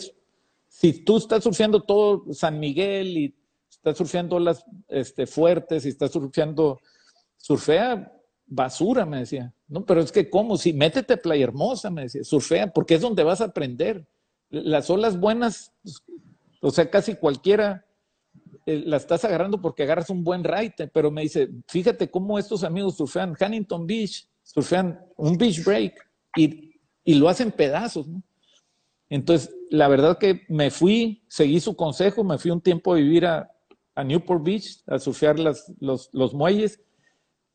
si 0.68 0.92
tú 1.05 1.16
estás 1.16 1.42
surfeando 1.42 1.82
todo 1.82 2.32
San 2.32 2.61
Miguel 2.61 3.18
y 3.18 3.34
estás 3.70 3.97
surfeando 3.99 4.38
las 4.38 4.64
este, 4.88 5.26
fuertes 5.26 5.84
y 5.84 5.88
estás 5.88 6.12
surfeando, 6.12 6.78
surfea 7.38 8.12
basura, 8.47 9.05
me 9.05 9.18
decía. 9.18 9.53
No, 9.67 9.85
pero 9.85 10.01
es 10.01 10.12
que 10.12 10.29
¿cómo? 10.29 10.57
Si 10.57 10.73
métete 10.73 11.17
Playa 11.17 11.45
Hermosa, 11.45 11.91
me 11.91 12.03
decía, 12.03 12.23
surfea, 12.25 12.73
porque 12.73 12.95
es 12.95 13.01
donde 13.01 13.25
vas 13.25 13.41
a 13.41 13.47
aprender. 13.47 14.07
Las 14.51 14.91
olas 14.91 15.19
buenas, 15.19 15.73
o 16.61 16.71
sea, 16.71 16.91
casi 16.91 17.17
cualquiera 17.17 17.87
eh, 18.67 18.83
la 18.87 18.99
estás 18.99 19.25
agarrando 19.25 19.61
porque 19.61 19.83
agarras 19.83 20.11
un 20.11 20.23
buen 20.23 20.45
raite, 20.45 20.87
pero 20.89 21.11
me 21.11 21.23
dice, 21.23 21.51
fíjate 21.69 22.11
cómo 22.11 22.39
estos 22.39 22.62
amigos 22.65 22.97
surfean 22.97 23.35
Huntington 23.39 23.87
Beach, 23.87 24.29
surfean 24.43 25.01
un 25.17 25.37
beach 25.37 25.65
break 25.65 25.95
y, 26.37 26.81
y 27.05 27.15
lo 27.15 27.29
hacen 27.29 27.51
pedazos, 27.51 28.07
¿no? 28.07 28.23
Entonces, 29.11 29.55
la 29.71 29.89
verdad 29.89 30.19
que 30.19 30.43
me 30.49 30.71
fui, 30.71 31.25
seguí 31.29 31.61
su 31.61 31.77
consejo, 31.77 32.25
me 32.25 32.39
fui 32.39 32.51
un 32.51 32.61
tiempo 32.61 32.93
a 32.93 32.97
vivir 32.97 33.27
a, 33.27 33.51
Newport 34.05 34.43
Beach, 34.43 34.83
a 34.89 34.99
surfear 34.99 35.39
las, 35.39 35.73
los, 35.79 36.11
los, 36.12 36.35
muelles, 36.35 36.81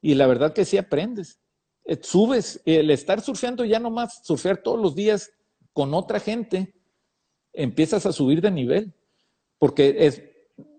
y 0.01 0.15
la 0.15 0.25
verdad 0.25 0.53
que 0.53 0.63
sí 0.63 0.77
aprendes. 0.77 1.37
Eh, 1.89 1.97
subes, 2.03 2.61
el 2.65 2.91
estar 2.91 3.19
surfeando 3.19 3.65
ya 3.65 3.79
nomás, 3.79 4.21
surfear 4.23 4.57
todos 4.57 4.79
los 4.79 4.93
días 4.93 5.31
con 5.73 5.95
otra 5.95 6.19
gente, 6.19 6.75
empiezas 7.51 8.05
a 8.05 8.11
subir 8.11 8.41
de 8.41 8.51
nivel, 8.51 8.93
porque 9.57 9.95
es, 9.97 10.21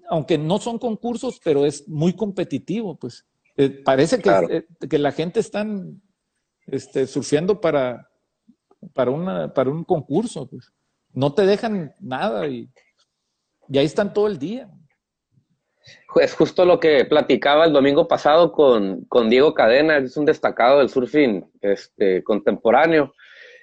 aunque 0.09 0.39
no 0.39 0.61
son 0.61 0.79
concursos, 0.79 1.41
pero 1.43 1.67
es 1.67 1.89
muy 1.89 2.13
competitivo, 2.13 2.95
pues. 2.95 3.27
Eh, 3.57 3.71
parece 3.71 4.19
que, 4.19 4.23
claro. 4.23 4.49
eh, 4.51 4.65
que, 4.89 4.99
la 5.01 5.11
gente 5.11 5.41
está 5.41 5.67
este, 6.69 7.09
surfeando 7.09 7.61
para, 7.61 8.09
para, 8.93 9.11
una, 9.11 9.53
para 9.53 9.69
un 9.69 9.83
concurso. 9.83 10.47
Pues. 10.47 10.73
No 11.13 11.35
te 11.35 11.45
dejan 11.45 11.93
nada 11.99 12.47
y, 12.47 12.71
y 13.69 13.79
ahí 13.79 13.87
están 13.87 14.15
todo 14.15 14.29
el 14.29 14.39
día. 14.39 14.71
Es 16.17 16.35
justo 16.35 16.65
lo 16.65 16.81
que 16.81 17.05
platicaba 17.05 17.65
el 17.65 17.73
domingo 17.73 18.09
pasado 18.09 18.53
con, 18.53 19.05
con 19.05 19.31
Diego 19.31 19.55
Cadena, 19.55 19.99
es 19.99 20.17
un 20.17 20.25
destacado 20.25 20.79
del 20.79 20.89
surfing 20.89 21.45
este, 21.61 22.23
contemporáneo. 22.25 23.15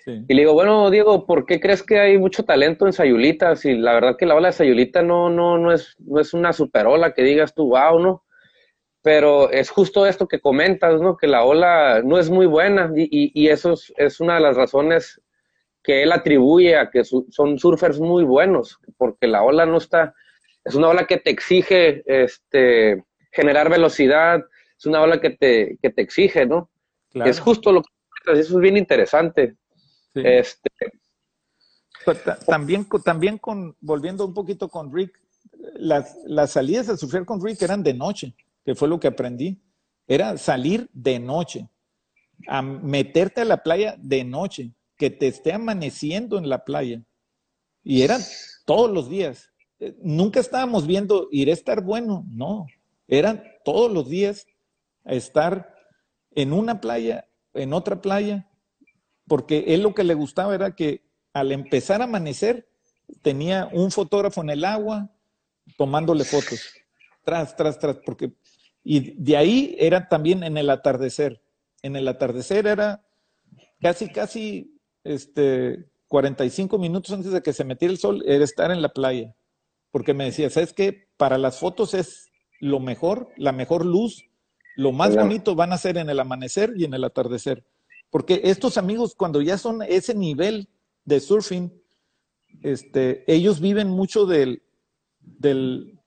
Sí. 0.05 0.23
Y 0.27 0.33
le 0.33 0.41
digo, 0.41 0.53
bueno, 0.53 0.89
Diego, 0.89 1.25
¿por 1.25 1.45
qué 1.45 1.59
crees 1.59 1.83
que 1.83 1.99
hay 1.99 2.17
mucho 2.17 2.45
talento 2.45 2.85
en 2.85 2.93
Sayulita? 2.93 3.55
Si 3.55 3.75
la 3.75 3.93
verdad 3.93 4.15
que 4.17 4.25
la 4.25 4.35
ola 4.35 4.47
de 4.47 4.53
Sayulita 4.53 5.01
no, 5.01 5.29
no, 5.29 5.57
no, 5.57 5.73
es, 5.73 5.95
no 5.99 6.19
es 6.19 6.33
una 6.33 6.53
super 6.53 6.87
ola 6.87 7.13
que 7.13 7.23
digas 7.23 7.53
tú, 7.53 7.69
wow, 7.69 7.99
¿no? 7.99 8.23
Pero 9.01 9.51
es 9.51 9.69
justo 9.69 10.05
esto 10.05 10.27
que 10.27 10.39
comentas, 10.39 11.01
¿no? 11.01 11.17
Que 11.17 11.27
la 11.27 11.43
ola 11.43 12.01
no 12.03 12.17
es 12.17 12.29
muy 12.29 12.45
buena 12.45 12.91
y, 12.95 13.03
y, 13.03 13.31
y 13.33 13.49
eso 13.49 13.73
es, 13.73 13.93
es, 13.97 14.19
una 14.21 14.35
de 14.35 14.41
las 14.41 14.55
razones 14.55 15.21
que 15.83 16.03
él 16.03 16.11
atribuye 16.11 16.77
a 16.77 16.89
que 16.89 17.03
su, 17.03 17.25
son 17.29 17.59
surfers 17.59 17.99
muy 17.99 18.23
buenos, 18.23 18.79
porque 18.97 19.27
la 19.27 19.43
ola 19.43 19.65
no 19.65 19.77
está, 19.77 20.13
es 20.67 20.75
una 20.75 20.89
ola 20.89 21.07
que 21.07 21.17
te 21.17 21.29
exige 21.29 22.03
este, 22.05 23.03
generar 23.31 23.69
velocidad, 23.69 24.43
es 24.77 24.85
una 24.85 25.01
ola 25.01 25.21
que 25.21 25.31
te, 25.31 25.77
que 25.81 25.89
te 25.89 26.01
exige, 26.01 26.45
¿no? 26.45 26.69
Claro. 27.11 27.29
Es 27.29 27.39
justo 27.39 27.71
lo 27.71 27.81
que 27.81 27.89
eso 28.33 28.55
es 28.55 28.59
bien 28.59 28.75
interesante. 28.75 29.55
Sí. 30.13 30.21
Este, 30.25 30.69
Pero 32.05 32.19
también, 32.45 32.85
también 33.03 33.37
con, 33.37 33.75
volviendo 33.79 34.25
un 34.25 34.33
poquito 34.33 34.67
con 34.67 34.93
Rick, 34.93 35.17
las, 35.75 36.17
las 36.25 36.51
salidas 36.51 36.89
a 36.89 36.97
surfear 36.97 37.23
con 37.23 37.43
Rick 37.43 37.61
eran 37.61 37.81
de 37.81 37.93
noche, 37.93 38.35
que 38.65 38.75
fue 38.75 38.89
lo 38.89 38.99
que 38.99 39.07
aprendí. 39.07 39.61
Era 40.05 40.37
salir 40.37 40.89
de 40.91 41.19
noche, 41.19 41.69
a 42.47 42.61
meterte 42.61 43.41
a 43.41 43.45
la 43.45 43.63
playa 43.63 43.95
de 43.97 44.25
noche, 44.25 44.73
que 44.97 45.09
te 45.09 45.27
esté 45.27 45.53
amaneciendo 45.53 46.37
en 46.37 46.49
la 46.49 46.65
playa. 46.65 47.01
Y 47.83 48.01
eran 48.01 48.21
todos 48.65 48.91
los 48.91 49.09
días. 49.09 49.49
Nunca 50.01 50.39
estábamos 50.39 50.87
viendo, 50.87 51.27
iré 51.31 51.51
a 51.51 51.55
estar 51.55 51.81
bueno, 51.81 52.25
no. 52.29 52.65
Eran 53.07 53.43
todos 53.63 53.91
los 53.91 54.09
días 54.09 54.47
estar 55.05 55.73
en 56.31 56.53
una 56.53 56.81
playa, 56.81 57.27
en 57.53 57.73
otra 57.73 58.01
playa, 58.01 58.49
porque 59.27 59.65
él 59.67 59.81
lo 59.81 59.93
que 59.93 60.03
le 60.03 60.13
gustaba 60.13 60.55
era 60.55 60.75
que 60.75 61.03
al 61.33 61.51
empezar 61.51 62.01
a 62.01 62.05
amanecer 62.05 62.67
tenía 63.21 63.69
un 63.71 63.91
fotógrafo 63.91 64.41
en 64.41 64.49
el 64.49 64.65
agua 64.65 65.11
tomándole 65.77 66.23
fotos, 66.23 66.59
tras, 67.23 67.55
tras, 67.55 67.79
tras, 67.79 67.97
porque, 68.05 68.33
y 68.83 69.21
de 69.21 69.37
ahí 69.37 69.75
era 69.79 70.07
también 70.07 70.43
en 70.43 70.57
el 70.57 70.69
atardecer. 70.69 71.41
En 71.83 71.95
el 71.95 72.07
atardecer 72.07 72.67
era 72.67 73.05
casi, 73.79 74.09
casi 74.09 74.79
este, 75.03 75.89
45 76.07 76.77
minutos 76.77 77.11
antes 77.13 77.31
de 77.31 77.41
que 77.41 77.53
se 77.53 77.63
metiera 77.63 77.91
el 77.91 77.99
sol, 77.99 78.23
era 78.25 78.43
estar 78.43 78.71
en 78.71 78.81
la 78.81 78.89
playa. 78.89 79.35
Porque 79.97 80.13
me 80.13 80.25
decía, 80.25 80.47
¿sabes 80.51 80.73
qué? 80.73 81.07
Para 81.17 81.39
las 81.39 81.57
fotos 81.57 81.95
es 81.95 82.29
lo 82.59 82.79
mejor, 82.79 83.29
la 83.35 83.51
mejor 83.51 83.83
luz, 83.83 84.25
lo 84.75 84.91
más 84.91 85.09
claro. 85.09 85.23
bonito 85.23 85.55
van 85.55 85.73
a 85.73 85.77
ser 85.79 85.97
en 85.97 86.07
el 86.07 86.19
amanecer 86.19 86.71
y 86.77 86.85
en 86.85 86.93
el 86.93 87.03
atardecer. 87.03 87.65
Porque 88.11 88.41
estos 88.43 88.77
amigos, 88.77 89.15
cuando 89.15 89.41
ya 89.41 89.57
son 89.57 89.81
ese 89.81 90.13
nivel 90.13 90.69
de 91.03 91.19
surfing, 91.19 91.73
este, 92.61 93.23
ellos 93.25 93.59
viven 93.59 93.87
mucho 93.87 94.27
del, 94.27 94.61
del, 95.19 95.99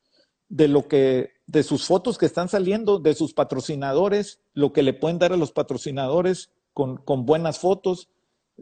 de 0.49 0.68
lo 0.68 0.86
que 0.86 1.32
de 1.49 1.64
sus 1.64 1.84
fotos 1.84 2.16
que 2.16 2.26
están 2.26 2.49
saliendo, 2.49 3.01
de 3.01 3.14
sus 3.14 3.34
patrocinadores, 3.34 4.38
lo 4.55 4.72
que 4.72 4.84
le 4.84 4.93
pueden 4.93 5.18
dar 5.18 5.32
a 5.32 5.36
los 5.36 5.51
patrocinadores 5.51 6.53
con, 6.74 6.99
con 6.99 7.26
buenas 7.26 7.59
fotos, 7.59 8.09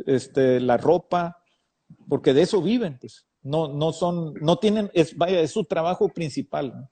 este, 0.07 0.59
la 0.59 0.79
ropa, 0.79 1.45
porque 2.09 2.33
de 2.33 2.41
eso 2.41 2.62
viven, 2.62 2.97
pues. 2.99 3.28
No, 3.43 3.68
no 3.68 3.93
son, 3.93 4.34
no 4.34 4.57
tienen, 4.59 4.91
es, 4.95 5.16
vaya, 5.16 5.41
es 5.41 5.53
su 5.53 5.64
trabajo 5.64 6.09
principal. 6.09 6.89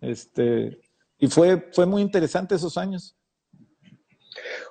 Este, 0.00 0.80
y 1.18 1.28
fue, 1.28 1.68
fue 1.72 1.86
muy 1.86 2.02
interesante 2.02 2.54
esos 2.54 2.76
años. 2.76 3.16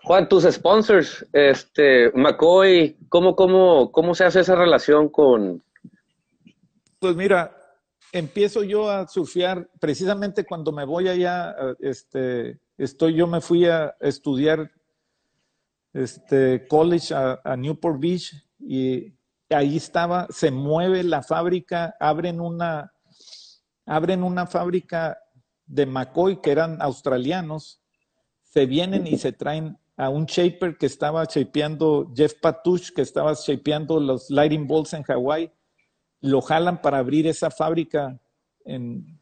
Juan, 0.03 0.29
tus 0.29 0.43
sponsors, 0.45 1.25
este, 1.33 2.11
McCoy, 2.13 2.97
¿cómo, 3.09 3.35
cómo, 3.35 3.91
cómo 3.91 4.15
se 4.15 4.25
hace 4.25 4.41
esa 4.41 4.55
relación 4.55 5.09
con? 5.09 5.63
Pues 6.99 7.15
mira, 7.15 7.55
empiezo 8.11 8.63
yo 8.63 8.89
a 8.89 9.07
surfear 9.07 9.69
precisamente 9.79 10.45
cuando 10.45 10.71
me 10.71 10.85
voy 10.85 11.07
allá, 11.07 11.55
este, 11.79 12.59
estoy, 12.77 13.15
yo 13.15 13.27
me 13.27 13.41
fui 13.41 13.65
a 13.65 13.95
estudiar 13.99 14.71
este, 15.93 16.67
college 16.67 17.13
a, 17.13 17.55
Newport 17.57 17.99
Beach 17.99 18.33
y 18.59 19.13
ahí 19.49 19.77
estaba, 19.77 20.27
se 20.29 20.51
mueve 20.51 21.03
la 21.03 21.23
fábrica, 21.23 21.95
abren 21.99 22.41
una, 22.41 22.93
abren 23.85 24.23
una 24.23 24.45
fábrica 24.45 25.17
de 25.65 25.85
McCoy 25.85 26.41
que 26.41 26.51
eran 26.51 26.81
australianos, 26.81 27.81
se 28.43 28.65
vienen 28.65 29.07
y 29.07 29.17
se 29.17 29.31
traen 29.31 29.77
a 29.97 30.09
un 30.09 30.25
shaper 30.25 30.77
que 30.77 30.85
estaba 30.85 31.25
shapeando, 31.25 32.11
Jeff 32.15 32.35
Patush, 32.39 32.91
que 32.91 33.01
estaba 33.01 33.33
shapeando 33.33 33.99
los 33.99 34.29
lighting 34.29 34.67
balls 34.67 34.93
en 34.93 35.03
Hawái, 35.03 35.51
lo 36.21 36.41
jalan 36.41 36.81
para 36.81 36.99
abrir 36.99 37.27
esa 37.27 37.49
fábrica 37.49 38.19
en, 38.65 39.19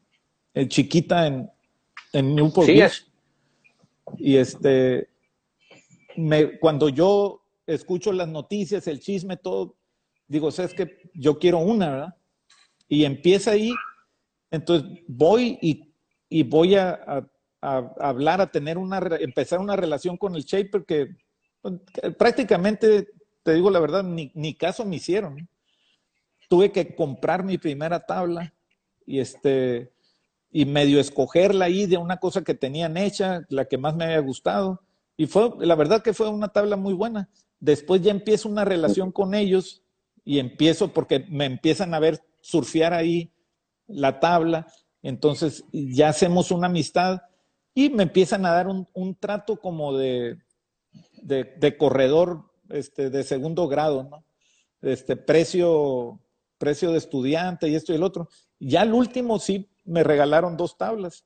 chiquita 0.68 1.26
en, 1.26 1.50
en 2.12 2.34
Newport 2.34 2.66
Beach. 2.66 3.06
Y 4.18 4.36
este, 4.36 5.08
me, 6.16 6.58
cuando 6.58 6.88
yo 6.88 7.42
escucho 7.66 8.12
las 8.12 8.28
noticias, 8.28 8.86
el 8.86 9.00
chisme, 9.00 9.36
todo, 9.36 9.75
digo, 10.28 10.50
¿sabes 10.50 10.74
que 10.74 11.10
Yo 11.14 11.38
quiero 11.38 11.58
una, 11.58 11.90
¿verdad? 11.90 12.14
Y 12.88 13.04
empieza 13.04 13.52
ahí, 13.52 13.72
entonces 14.50 15.00
voy 15.08 15.58
y, 15.60 15.92
y 16.28 16.42
voy 16.44 16.76
a, 16.76 17.28
a, 17.60 17.92
hablar, 17.98 18.40
a 18.40 18.50
tener 18.50 18.78
una, 18.78 18.98
empezar 19.20 19.58
una 19.58 19.76
relación 19.76 20.16
con 20.16 20.36
el 20.36 20.44
Shaper 20.44 20.84
que, 20.84 21.16
pues, 21.60 21.74
prácticamente, 22.16 23.08
te 23.42 23.54
digo 23.54 23.70
la 23.70 23.80
verdad, 23.80 24.04
ni, 24.04 24.30
ni 24.34 24.54
caso 24.54 24.84
me 24.84 24.96
hicieron. 24.96 25.48
Tuve 26.48 26.70
que 26.70 26.94
comprar 26.94 27.42
mi 27.42 27.58
primera 27.58 28.06
tabla 28.06 28.54
y 29.04 29.18
este 29.18 29.92
y 30.50 30.64
medio 30.64 31.00
escogerla 31.00 31.66
ahí 31.66 31.86
de 31.86 31.98
una 31.98 32.16
cosa 32.18 32.42
que 32.42 32.54
tenían 32.54 32.96
hecha, 32.96 33.42
la 33.50 33.66
que 33.66 33.78
más 33.78 33.94
me 33.94 34.04
había 34.04 34.20
gustado. 34.20 34.80
Y 35.16 35.26
fue, 35.26 35.50
la 35.60 35.74
verdad 35.74 36.02
que 36.02 36.14
fue 36.14 36.28
una 36.28 36.48
tabla 36.48 36.76
muy 36.76 36.94
buena. 36.94 37.28
Después 37.60 38.00
ya 38.00 38.10
empiezo 38.10 38.48
una 38.48 38.64
relación 38.64 39.12
con 39.12 39.34
ellos 39.34 39.82
y 40.26 40.40
empiezo 40.40 40.92
porque 40.92 41.24
me 41.30 41.46
empiezan 41.46 41.94
a 41.94 42.00
ver 42.00 42.20
surfear 42.42 42.92
ahí 42.92 43.30
la 43.86 44.20
tabla. 44.20 44.66
Entonces 45.02 45.64
ya 45.72 46.08
hacemos 46.08 46.50
una 46.50 46.66
amistad 46.66 47.22
y 47.72 47.90
me 47.90 48.02
empiezan 48.02 48.44
a 48.44 48.50
dar 48.50 48.66
un, 48.66 49.14
trato 49.14 49.56
como 49.56 49.96
de, 49.96 50.36
de, 51.22 51.76
corredor 51.78 52.50
este, 52.68 53.08
de 53.08 53.22
segundo 53.22 53.68
grado, 53.68 54.02
¿no? 54.02 54.24
Este 54.82 55.16
precio, 55.16 56.20
precio 56.58 56.90
de 56.90 56.98
estudiante 56.98 57.68
y 57.68 57.76
esto 57.76 57.92
y 57.92 57.96
el 57.96 58.02
otro. 58.02 58.28
Ya 58.58 58.82
al 58.82 58.94
último 58.94 59.38
sí 59.38 59.70
me 59.84 60.02
regalaron 60.02 60.56
dos 60.56 60.76
tablas. 60.76 61.24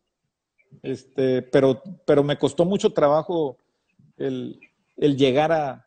Este, 0.82 1.42
pero, 1.42 1.82
pero 2.05 2.22
me 2.22 2.38
costó 2.38 2.64
mucho 2.64 2.92
trabajo 2.92 3.57
el, 4.16 4.61
llegar 4.96 5.53
a, 5.53 5.86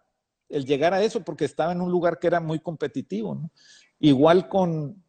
el 0.53 0.65
llegar 0.65 0.93
a 0.93 1.01
eso 1.01 1.23
porque 1.23 1.45
estaba 1.45 1.71
en 1.71 1.81
un 1.81 1.91
lugar 1.91 2.19
que 2.19 2.27
era 2.27 2.39
muy 2.39 2.59
competitivo, 2.59 3.35
¿no? 3.35 3.51
Igual 3.99 4.47
con, 4.47 5.03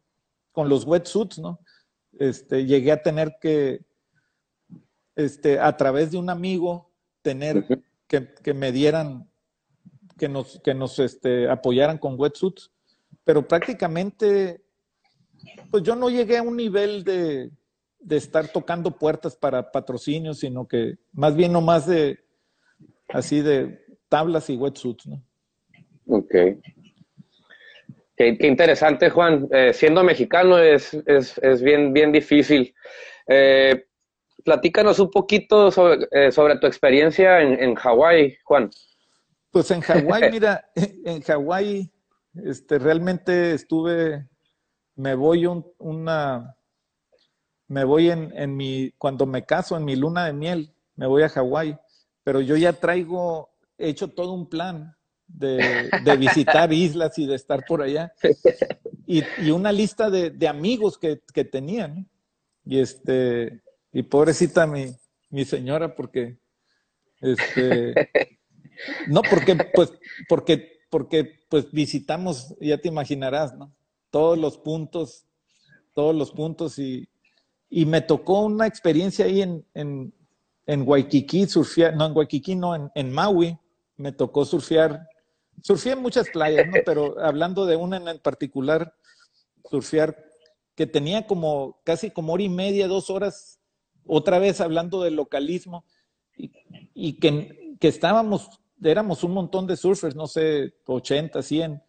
con 0.51 0.69
los 0.69 0.85
wetsuits, 0.85 1.39
¿no? 1.39 1.59
Este, 2.17 2.65
llegué 2.65 2.91
a 2.91 3.03
tener 3.03 3.37
que, 3.39 3.85
este, 5.15 5.59
a 5.59 5.77
través 5.77 6.11
de 6.11 6.17
un 6.17 6.29
amigo, 6.29 6.91
tener 7.21 7.65
que, 8.07 8.33
que 8.33 8.53
me 8.53 8.71
dieran, 8.71 9.29
que 10.17 10.29
nos, 10.29 10.59
que 10.63 10.73
nos 10.73 10.97
este, 10.99 11.49
apoyaran 11.49 11.97
con 11.97 12.19
wetsuits, 12.19 12.71
pero 13.23 13.47
prácticamente, 13.47 14.63
pues 15.69 15.83
yo 15.83 15.95
no 15.95 16.09
llegué 16.09 16.37
a 16.37 16.43
un 16.43 16.55
nivel 16.55 17.03
de, 17.03 17.51
de 17.99 18.17
estar 18.17 18.47
tocando 18.47 18.97
puertas 18.97 19.35
para 19.35 19.71
patrocinios, 19.71 20.39
sino 20.39 20.67
que 20.67 20.97
más 21.11 21.35
bien 21.35 21.51
nomás 21.51 21.85
de, 21.85 22.19
así 23.09 23.41
de 23.41 23.85
tablas 24.09 24.49
y 24.49 24.55
wetsuits, 24.55 25.07
¿no? 25.07 25.21
Ok. 26.07 26.33
Qué, 28.17 28.37
interesante, 28.41 29.09
Juan. 29.09 29.47
Eh, 29.51 29.73
siendo 29.73 30.03
mexicano 30.03 30.57
es, 30.57 30.93
es, 31.05 31.37
es, 31.39 31.61
bien, 31.61 31.93
bien 31.93 32.11
difícil. 32.11 32.73
Eh, 33.27 33.85
platícanos 34.43 34.99
un 34.99 35.11
poquito 35.11 35.71
sobre, 35.71 36.07
eh, 36.11 36.31
sobre 36.31 36.57
tu 36.57 36.67
experiencia 36.67 37.41
en, 37.41 37.61
en 37.61 37.75
Hawái, 37.75 38.37
Juan. 38.43 38.69
Pues 39.51 39.71
en 39.71 39.81
Hawái, 39.81 40.29
mira, 40.31 40.69
en 40.75 41.21
Hawái 41.21 41.91
este, 42.45 42.79
realmente 42.79 43.53
estuve, 43.53 44.27
me 44.95 45.15
voy 45.15 45.45
un, 45.45 45.65
una, 45.77 46.55
me 47.67 47.83
voy 47.83 48.11
en, 48.11 48.31
en 48.37 48.55
mi, 48.55 48.91
cuando 48.97 49.25
me 49.25 49.45
caso, 49.45 49.75
en 49.75 49.85
mi 49.85 49.95
luna 49.95 50.25
de 50.25 50.33
miel, 50.33 50.73
me 50.95 51.07
voy 51.07 51.23
a 51.23 51.29
Hawái 51.29 51.77
pero 52.25 52.41
yo 52.41 52.57
ya 52.57 52.73
traigo 52.73 53.51
hecho 53.77 54.09
todo 54.09 54.33
un 54.33 54.49
plan 54.49 54.97
de, 55.27 55.89
visitar 56.17 56.71
islas 56.71 57.17
y 57.17 57.25
de 57.25 57.35
estar 57.35 57.65
por 57.65 57.81
allá. 57.81 58.13
Y, 59.07 59.23
una 59.51 59.71
lista 59.71 60.09
de, 60.09 60.47
amigos 60.47 60.97
que, 60.97 61.21
que 61.33 61.45
tenían. 61.45 62.09
Y 62.65 62.79
este, 62.79 63.61
y 63.93 64.03
pobrecita 64.03 64.65
mi, 64.65 64.95
mi 65.29 65.45
señora, 65.45 65.95
porque 65.95 66.37
este 67.21 68.09
no, 69.07 69.21
porque 69.29 69.55
pues, 69.73 69.93
porque, 70.27 70.79
porque 70.89 71.39
pues 71.49 71.71
visitamos, 71.71 72.55
ya 72.59 72.77
te 72.77 72.87
imaginarás, 72.87 73.55
¿no? 73.55 73.73
Todos 74.09 74.37
los 74.37 74.57
puntos, 74.57 75.25
todos 75.93 76.15
los 76.15 76.31
puntos, 76.31 76.79
y, 76.79 77.07
y 77.69 77.85
me 77.85 78.01
tocó 78.01 78.41
una 78.41 78.67
experiencia 78.67 79.25
ahí 79.25 79.41
en, 79.41 79.65
en 79.73 80.81
Waikiki, 80.87 81.47
surfear, 81.47 81.95
no 81.95 82.05
en 82.05 82.15
Waikiki, 82.15 82.55
no, 82.55 82.75
en, 82.75 82.91
en, 82.95 83.11
Maui, 83.11 83.57
me 83.97 84.11
tocó 84.11 84.45
surfear, 84.45 85.07
surfeé 85.61 85.93
en 85.93 86.01
muchas 86.01 86.29
playas, 86.29 86.67
¿no? 86.67 86.73
Pero 86.85 87.19
hablando 87.19 87.65
de 87.65 87.75
una 87.75 87.97
en 87.97 88.19
particular, 88.19 88.95
surfear 89.69 90.25
que 90.75 90.85
tenía 90.85 91.25
como 91.25 91.79
casi 91.83 92.11
como 92.11 92.33
hora 92.33 92.43
y 92.43 92.49
media, 92.49 92.87
dos 92.87 93.09
horas, 93.09 93.59
otra 94.05 94.39
vez 94.39 94.61
hablando 94.61 95.01
del 95.01 95.15
localismo, 95.15 95.85
y, 96.93 97.13
que, 97.19 97.75
que, 97.79 97.87
estábamos, 97.87 98.49
éramos 98.83 99.23
un 99.23 99.33
montón 99.33 99.67
de 99.67 99.77
surfers, 99.77 100.15
no 100.15 100.27
sé, 100.27 100.73
80, 100.85 101.41
100, 101.41 101.81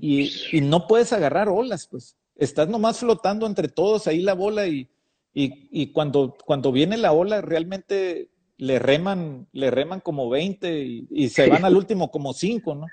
y, 0.00 0.30
y 0.56 0.60
no 0.60 0.86
puedes 0.86 1.12
agarrar 1.12 1.48
olas, 1.48 1.86
pues. 1.86 2.16
Estás 2.36 2.68
nomás 2.68 2.98
flotando 2.98 3.46
entre 3.46 3.68
todos 3.68 4.06
ahí 4.06 4.20
la 4.20 4.34
bola 4.34 4.66
y, 4.66 4.90
y, 5.34 5.88
cuando, 5.88 6.36
cuando 6.44 6.70
viene 6.70 6.96
la 6.96 7.12
ola, 7.12 7.40
realmente 7.40 8.30
le 8.56 8.78
reman, 8.78 9.48
le 9.52 9.70
reman 9.70 10.00
como 10.00 10.28
20 10.28 11.06
y, 11.10 11.28
se 11.28 11.48
van 11.48 11.64
al 11.64 11.76
último 11.76 12.10
como 12.10 12.32
5, 12.32 12.74
¿no? 12.74 12.86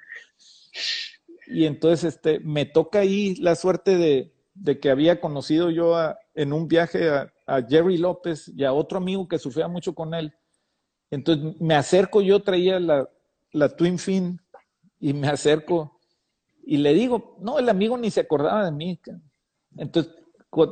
Y 1.48 1.66
entonces 1.66 2.16
este, 2.16 2.40
me 2.40 2.66
toca 2.66 3.00
ahí 3.00 3.36
la 3.36 3.56
suerte 3.56 3.98
de, 3.98 4.34
de 4.54 4.80
que 4.80 4.90
había 4.90 5.20
conocido 5.20 5.70
yo 5.70 5.96
en 6.34 6.54
un 6.54 6.68
viaje 6.68 7.10
a, 7.10 7.32
Jerry 7.68 7.98
López 7.98 8.50
y 8.56 8.64
a 8.64 8.72
otro 8.72 8.98
amigo 8.98 9.28
que 9.28 9.38
sufría 9.38 9.68
mucho 9.68 9.94
con 9.94 10.14
él. 10.14 10.34
Entonces 11.10 11.60
me 11.60 11.76
acerco, 11.76 12.22
yo 12.22 12.42
traía 12.42 12.80
la, 12.80 13.10
la 13.52 13.68
Twin 13.76 14.00
Fin 14.00 14.40
y 15.02 15.12
me 15.12 15.28
acerco 15.28 16.00
y 16.64 16.78
le 16.78 16.94
digo, 16.94 17.36
no, 17.42 17.60
el 17.60 17.68
amigo 17.68 17.98
ni 17.98 18.10
se 18.10 18.22
acordaba 18.22 18.64
de 18.64 18.72
mí. 18.72 18.98
Entonces, 19.76 20.14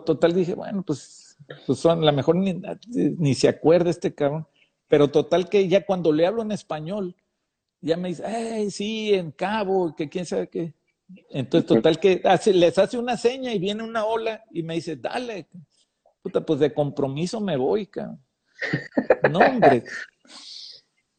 total 0.06 0.34
dije, 0.34 0.54
bueno, 0.54 0.84
pues 0.84 1.30
pues 1.66 1.80
son, 1.80 2.06
la 2.06 2.12
mejor 2.12 2.36
ni, 2.36 3.34
se 3.36 3.48
acuerda 3.48 3.90
este 3.90 4.14
cabrón. 4.14 4.48
Pero 4.90 5.10
total 5.10 5.48
que 5.48 5.70
ya 5.70 5.86
cuando 5.86 6.12
le 6.12 6.26
hablo 6.26 6.42
en 6.42 6.52
español, 6.52 7.16
ya 7.80 7.96
me 7.96 8.10
dice, 8.10 8.26
ay, 8.26 8.70
sí, 8.72 9.14
en 9.14 9.32
Cabo, 9.32 9.96
que 9.96 10.10
quién 10.10 10.26
sabe 10.26 10.50
qué. 10.50 10.74
Entonces, 11.30 11.68
total 11.68 12.00
que 12.00 12.22
hace, 12.26 12.54
les 12.54 12.78
hace 12.78 12.98
una 12.98 13.16
seña 13.16 13.54
y 13.54 13.60
viene 13.60 13.84
una 13.84 14.06
ola 14.06 14.44
y 14.52 14.64
me 14.64 14.74
dice, 14.76 14.96
dale, 14.96 15.48
puta, 16.22 16.46
pues 16.46 16.60
de 16.60 16.74
compromiso 16.74 17.40
me 17.40 17.56
voy, 17.56 17.88
cabrón. 17.88 18.22
No, 19.32 19.40
hombre. 19.40 19.84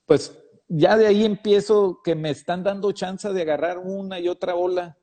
Pues 0.04 0.36
ya 0.68 0.96
de 0.96 1.06
ahí 1.06 1.24
empiezo 1.24 2.00
que 2.04 2.16
me 2.16 2.30
están 2.30 2.64
dando 2.64 2.92
chance 2.92 3.32
de 3.32 3.42
agarrar 3.42 3.78
una 3.78 4.18
y 4.18 4.28
otra 4.28 4.56
ola. 4.56 4.98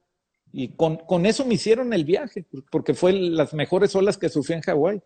Y 0.52 0.76
con, 0.76 0.98
con 0.98 1.26
eso 1.26 1.46
me 1.46 1.56
hicieron 1.56 1.94
el 1.94 2.04
viaje, 2.04 2.46
porque 2.70 2.94
fue 2.94 3.14
las 3.14 3.54
mejores 3.54 3.96
olas 3.96 4.18
que 4.18 4.30
sufrí 4.30 4.56
en 4.56 4.62
Hawái 4.62 5.02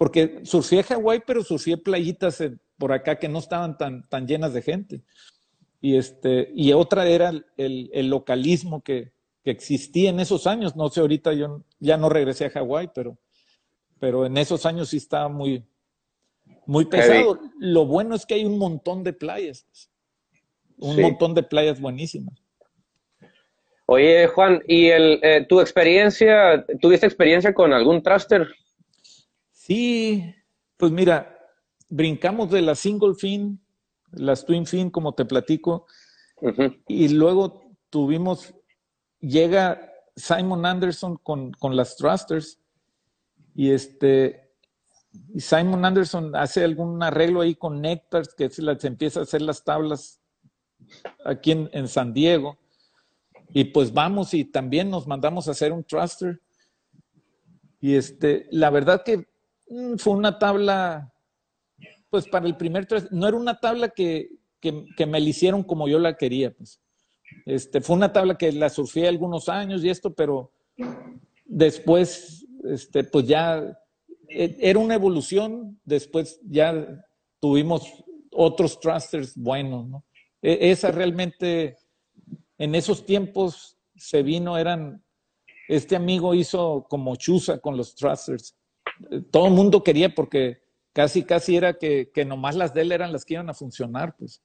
porque 0.00 0.40
surfé 0.44 0.82
Hawái, 0.82 1.24
pero 1.26 1.44
surfé 1.44 1.76
playitas 1.76 2.42
por 2.78 2.90
acá 2.90 3.18
que 3.18 3.28
no 3.28 3.38
estaban 3.38 3.76
tan, 3.76 4.08
tan 4.08 4.26
llenas 4.26 4.54
de 4.54 4.62
gente. 4.62 5.02
Y, 5.78 5.98
este, 5.98 6.50
y 6.54 6.72
otra 6.72 7.06
era 7.06 7.34
el, 7.58 7.90
el 7.92 8.08
localismo 8.08 8.80
que, 8.82 9.12
que, 9.44 9.50
existía 9.50 10.08
en 10.08 10.18
esos 10.18 10.46
años. 10.46 10.74
No 10.74 10.88
sé, 10.88 11.00
ahorita 11.00 11.34
yo 11.34 11.64
ya 11.80 11.98
no 11.98 12.08
regresé 12.08 12.46
a 12.46 12.50
Hawái, 12.50 12.92
pero, 12.94 13.18
pero 13.98 14.24
en 14.24 14.38
esos 14.38 14.64
años 14.64 14.88
sí 14.88 14.96
estaba 14.96 15.28
muy, 15.28 15.66
muy 16.64 16.86
pesado. 16.86 17.38
Lo 17.58 17.84
bueno 17.84 18.14
es 18.14 18.24
que 18.24 18.36
hay 18.36 18.46
un 18.46 18.56
montón 18.56 19.04
de 19.04 19.12
playas. 19.12 19.66
Un 20.78 20.98
montón 20.98 21.34
de 21.34 21.42
playas 21.42 21.78
buenísimas. 21.78 22.42
Oye, 23.84 24.28
Juan, 24.28 24.62
¿y 24.66 24.86
el, 24.86 25.20
eh, 25.22 25.44
tu 25.46 25.60
experiencia, 25.60 26.64
tuviste 26.80 27.04
experiencia 27.04 27.52
con 27.52 27.74
algún 27.74 28.02
thruster? 28.02 28.48
Sí, 29.70 30.34
pues 30.76 30.90
mira, 30.90 31.38
brincamos 31.88 32.50
de 32.50 32.60
la 32.60 32.74
single 32.74 33.14
fin, 33.14 33.64
las 34.10 34.44
twin 34.44 34.66
fin, 34.66 34.90
como 34.90 35.14
te 35.14 35.24
platico, 35.24 35.86
y 36.88 37.06
luego 37.10 37.70
tuvimos, 37.88 38.52
llega 39.20 39.80
Simon 40.16 40.66
Anderson 40.66 41.18
con, 41.18 41.52
con 41.52 41.76
las 41.76 41.96
thrusters, 41.96 42.58
y 43.54 43.70
este, 43.70 44.50
Simon 45.38 45.84
Anderson 45.84 46.34
hace 46.34 46.64
algún 46.64 47.00
arreglo 47.00 47.40
ahí 47.40 47.54
con 47.54 47.80
Nectars, 47.80 48.34
que 48.34 48.50
se, 48.50 48.62
las, 48.62 48.84
empieza 48.84 49.20
a 49.20 49.22
hacer 49.22 49.40
las 49.40 49.62
tablas 49.62 50.20
aquí 51.24 51.52
en, 51.52 51.70
en 51.72 51.86
San 51.86 52.12
Diego. 52.12 52.58
Y 53.50 53.66
pues 53.66 53.92
vamos 53.92 54.34
y 54.34 54.44
también 54.44 54.90
nos 54.90 55.06
mandamos 55.06 55.46
a 55.46 55.52
hacer 55.52 55.70
un 55.70 55.84
thruster. 55.84 56.40
Y 57.80 57.94
este, 57.94 58.48
la 58.50 58.70
verdad 58.70 59.04
que 59.04 59.29
fue 59.98 60.14
una 60.14 60.38
tabla, 60.38 61.12
pues 62.08 62.26
para 62.28 62.46
el 62.46 62.56
primer 62.56 62.86
thruster, 62.86 63.12
no 63.12 63.28
era 63.28 63.36
una 63.36 63.58
tabla 63.58 63.88
que, 63.90 64.30
que, 64.60 65.06
me 65.06 65.20
la 65.20 65.28
hicieron 65.28 65.62
como 65.62 65.88
yo 65.88 65.98
la 65.98 66.16
quería, 66.16 66.52
pues. 66.52 66.80
Este, 67.46 67.80
fue 67.80 67.96
una 67.96 68.12
tabla 68.12 68.36
que 68.36 68.50
la 68.52 68.68
surfé 68.68 69.06
algunos 69.06 69.48
años 69.48 69.84
y 69.84 69.90
esto, 69.90 70.12
pero 70.12 70.52
después, 71.44 72.46
este, 72.64 73.04
pues 73.04 73.26
ya 73.26 73.78
e, 74.28 74.56
era 74.58 74.78
una 74.78 74.94
evolución, 74.94 75.80
después 75.84 76.40
ya 76.42 77.04
tuvimos 77.38 77.86
otros 78.32 78.80
thrusters 78.80 79.36
buenos, 79.36 79.88
¿no? 79.88 80.04
E, 80.42 80.70
esa 80.70 80.90
realmente 80.90 81.76
en 82.58 82.74
esos 82.74 83.06
tiempos 83.06 83.78
se 83.96 84.22
vino, 84.22 84.58
eran, 84.58 85.02
este 85.68 85.94
amigo 85.94 86.34
hizo 86.34 86.84
como 86.88 87.14
chuza 87.16 87.58
con 87.58 87.76
los 87.76 87.94
thrusters. 87.94 88.56
Todo 89.30 89.46
el 89.46 89.52
mundo 89.52 89.82
quería 89.82 90.14
porque 90.14 90.62
casi, 90.92 91.24
casi 91.24 91.56
era 91.56 91.74
que, 91.74 92.10
que 92.12 92.24
nomás 92.24 92.56
las 92.56 92.74
de 92.74 92.82
él 92.82 92.92
eran 92.92 93.12
las 93.12 93.24
que 93.24 93.34
iban 93.34 93.50
a 93.50 93.54
funcionar, 93.54 94.16
pues. 94.16 94.42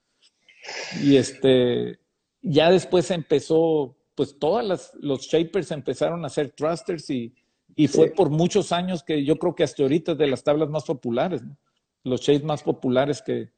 Y 1.01 1.17
este, 1.17 1.99
ya 2.41 2.71
después 2.71 3.11
empezó, 3.11 3.97
pues 4.15 4.37
todas 4.39 4.93
los 4.99 5.21
shapers 5.27 5.71
empezaron 5.71 6.23
a 6.23 6.27
hacer 6.27 6.51
thrusters 6.51 7.09
y, 7.09 7.35
y 7.75 7.87
fue 7.87 8.09
por 8.11 8.29
muchos 8.29 8.71
años 8.71 9.03
que 9.03 9.23
yo 9.23 9.37
creo 9.37 9.53
que 9.53 9.63
hasta 9.63 9.83
ahorita 9.83 10.13
es 10.13 10.17
de 10.17 10.27
las 10.27 10.43
tablas 10.43 10.69
más 10.69 10.85
populares, 10.85 11.43
¿no? 11.43 11.57
los 12.03 12.21
shapes 12.21 12.43
más 12.43 12.63
populares 12.63 13.21
que... 13.21 13.49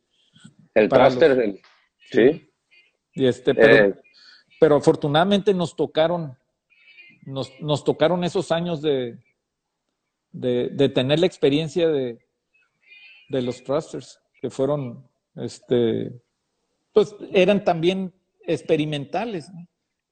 El 0.73 0.89
thruster, 0.89 1.59
sí. 2.11 2.49
Y 3.13 3.25
este, 3.25 3.53
pero, 3.53 3.73
eh, 3.73 3.95
pero 4.59 4.75
afortunadamente 4.77 5.53
nos 5.53 5.75
tocaron, 5.75 6.37
nos, 7.23 7.51
nos 7.59 7.83
tocaron 7.83 8.23
esos 8.23 8.51
años 8.51 8.81
de, 8.81 9.17
de, 10.31 10.89
tener 10.89 11.19
la 11.19 11.25
experiencia 11.25 11.87
de, 11.87 12.19
de 13.29 13.41
los 13.41 13.63
thrusters, 13.63 14.19
que 14.41 14.49
fueron, 14.49 15.07
este, 15.35 16.21
pues 16.93 17.15
eran 17.31 17.63
también 17.63 18.13
experimentales. 18.45 19.51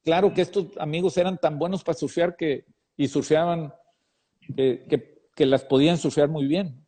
Claro 0.04 0.34
que 0.34 0.42
estos 0.42 0.78
amigos 0.78 1.18
eran 1.18 1.38
tan 1.38 1.58
buenos 1.58 1.84
para 1.84 1.98
surfear 1.98 2.36
que, 2.36 2.66
y 2.98 3.08
surfeaban, 3.08 3.74
que, 4.56 5.30
que 5.36 5.46
las 5.46 5.64
podían 5.64 5.98
surfear 5.98 6.30
muy 6.30 6.46
bien. 6.46 6.86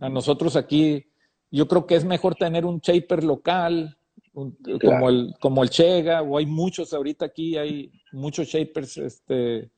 A 0.00 0.08
nosotros 0.08 0.56
aquí, 0.56 1.06
yo 1.50 1.68
creo 1.68 1.86
que 1.86 1.96
es 1.96 2.04
mejor 2.04 2.34
tener 2.34 2.64
un 2.64 2.80
shaper 2.80 3.22
local, 3.22 3.98
como, 4.32 5.08
el, 5.08 5.34
como 5.40 5.62
el 5.62 5.70
Chega, 5.70 6.22
o 6.22 6.38
hay 6.38 6.46
muchos 6.46 6.92
ahorita 6.92 7.26
aquí, 7.26 7.56
hay 7.56 7.92
muchos 8.12 8.48
shapers 8.48 8.96
este, 8.96 9.70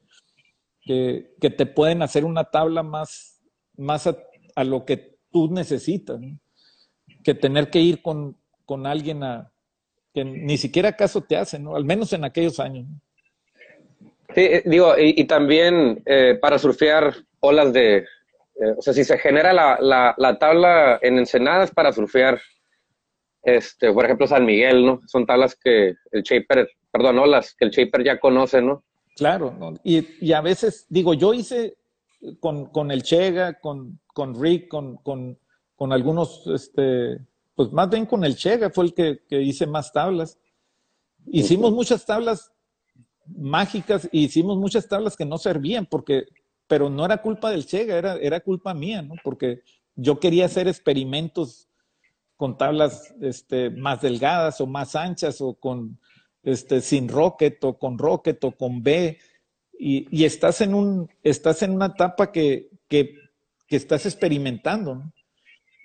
que, 0.85 1.35
te 1.41 1.67
pueden 1.67 2.03
hacer 2.03 2.25
una 2.25 2.45
tabla 2.45 2.83
más, 2.83 3.43
más 3.77 4.07
a, 4.07 4.65
lo 4.65 4.85
que 4.85 5.17
tú 5.31 5.51
necesitas, 5.51 6.21
que 7.23 7.35
tener 7.35 7.71
que 7.71 7.81
ir 7.81 8.03
con, 8.03 8.37
con, 8.65 8.87
alguien 8.87 9.23
a, 9.23 9.53
que 10.13 10.25
ni 10.25 10.59
siquiera 10.59 10.97
caso 10.97 11.23
te 11.23 11.37
hace, 11.37 11.59
¿no? 11.59 11.77
al 11.77 11.85
menos 11.85 12.13
en 12.13 12.25
aquellos 12.25 12.61
años. 12.61 12.87
Sí, 14.35 14.41
eh, 14.41 14.63
digo, 14.65 14.95
y, 14.99 15.25
también 15.25 16.03
eh, 16.07 16.39
para 16.41 16.59
surfear 16.59 17.15
olas 17.41 17.73
de, 17.73 17.99
eh, 17.99 18.75
o 18.77 18.83
sea, 18.83 18.93
si 18.93 19.05
se 19.05 19.19
genera 19.19 19.53
la, 19.53 19.79
la, 19.81 20.15
la 20.17 20.39
tabla 20.39 20.99
en 21.03 21.19
ensenadas 21.19 21.71
para 21.71 21.93
surfear 21.93 22.41
este, 23.45 23.93
por 23.93 24.05
ejemplo, 24.07 24.27
San 24.27 24.47
Miguel, 24.47 24.87
¿no? 24.87 25.01
Son 25.07 25.27
tablas 25.27 25.55
que 25.55 25.95
el 26.13 26.23
shaper, 26.23 26.69
perdón, 26.91 27.19
olas 27.19 27.55
que 27.55 27.67
el 27.67 27.71
shaper 27.71 28.03
ya 28.03 28.19
conoce, 28.19 28.63
¿no? 28.63 28.85
Claro, 29.17 29.75
Y, 29.85 30.27
y, 30.27 30.33
a 30.33 30.41
veces, 30.41 30.87
digo, 30.89 31.15
yo 31.15 31.35
hice 31.35 31.77
con, 32.41 32.67
con 32.67 32.91
el 32.91 33.03
Chega, 33.03 33.61
con, 33.61 34.01
con 34.07 34.41
Rick, 34.41 34.69
con, 34.69 34.97
con, 34.99 35.39
con, 35.77 35.93
algunos, 35.93 36.47
este, 36.49 37.21
pues 37.55 37.71
más 37.73 37.89
bien 37.91 38.07
con 38.07 38.25
el 38.25 38.37
Chega 38.37 38.71
fue 38.71 38.87
el 38.87 38.95
que, 38.95 39.23
que 39.29 39.41
hice 39.41 39.67
más 39.67 39.93
tablas. 39.93 40.39
Hicimos 41.27 41.73
muchas 41.73 42.05
tablas 42.05 42.53
mágicas 43.27 44.09
y 44.11 44.25
hicimos 44.25 44.59
muchas 44.59 44.89
tablas 44.89 45.17
que 45.17 45.25
no 45.25 45.39
servían, 45.39 45.87
porque, 45.87 46.27
pero 46.67 46.91
no 46.91 47.05
era 47.05 47.23
culpa 47.23 47.51
del 47.51 47.67
Chega, 47.67 47.97
era, 47.97 48.17
era 48.17 48.41
culpa 48.41 48.75
mía, 48.75 49.03
¿no? 49.03 49.15
Porque 49.23 49.63
yo 49.95 50.19
quería 50.19 50.47
hacer 50.47 50.67
experimentos 50.67 51.69
con 52.37 52.59
tablas 52.59 53.15
este, 53.21 53.71
más 53.71 54.03
delgadas 54.03 54.61
o 54.61 54.67
más 54.67 54.97
anchas 54.97 55.41
o 55.41 55.55
con 55.55 55.99
este, 56.45 56.81
sin 56.81 57.09
rocket 57.09 57.63
o 57.65 57.79
con 57.79 57.99
rocket 57.99 58.43
o 58.45 58.53
con 58.53 58.83
B 58.83 59.19
y, 59.79 60.25
estás, 60.25 60.61
en 60.61 60.75
un, 60.75 61.11
estás 61.23 61.63
en 61.63 61.73
una 61.73 61.87
etapa 61.87 62.31
que, 62.31 62.71
que, 62.89 63.17
estás 63.69 64.07
experimentando 64.07 65.03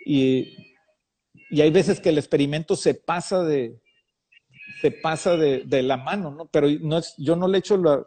y, 0.06 0.56
y, 1.50 1.62
hay 1.62 1.72
veces 1.72 2.00
que 2.00 2.10
el 2.10 2.20
experimento 2.20 2.76
se 2.76 2.94
pasa 2.94 3.44
de 3.44 3.80
se 4.80 4.92
pasa 4.92 5.36
de, 5.36 5.84
la 5.84 5.98
mano, 5.98 6.32
¿no? 6.32 6.46
Pero 6.46 6.68
no 6.82 7.00
es, 7.00 7.16
yo 7.18 7.36
no 7.36 7.48
le 7.48 7.58
echo 7.58 7.78
la, 7.78 8.06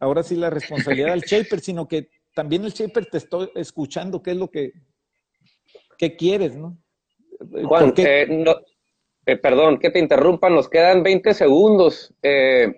ahora 0.00 0.22
sí 0.22 0.36
la 0.36 0.50
responsabilidad 0.50 1.12
al 1.12 1.20
shaper, 1.20 1.60
sino 1.60 1.86
que 1.88 2.10
también 2.34 2.64
el 2.64 2.72
shaper 2.72 3.06
te 3.06 3.18
estoy 3.18 3.50
escuchando 3.54 4.22
qué 4.22 4.32
es 4.32 4.36
lo 4.36 4.50
que, 4.50 4.72
qué 5.96 6.16
quieres, 6.16 6.56
¿no? 6.56 6.76
Juan, 7.64 7.94
eh, 7.96 8.44
eh, 9.26 9.36
perdón 9.36 9.78
que 9.78 9.90
te 9.90 9.98
interrumpa, 9.98 10.50
nos 10.50 10.68
quedan 10.68 11.02
20 11.02 11.34
segundos. 11.34 12.12
Eh, 12.22 12.74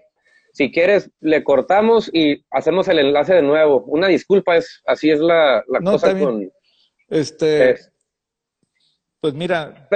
si 0.52 0.70
quieres, 0.70 1.10
le 1.20 1.42
cortamos 1.42 2.10
y 2.12 2.44
hacemos 2.50 2.86
el 2.88 2.98
enlace 2.98 3.34
de 3.34 3.42
nuevo. 3.42 3.84
Una 3.86 4.08
disculpa, 4.08 4.56
es, 4.56 4.82
así 4.86 5.10
es 5.10 5.20
la, 5.20 5.64
cosa 5.84 6.18
con... 6.18 6.50
Este... 7.08 7.76
pues 9.20 9.34
mira... 9.34 9.88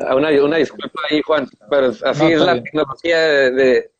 Ah, 0.00 0.14
una, 0.14 0.56
disculpa 0.56 1.00
ahí, 1.10 1.20
Juan, 1.22 1.48
pero 1.68 1.92
así 2.04 2.24
es 2.24 2.40
la 2.40 2.62
tecnología 2.62 3.18
de, 3.18 3.90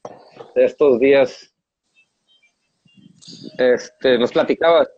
estos 0.54 0.98
días. 0.98 1.52
Este, 3.58 4.18
nos 4.18 4.32
platicabas. 4.32 4.88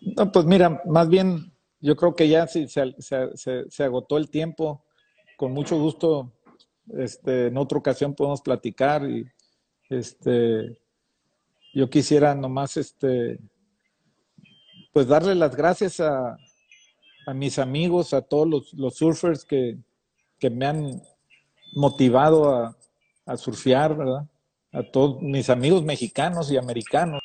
No, 0.00 0.30
pues 0.30 0.44
mira, 0.44 0.82
más 0.84 1.08
bien 1.08 1.52
yo 1.80 1.96
creo 1.96 2.14
que 2.14 2.28
ya 2.28 2.46
sí, 2.46 2.68
se, 2.68 2.94
se, 2.98 3.70
se, 3.70 3.84
agotó 3.84 4.18
el 4.18 4.30
tiempo. 4.30 4.84
Con 5.38 5.52
mucho 5.52 5.78
gusto, 5.78 6.32
este, 6.98 7.46
en 7.46 7.56
otra 7.58 7.78
ocasión 7.78 8.12
podemos 8.12 8.42
platicar 8.42 9.08
y 9.08 9.24
este, 9.88 10.76
yo 11.72 11.88
quisiera 11.88 12.34
nomás, 12.34 12.76
este, 12.76 13.38
pues 14.92 15.06
darle 15.06 15.36
las 15.36 15.54
gracias 15.54 16.00
a, 16.00 16.36
a 17.24 17.34
mis 17.34 17.60
amigos, 17.60 18.14
a 18.14 18.22
todos 18.22 18.48
los, 18.48 18.74
los 18.74 18.96
surfers 18.96 19.44
que, 19.44 19.78
que, 20.40 20.50
me 20.50 20.66
han 20.66 21.00
motivado 21.72 22.52
a, 22.52 22.76
a 23.24 23.36
surfear, 23.36 23.96
¿verdad? 23.96 24.28
A 24.72 24.82
todos 24.82 25.22
mis 25.22 25.50
amigos 25.50 25.84
mexicanos 25.84 26.50
y 26.50 26.56
americanos. 26.56 27.22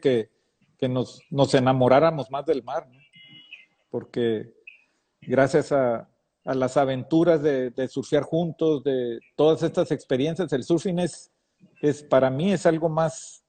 que, 0.00 0.30
que 0.78 0.88
nos, 0.88 1.20
nos, 1.28 1.52
enamoráramos 1.52 2.30
más 2.30 2.46
del 2.46 2.62
mar, 2.62 2.88
porque 3.90 4.52
gracias 5.20 5.72
a, 5.72 6.08
las 6.44 6.76
aventuras 6.76 7.42
de, 7.42 7.88
surfear 7.88 8.22
juntos, 8.22 8.84
de 8.84 9.18
todas 9.34 9.64
estas 9.64 9.90
experiencias, 9.90 10.52
el 10.52 10.62
surfing 10.62 11.00
es, 11.00 11.32
es 11.82 12.04
para 12.04 12.30
mí 12.30 12.52
es 12.52 12.66
algo 12.66 12.88
más, 12.88 13.44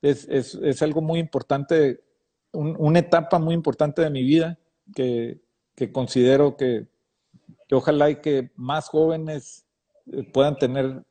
es, 0.00 0.26
es, 0.30 0.54
es 0.54 0.80
algo 0.80 1.02
muy 1.02 1.18
importante, 1.18 2.02
una 2.52 3.00
etapa 3.00 3.38
muy 3.38 3.54
importante 3.54 4.00
de 4.00 4.08
mi 4.08 4.22
vida 4.22 4.58
que, 4.94 5.42
que 5.74 5.92
considero 5.92 6.56
que, 6.56 6.86
ojalá 7.70 8.10
y 8.10 8.16
que 8.16 8.50
más 8.54 8.88
jóvenes 8.88 9.66
eh, 10.12 10.22
puedan 10.32 10.56
tener 10.58 11.02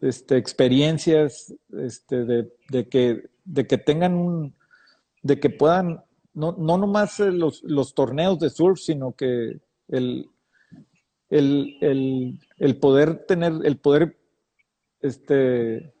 este, 0.00 0.36
experiencias 0.36 1.54
este, 1.78 2.24
de, 2.24 2.88
que, 2.88 3.30
de 3.44 3.66
que 3.66 3.78
tengan 3.78 4.14
un, 4.14 4.54
de 5.22 5.40
que 5.40 5.50
puedan, 5.50 6.04
no, 6.34 6.52
no 6.52 6.78
nomás 6.78 7.18
los, 7.20 7.62
los 7.62 7.94
torneos 7.94 8.38
de 8.38 8.50
surf, 8.50 8.80
sino 8.80 9.12
que 9.12 9.60
el, 9.88 10.30
el, 11.30 11.76
el, 11.80 12.40
el 12.58 12.76
poder 12.78 13.24
tener, 13.26 13.52
el 13.64 13.78
poder 13.78 14.18
este, 15.00 15.94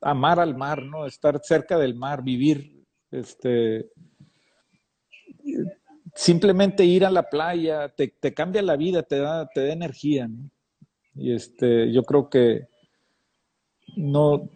amar 0.00 0.40
al 0.40 0.56
mar, 0.56 0.82
¿no? 0.82 1.06
Estar 1.06 1.40
cerca 1.42 1.78
del 1.78 1.94
mar, 1.94 2.22
vivir, 2.22 2.84
este, 3.10 3.90
simplemente 6.14 6.84
ir 6.84 7.04
a 7.04 7.10
la 7.10 7.28
playa, 7.28 7.88
te, 7.88 8.08
te 8.08 8.32
cambia 8.32 8.62
la 8.62 8.76
vida, 8.76 9.02
te 9.02 9.18
da, 9.18 9.48
te 9.48 9.66
da 9.66 9.72
energía, 9.72 10.28
¿no? 10.28 10.50
Y 11.14 11.32
este, 11.32 11.92
yo 11.92 12.04
creo 12.04 12.30
que 12.30 12.68
no, 13.96 14.48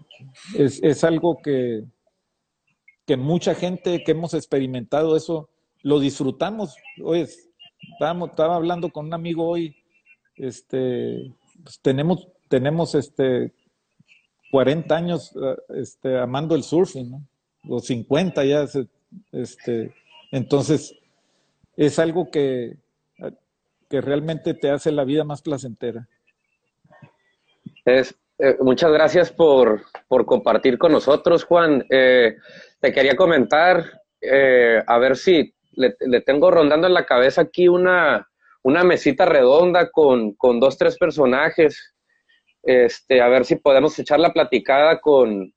es, 0.56 0.82
es 0.82 1.04
algo 1.04 1.38
que, 1.42 1.84
que 3.06 3.16
mucha 3.16 3.54
gente 3.54 4.02
que 4.02 4.12
hemos 4.12 4.34
experimentado 4.34 5.16
eso, 5.16 5.48
lo 5.82 6.00
disfrutamos. 6.00 6.76
Oye, 7.02 7.28
estábamos, 7.92 8.30
estaba 8.30 8.56
hablando 8.56 8.90
con 8.90 9.06
un 9.06 9.14
amigo 9.14 9.46
hoy, 9.46 9.76
este, 10.36 11.32
pues 11.62 11.78
tenemos, 11.80 12.28
tenemos 12.48 12.94
este 12.94 13.52
40 14.50 14.96
años 14.96 15.32
eh, 15.36 15.56
este, 15.80 16.18
amando 16.18 16.54
el 16.54 16.62
surfing, 16.62 17.10
¿no? 17.10 17.26
O 17.68 17.80
50 17.80 18.44
ya, 18.44 18.66
este, 19.32 19.94
entonces 20.30 20.94
es 21.76 21.98
algo 21.98 22.30
que, 22.30 22.76
que 23.88 24.00
realmente 24.00 24.54
te 24.54 24.70
hace 24.70 24.92
la 24.92 25.04
vida 25.04 25.24
más 25.24 25.42
placentera. 25.42 26.08
Es, 27.84 28.14
eh, 28.38 28.56
muchas 28.60 28.92
gracias 28.92 29.32
por, 29.32 29.82
por, 30.08 30.24
compartir 30.26 30.78
con 30.78 30.92
nosotros, 30.92 31.44
Juan. 31.44 31.84
Eh, 31.90 32.36
te 32.80 32.92
quería 32.92 33.16
comentar, 33.16 33.84
a 34.86 34.98
ver 34.98 35.16
si 35.16 35.54
le, 35.72 35.96
le, 36.00 36.20
tengo 36.22 36.50
rondando 36.50 36.86
en 36.86 36.94
la 36.94 37.04
cabeza 37.04 37.42
aquí 37.42 37.68
una, 37.68 38.26
una 38.62 38.84
mesita 38.84 39.26
redonda 39.26 39.90
con, 39.90 40.32
con 40.34 40.58
dos, 40.60 40.78
tres 40.78 40.96
personajes 40.96 41.94
este, 42.64 43.20
a 43.20 43.28
ver 43.28 43.44
si 43.44 43.56
podemos 43.56 43.98
echar 43.98 44.18
la 44.18 44.32
platicada 44.32 45.00
con, 45.00 45.52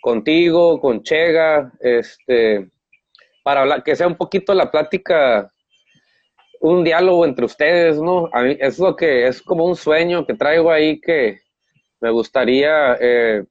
contigo, 0.00 0.80
con 0.80 1.02
Chega, 1.02 1.72
este, 1.80 2.68
para 3.44 3.60
hablar, 3.60 3.84
que 3.84 3.94
sea 3.94 4.08
un 4.08 4.16
poquito 4.16 4.52
la 4.52 4.70
plática, 4.70 5.48
un 6.60 6.82
diálogo 6.82 7.24
entre 7.24 7.44
ustedes, 7.44 8.00
¿no? 8.00 8.28
A 8.32 8.42
mí 8.42 8.56
es 8.58 8.78
lo 8.78 8.96
que 8.96 9.28
es 9.28 9.40
como 9.40 9.64
un 9.64 9.76
sueño 9.76 10.26
que 10.26 10.34
traigo 10.34 10.72
ahí 10.72 11.00
que 11.00 11.40
me 12.00 12.10
gustaría 12.10 12.96
eh, 13.00 13.44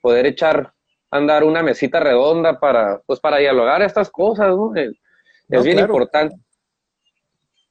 poder 0.00 0.26
echar, 0.26 0.72
andar 1.10 1.44
una 1.44 1.62
mesita 1.62 2.00
redonda 2.00 2.58
para, 2.58 3.00
pues 3.06 3.20
para 3.20 3.38
dialogar 3.38 3.82
estas 3.82 4.10
cosas, 4.10 4.48
¿no? 4.48 4.74
Eh, 4.76 4.92
es, 5.48 5.64
bien 5.64 5.78
importante. 5.78 6.36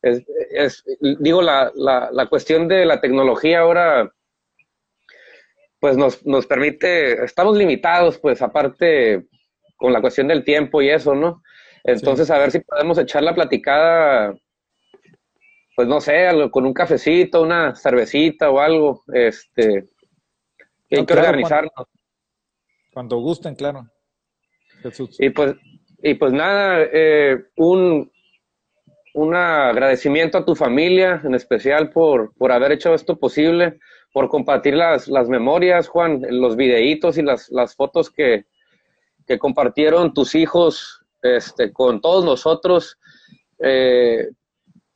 Es, 0.02 0.24
es, 0.52 0.84
digo, 1.20 1.42
la, 1.42 1.72
la, 1.76 2.10
la 2.12 2.26
cuestión 2.28 2.68
de 2.68 2.86
la 2.86 3.00
tecnología 3.02 3.60
ahora 3.60 4.12
pues 5.82 5.98
nos, 5.98 6.24
nos 6.26 6.46
permite, 6.46 7.26
estamos 7.26 7.58
limitados, 7.58 8.20
pues 8.20 8.42
aparte 8.44 9.26
con 9.78 9.92
la 9.92 10.00
cuestión 10.00 10.28
del 10.28 10.44
tiempo 10.44 10.80
y 10.82 10.90
eso, 10.90 11.16
¿no? 11.16 11.42
Entonces, 11.84 12.30
a 12.30 12.38
ver 12.38 12.52
si 12.52 12.60
podemos 12.60 13.00
echar 13.00 13.24
la 13.24 13.34
platicada, 13.34 14.36
pues 15.76 15.88
no 15.88 16.00
sé, 16.00 16.30
con 16.52 16.68
un 16.68 16.74
cafecito, 16.74 17.42
una 17.42 17.76
cervecita 17.76 18.52
o 18.52 18.60
algo, 18.60 19.02
este, 19.12 19.90
que 20.92 21.00
hay 21.00 21.06
que 21.06 21.14
organizarnos. 21.14 21.88
Cuando, 22.94 23.18
gusten, 23.20 23.56
claro. 23.56 23.90
Jesús. 24.84 25.16
Y 25.20 25.30
pues, 25.30 25.56
y 26.04 26.16
pues 26.16 26.34
nada, 26.34 26.86
eh, 26.92 27.38
un, 27.56 28.12
un 29.14 29.36
agradecimiento 29.36 30.38
a 30.38 30.46
tu 30.46 30.56
familia, 30.56 31.22
en 31.24 31.34
especial 31.34 31.90
por, 31.92 32.34
por 32.36 32.52
haber 32.52 32.74
hecho 32.74 32.94
esto 32.94 33.18
posible 33.18 33.80
por 34.14 34.28
compartir 34.28 34.74
las, 34.76 35.08
las 35.08 35.30
memorias, 35.30 35.88
Juan, 35.88 36.22
los 36.30 36.58
videitos 36.58 37.18
y 37.18 37.22
las, 37.22 37.50
las 37.50 37.76
fotos 37.76 38.10
que, 38.10 38.46
que, 39.26 39.40
compartieron 39.40 40.14
tus 40.14 40.36
hijos 40.36 41.02
este, 41.22 41.72
con 41.72 42.02
todos 42.02 42.26
nosotros. 42.26 43.00
Eh, 43.60 44.28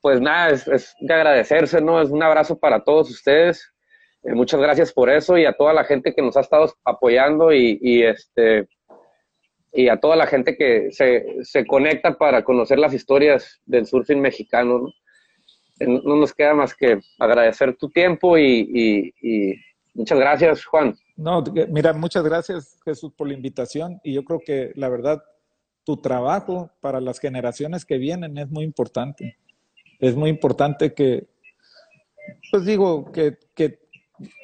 pues 0.01 0.19
nada, 0.19 0.49
es, 0.49 0.67
es, 0.67 0.93
de 0.99 1.13
agradecerse, 1.13 1.79
¿no? 1.79 2.01
Es 2.01 2.09
un 2.09 2.21
abrazo 2.21 2.59
para 2.59 2.83
todos 2.83 3.09
ustedes. 3.09 3.71
Eh, 4.25 4.33
muchas 4.33 4.59
gracias 4.59 4.91
por 4.91 5.09
eso 5.09 5.37
y 5.37 5.45
a 5.45 5.53
toda 5.53 5.73
la 5.73 5.83
gente 5.83 6.13
que 6.13 6.21
nos 6.21 6.37
ha 6.37 6.41
estado 6.41 6.73
apoyando 6.83 7.53
y, 7.53 7.79
y 7.81 8.03
este 8.03 8.67
y 9.71 9.89
a 9.89 9.99
toda 9.99 10.15
la 10.15 10.25
gente 10.25 10.55
que 10.55 10.89
se, 10.91 11.43
se, 11.43 11.65
conecta 11.65 12.17
para 12.17 12.45
conocer 12.45 12.79
las 12.79 12.93
historias 12.93 13.59
del 13.65 13.85
surfing 13.85 14.21
mexicano, 14.21 14.79
¿no? 14.79 14.89
no 15.79 16.15
nos 16.15 16.33
queda 16.33 16.53
más 16.53 16.73
que 16.73 16.99
agradecer 17.19 17.75
tu 17.75 17.89
tiempo 17.89 18.37
y, 18.37 19.13
muchas 19.93 20.19
gracias, 20.19 20.65
Juan. 20.65 20.95
No, 21.17 21.43
mira, 21.69 21.93
muchas 21.93 22.23
gracias, 22.23 22.79
Jesús, 22.83 23.13
por 23.13 23.27
la 23.27 23.33
invitación 23.33 23.99
y 24.03 24.13
yo 24.13 24.23
creo 24.23 24.39
que 24.39 24.71
la 24.75 24.89
verdad, 24.89 25.23
tu 25.83 25.97
trabajo 25.97 26.71
para 26.81 26.99
las 26.99 27.19
generaciones 27.19 27.85
que 27.85 27.97
vienen 27.97 28.37
es 28.37 28.49
muy 28.49 28.63
importante. 28.63 29.37
Es 29.99 30.15
muy 30.15 30.29
importante 30.29 30.93
que, 30.93 31.27
pues 32.51 32.65
digo, 32.65 33.11
que, 33.11 33.37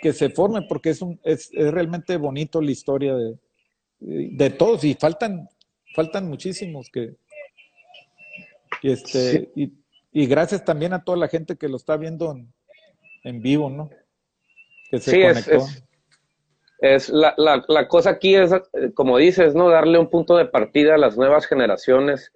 que 0.01 0.13
se 0.13 0.29
forme 0.29 0.61
porque 0.67 0.89
es, 0.89 1.01
un, 1.01 1.19
es, 1.23 1.49
es, 1.53 1.71
realmente 1.71 2.17
bonito 2.17 2.61
la 2.61 2.71
historia 2.71 3.15
de, 3.15 3.37
de 3.99 4.49
todos 4.49 4.83
y 4.83 4.93
faltan, 4.95 5.47
faltan 5.95 6.27
muchísimos 6.27 6.89
que, 6.91 7.15
este, 8.83 9.31
sí. 9.31 9.49
y, 9.55 9.73
y 10.11 10.27
gracias 10.27 10.65
también 10.65 10.93
a 10.93 11.03
toda 11.03 11.17
la 11.17 11.27
gente 11.27 11.55
que 11.55 11.69
lo 11.69 11.77
está 11.77 11.97
viendo 11.97 12.35
en, 13.23 13.41
vivo, 13.41 13.69
¿no? 13.69 13.89
Que 14.89 14.99
se 14.99 15.11
sí, 15.11 15.21
conectó. 15.21 15.55
Es, 15.55 15.83
es, 16.79 17.09
la, 17.09 17.33
la, 17.37 17.63
la, 17.67 17.87
cosa 17.87 18.09
aquí 18.09 18.35
es, 18.35 18.51
como 18.95 19.17
dices, 19.17 19.55
¿no? 19.55 19.69
Darle 19.69 19.99
un 19.99 20.09
punto 20.09 20.35
de 20.35 20.45
partida 20.45 20.95
a 20.95 20.97
las 20.97 21.15
nuevas 21.15 21.45
generaciones 21.45 22.33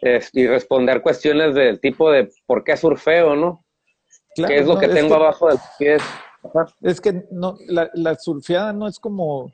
es, 0.00 0.30
y 0.32 0.46
responder 0.46 1.02
cuestiones 1.02 1.54
del 1.54 1.80
tipo 1.80 2.10
de 2.10 2.30
por 2.46 2.64
qué 2.64 2.76
surfeo, 2.76 3.36
¿no? 3.36 3.64
Claro, 4.34 4.52
¿Qué 4.52 4.60
es 4.60 4.66
lo 4.66 4.74
no, 4.74 4.80
que 4.80 4.88
tengo 4.88 5.08
que, 5.08 5.14
abajo 5.14 5.48
del 5.48 5.58
Es 6.80 7.00
que 7.00 7.24
no, 7.30 7.56
la, 7.66 8.14
surfeada 8.16 8.72
no 8.72 8.86
es 8.86 8.98
como, 8.98 9.52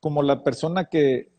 como 0.00 0.22
la 0.22 0.42
persona 0.42 0.84
que, 0.86 1.32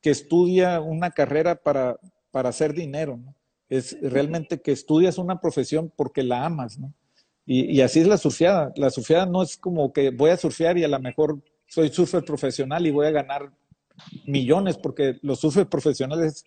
que 0.00 0.10
estudia 0.10 0.80
una 0.80 1.10
carrera 1.10 1.56
para, 1.56 1.98
para 2.30 2.50
hacer 2.50 2.74
dinero, 2.74 3.18
es 3.68 3.96
realmente 4.00 4.60
que 4.60 4.72
estudias 4.72 5.18
una 5.18 5.40
profesión 5.40 5.92
porque 5.94 6.22
la 6.22 6.44
amas, 6.44 6.78
¿no? 6.78 6.92
Y, 7.46 7.76
y, 7.76 7.80
así 7.80 8.00
es 8.00 8.06
la 8.06 8.18
surfeada. 8.18 8.72
La 8.76 8.90
surfeada 8.90 9.26
no 9.26 9.42
es 9.42 9.56
como 9.56 9.92
que 9.92 10.10
voy 10.10 10.30
a 10.30 10.36
surfear 10.36 10.78
y 10.78 10.84
a 10.84 10.88
lo 10.88 11.00
mejor 11.00 11.40
soy 11.66 11.88
surfer 11.88 12.24
profesional 12.24 12.86
y 12.86 12.90
voy 12.90 13.06
a 13.06 13.10
ganar 13.10 13.50
millones, 14.26 14.78
porque 14.78 15.18
los 15.22 15.40
surfers 15.40 15.68
profesionales, 15.68 16.44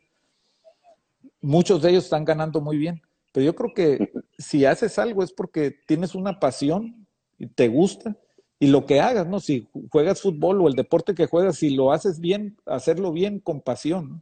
muchos 1.42 1.82
de 1.82 1.90
ellos 1.92 2.06
están 2.06 2.26
ganando 2.26 2.62
muy 2.62 2.78
bien. 2.78 3.02
Pero 3.32 3.46
yo 3.46 3.56
creo 3.56 3.74
que 3.74 4.12
si 4.38 4.66
haces 4.66 5.00
algo 5.00 5.24
es 5.24 5.34
porque 5.34 5.72
tienes 5.72 6.14
una 6.16 6.40
pasión 6.40 7.03
te 7.48 7.68
gusta 7.68 8.18
y 8.60 8.68
lo 8.68 8.86
que 8.86 9.02
hagas, 9.02 9.28
¿no? 9.28 9.40
Si 9.40 9.68
juegas 9.92 10.22
fútbol 10.22 10.62
o 10.62 10.68
el 10.68 10.76
deporte 10.76 11.16
que 11.16 11.28
juegas, 11.28 11.58
si 11.58 11.72
lo 11.76 11.92
haces 11.92 12.20
bien, 12.20 12.58
hacerlo 12.66 13.12
bien 13.12 13.40
con 13.40 13.62
pasión, 13.62 14.10
¿no? 14.10 14.22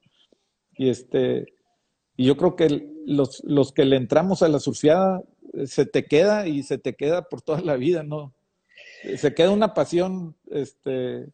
Y 0.75 0.89
este, 0.89 1.53
y 2.17 2.25
yo 2.25 2.37
creo 2.37 2.55
que 2.55 2.87
los, 3.05 3.43
los 3.43 3.71
que 3.71 3.85
le 3.85 3.97
entramos 3.97 4.41
a 4.41 4.47
la 4.47 4.59
surfeada 4.59 5.21
eh, 5.53 5.67
se 5.67 5.85
te 5.85 6.05
queda 6.05 6.47
y 6.47 6.63
se 6.63 6.77
te 6.77 6.95
queda 6.95 7.23
por 7.23 7.41
toda 7.41 7.61
la 7.61 7.75
vida, 7.75 8.03
¿no? 8.03 8.33
Se 9.17 9.33
queda 9.33 9.51
una 9.51 9.73
pasión, 9.73 10.35
este, 10.49 11.27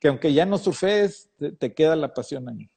que 0.00 0.08
aunque 0.08 0.32
ya 0.32 0.46
no 0.46 0.58
surfees, 0.58 1.30
te, 1.38 1.52
te 1.52 1.74
queda 1.74 1.96
la 1.96 2.12
pasión 2.12 2.48
ahí. 2.48 2.70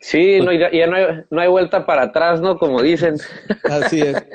Sí, 0.00 0.38
pues, 0.38 0.44
no, 0.44 0.52
ya, 0.52 0.70
ya 0.72 0.86
no, 0.86 0.96
hay, 0.96 1.04
no 1.30 1.40
hay 1.40 1.48
vuelta 1.48 1.86
para 1.86 2.02
atrás, 2.02 2.40
¿no? 2.40 2.58
Como 2.58 2.82
dicen. 2.82 3.16
Así 3.64 4.00
es. 4.00 4.16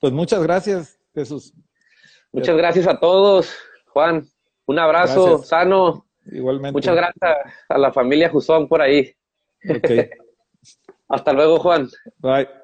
Pues 0.00 0.14
muchas 0.14 0.42
gracias, 0.42 0.98
Jesús. 1.14 1.52
Muchas 2.32 2.56
gracias 2.56 2.86
a 2.86 2.98
todos, 2.98 3.56
Juan. 3.86 4.24
Un 4.66 4.78
abrazo 4.78 5.24
gracias. 5.26 5.48
sano. 5.48 6.06
Igualmente. 6.26 6.72
Muchas 6.72 6.94
gracias 6.94 7.36
a 7.68 7.78
la 7.78 7.92
familia 7.92 8.30
Jusón 8.30 8.68
por 8.68 8.80
ahí. 8.82 9.12
Okay. 9.68 10.10
Hasta 11.08 11.32
luego, 11.32 11.58
Juan. 11.58 11.88
Bye. 12.18 12.59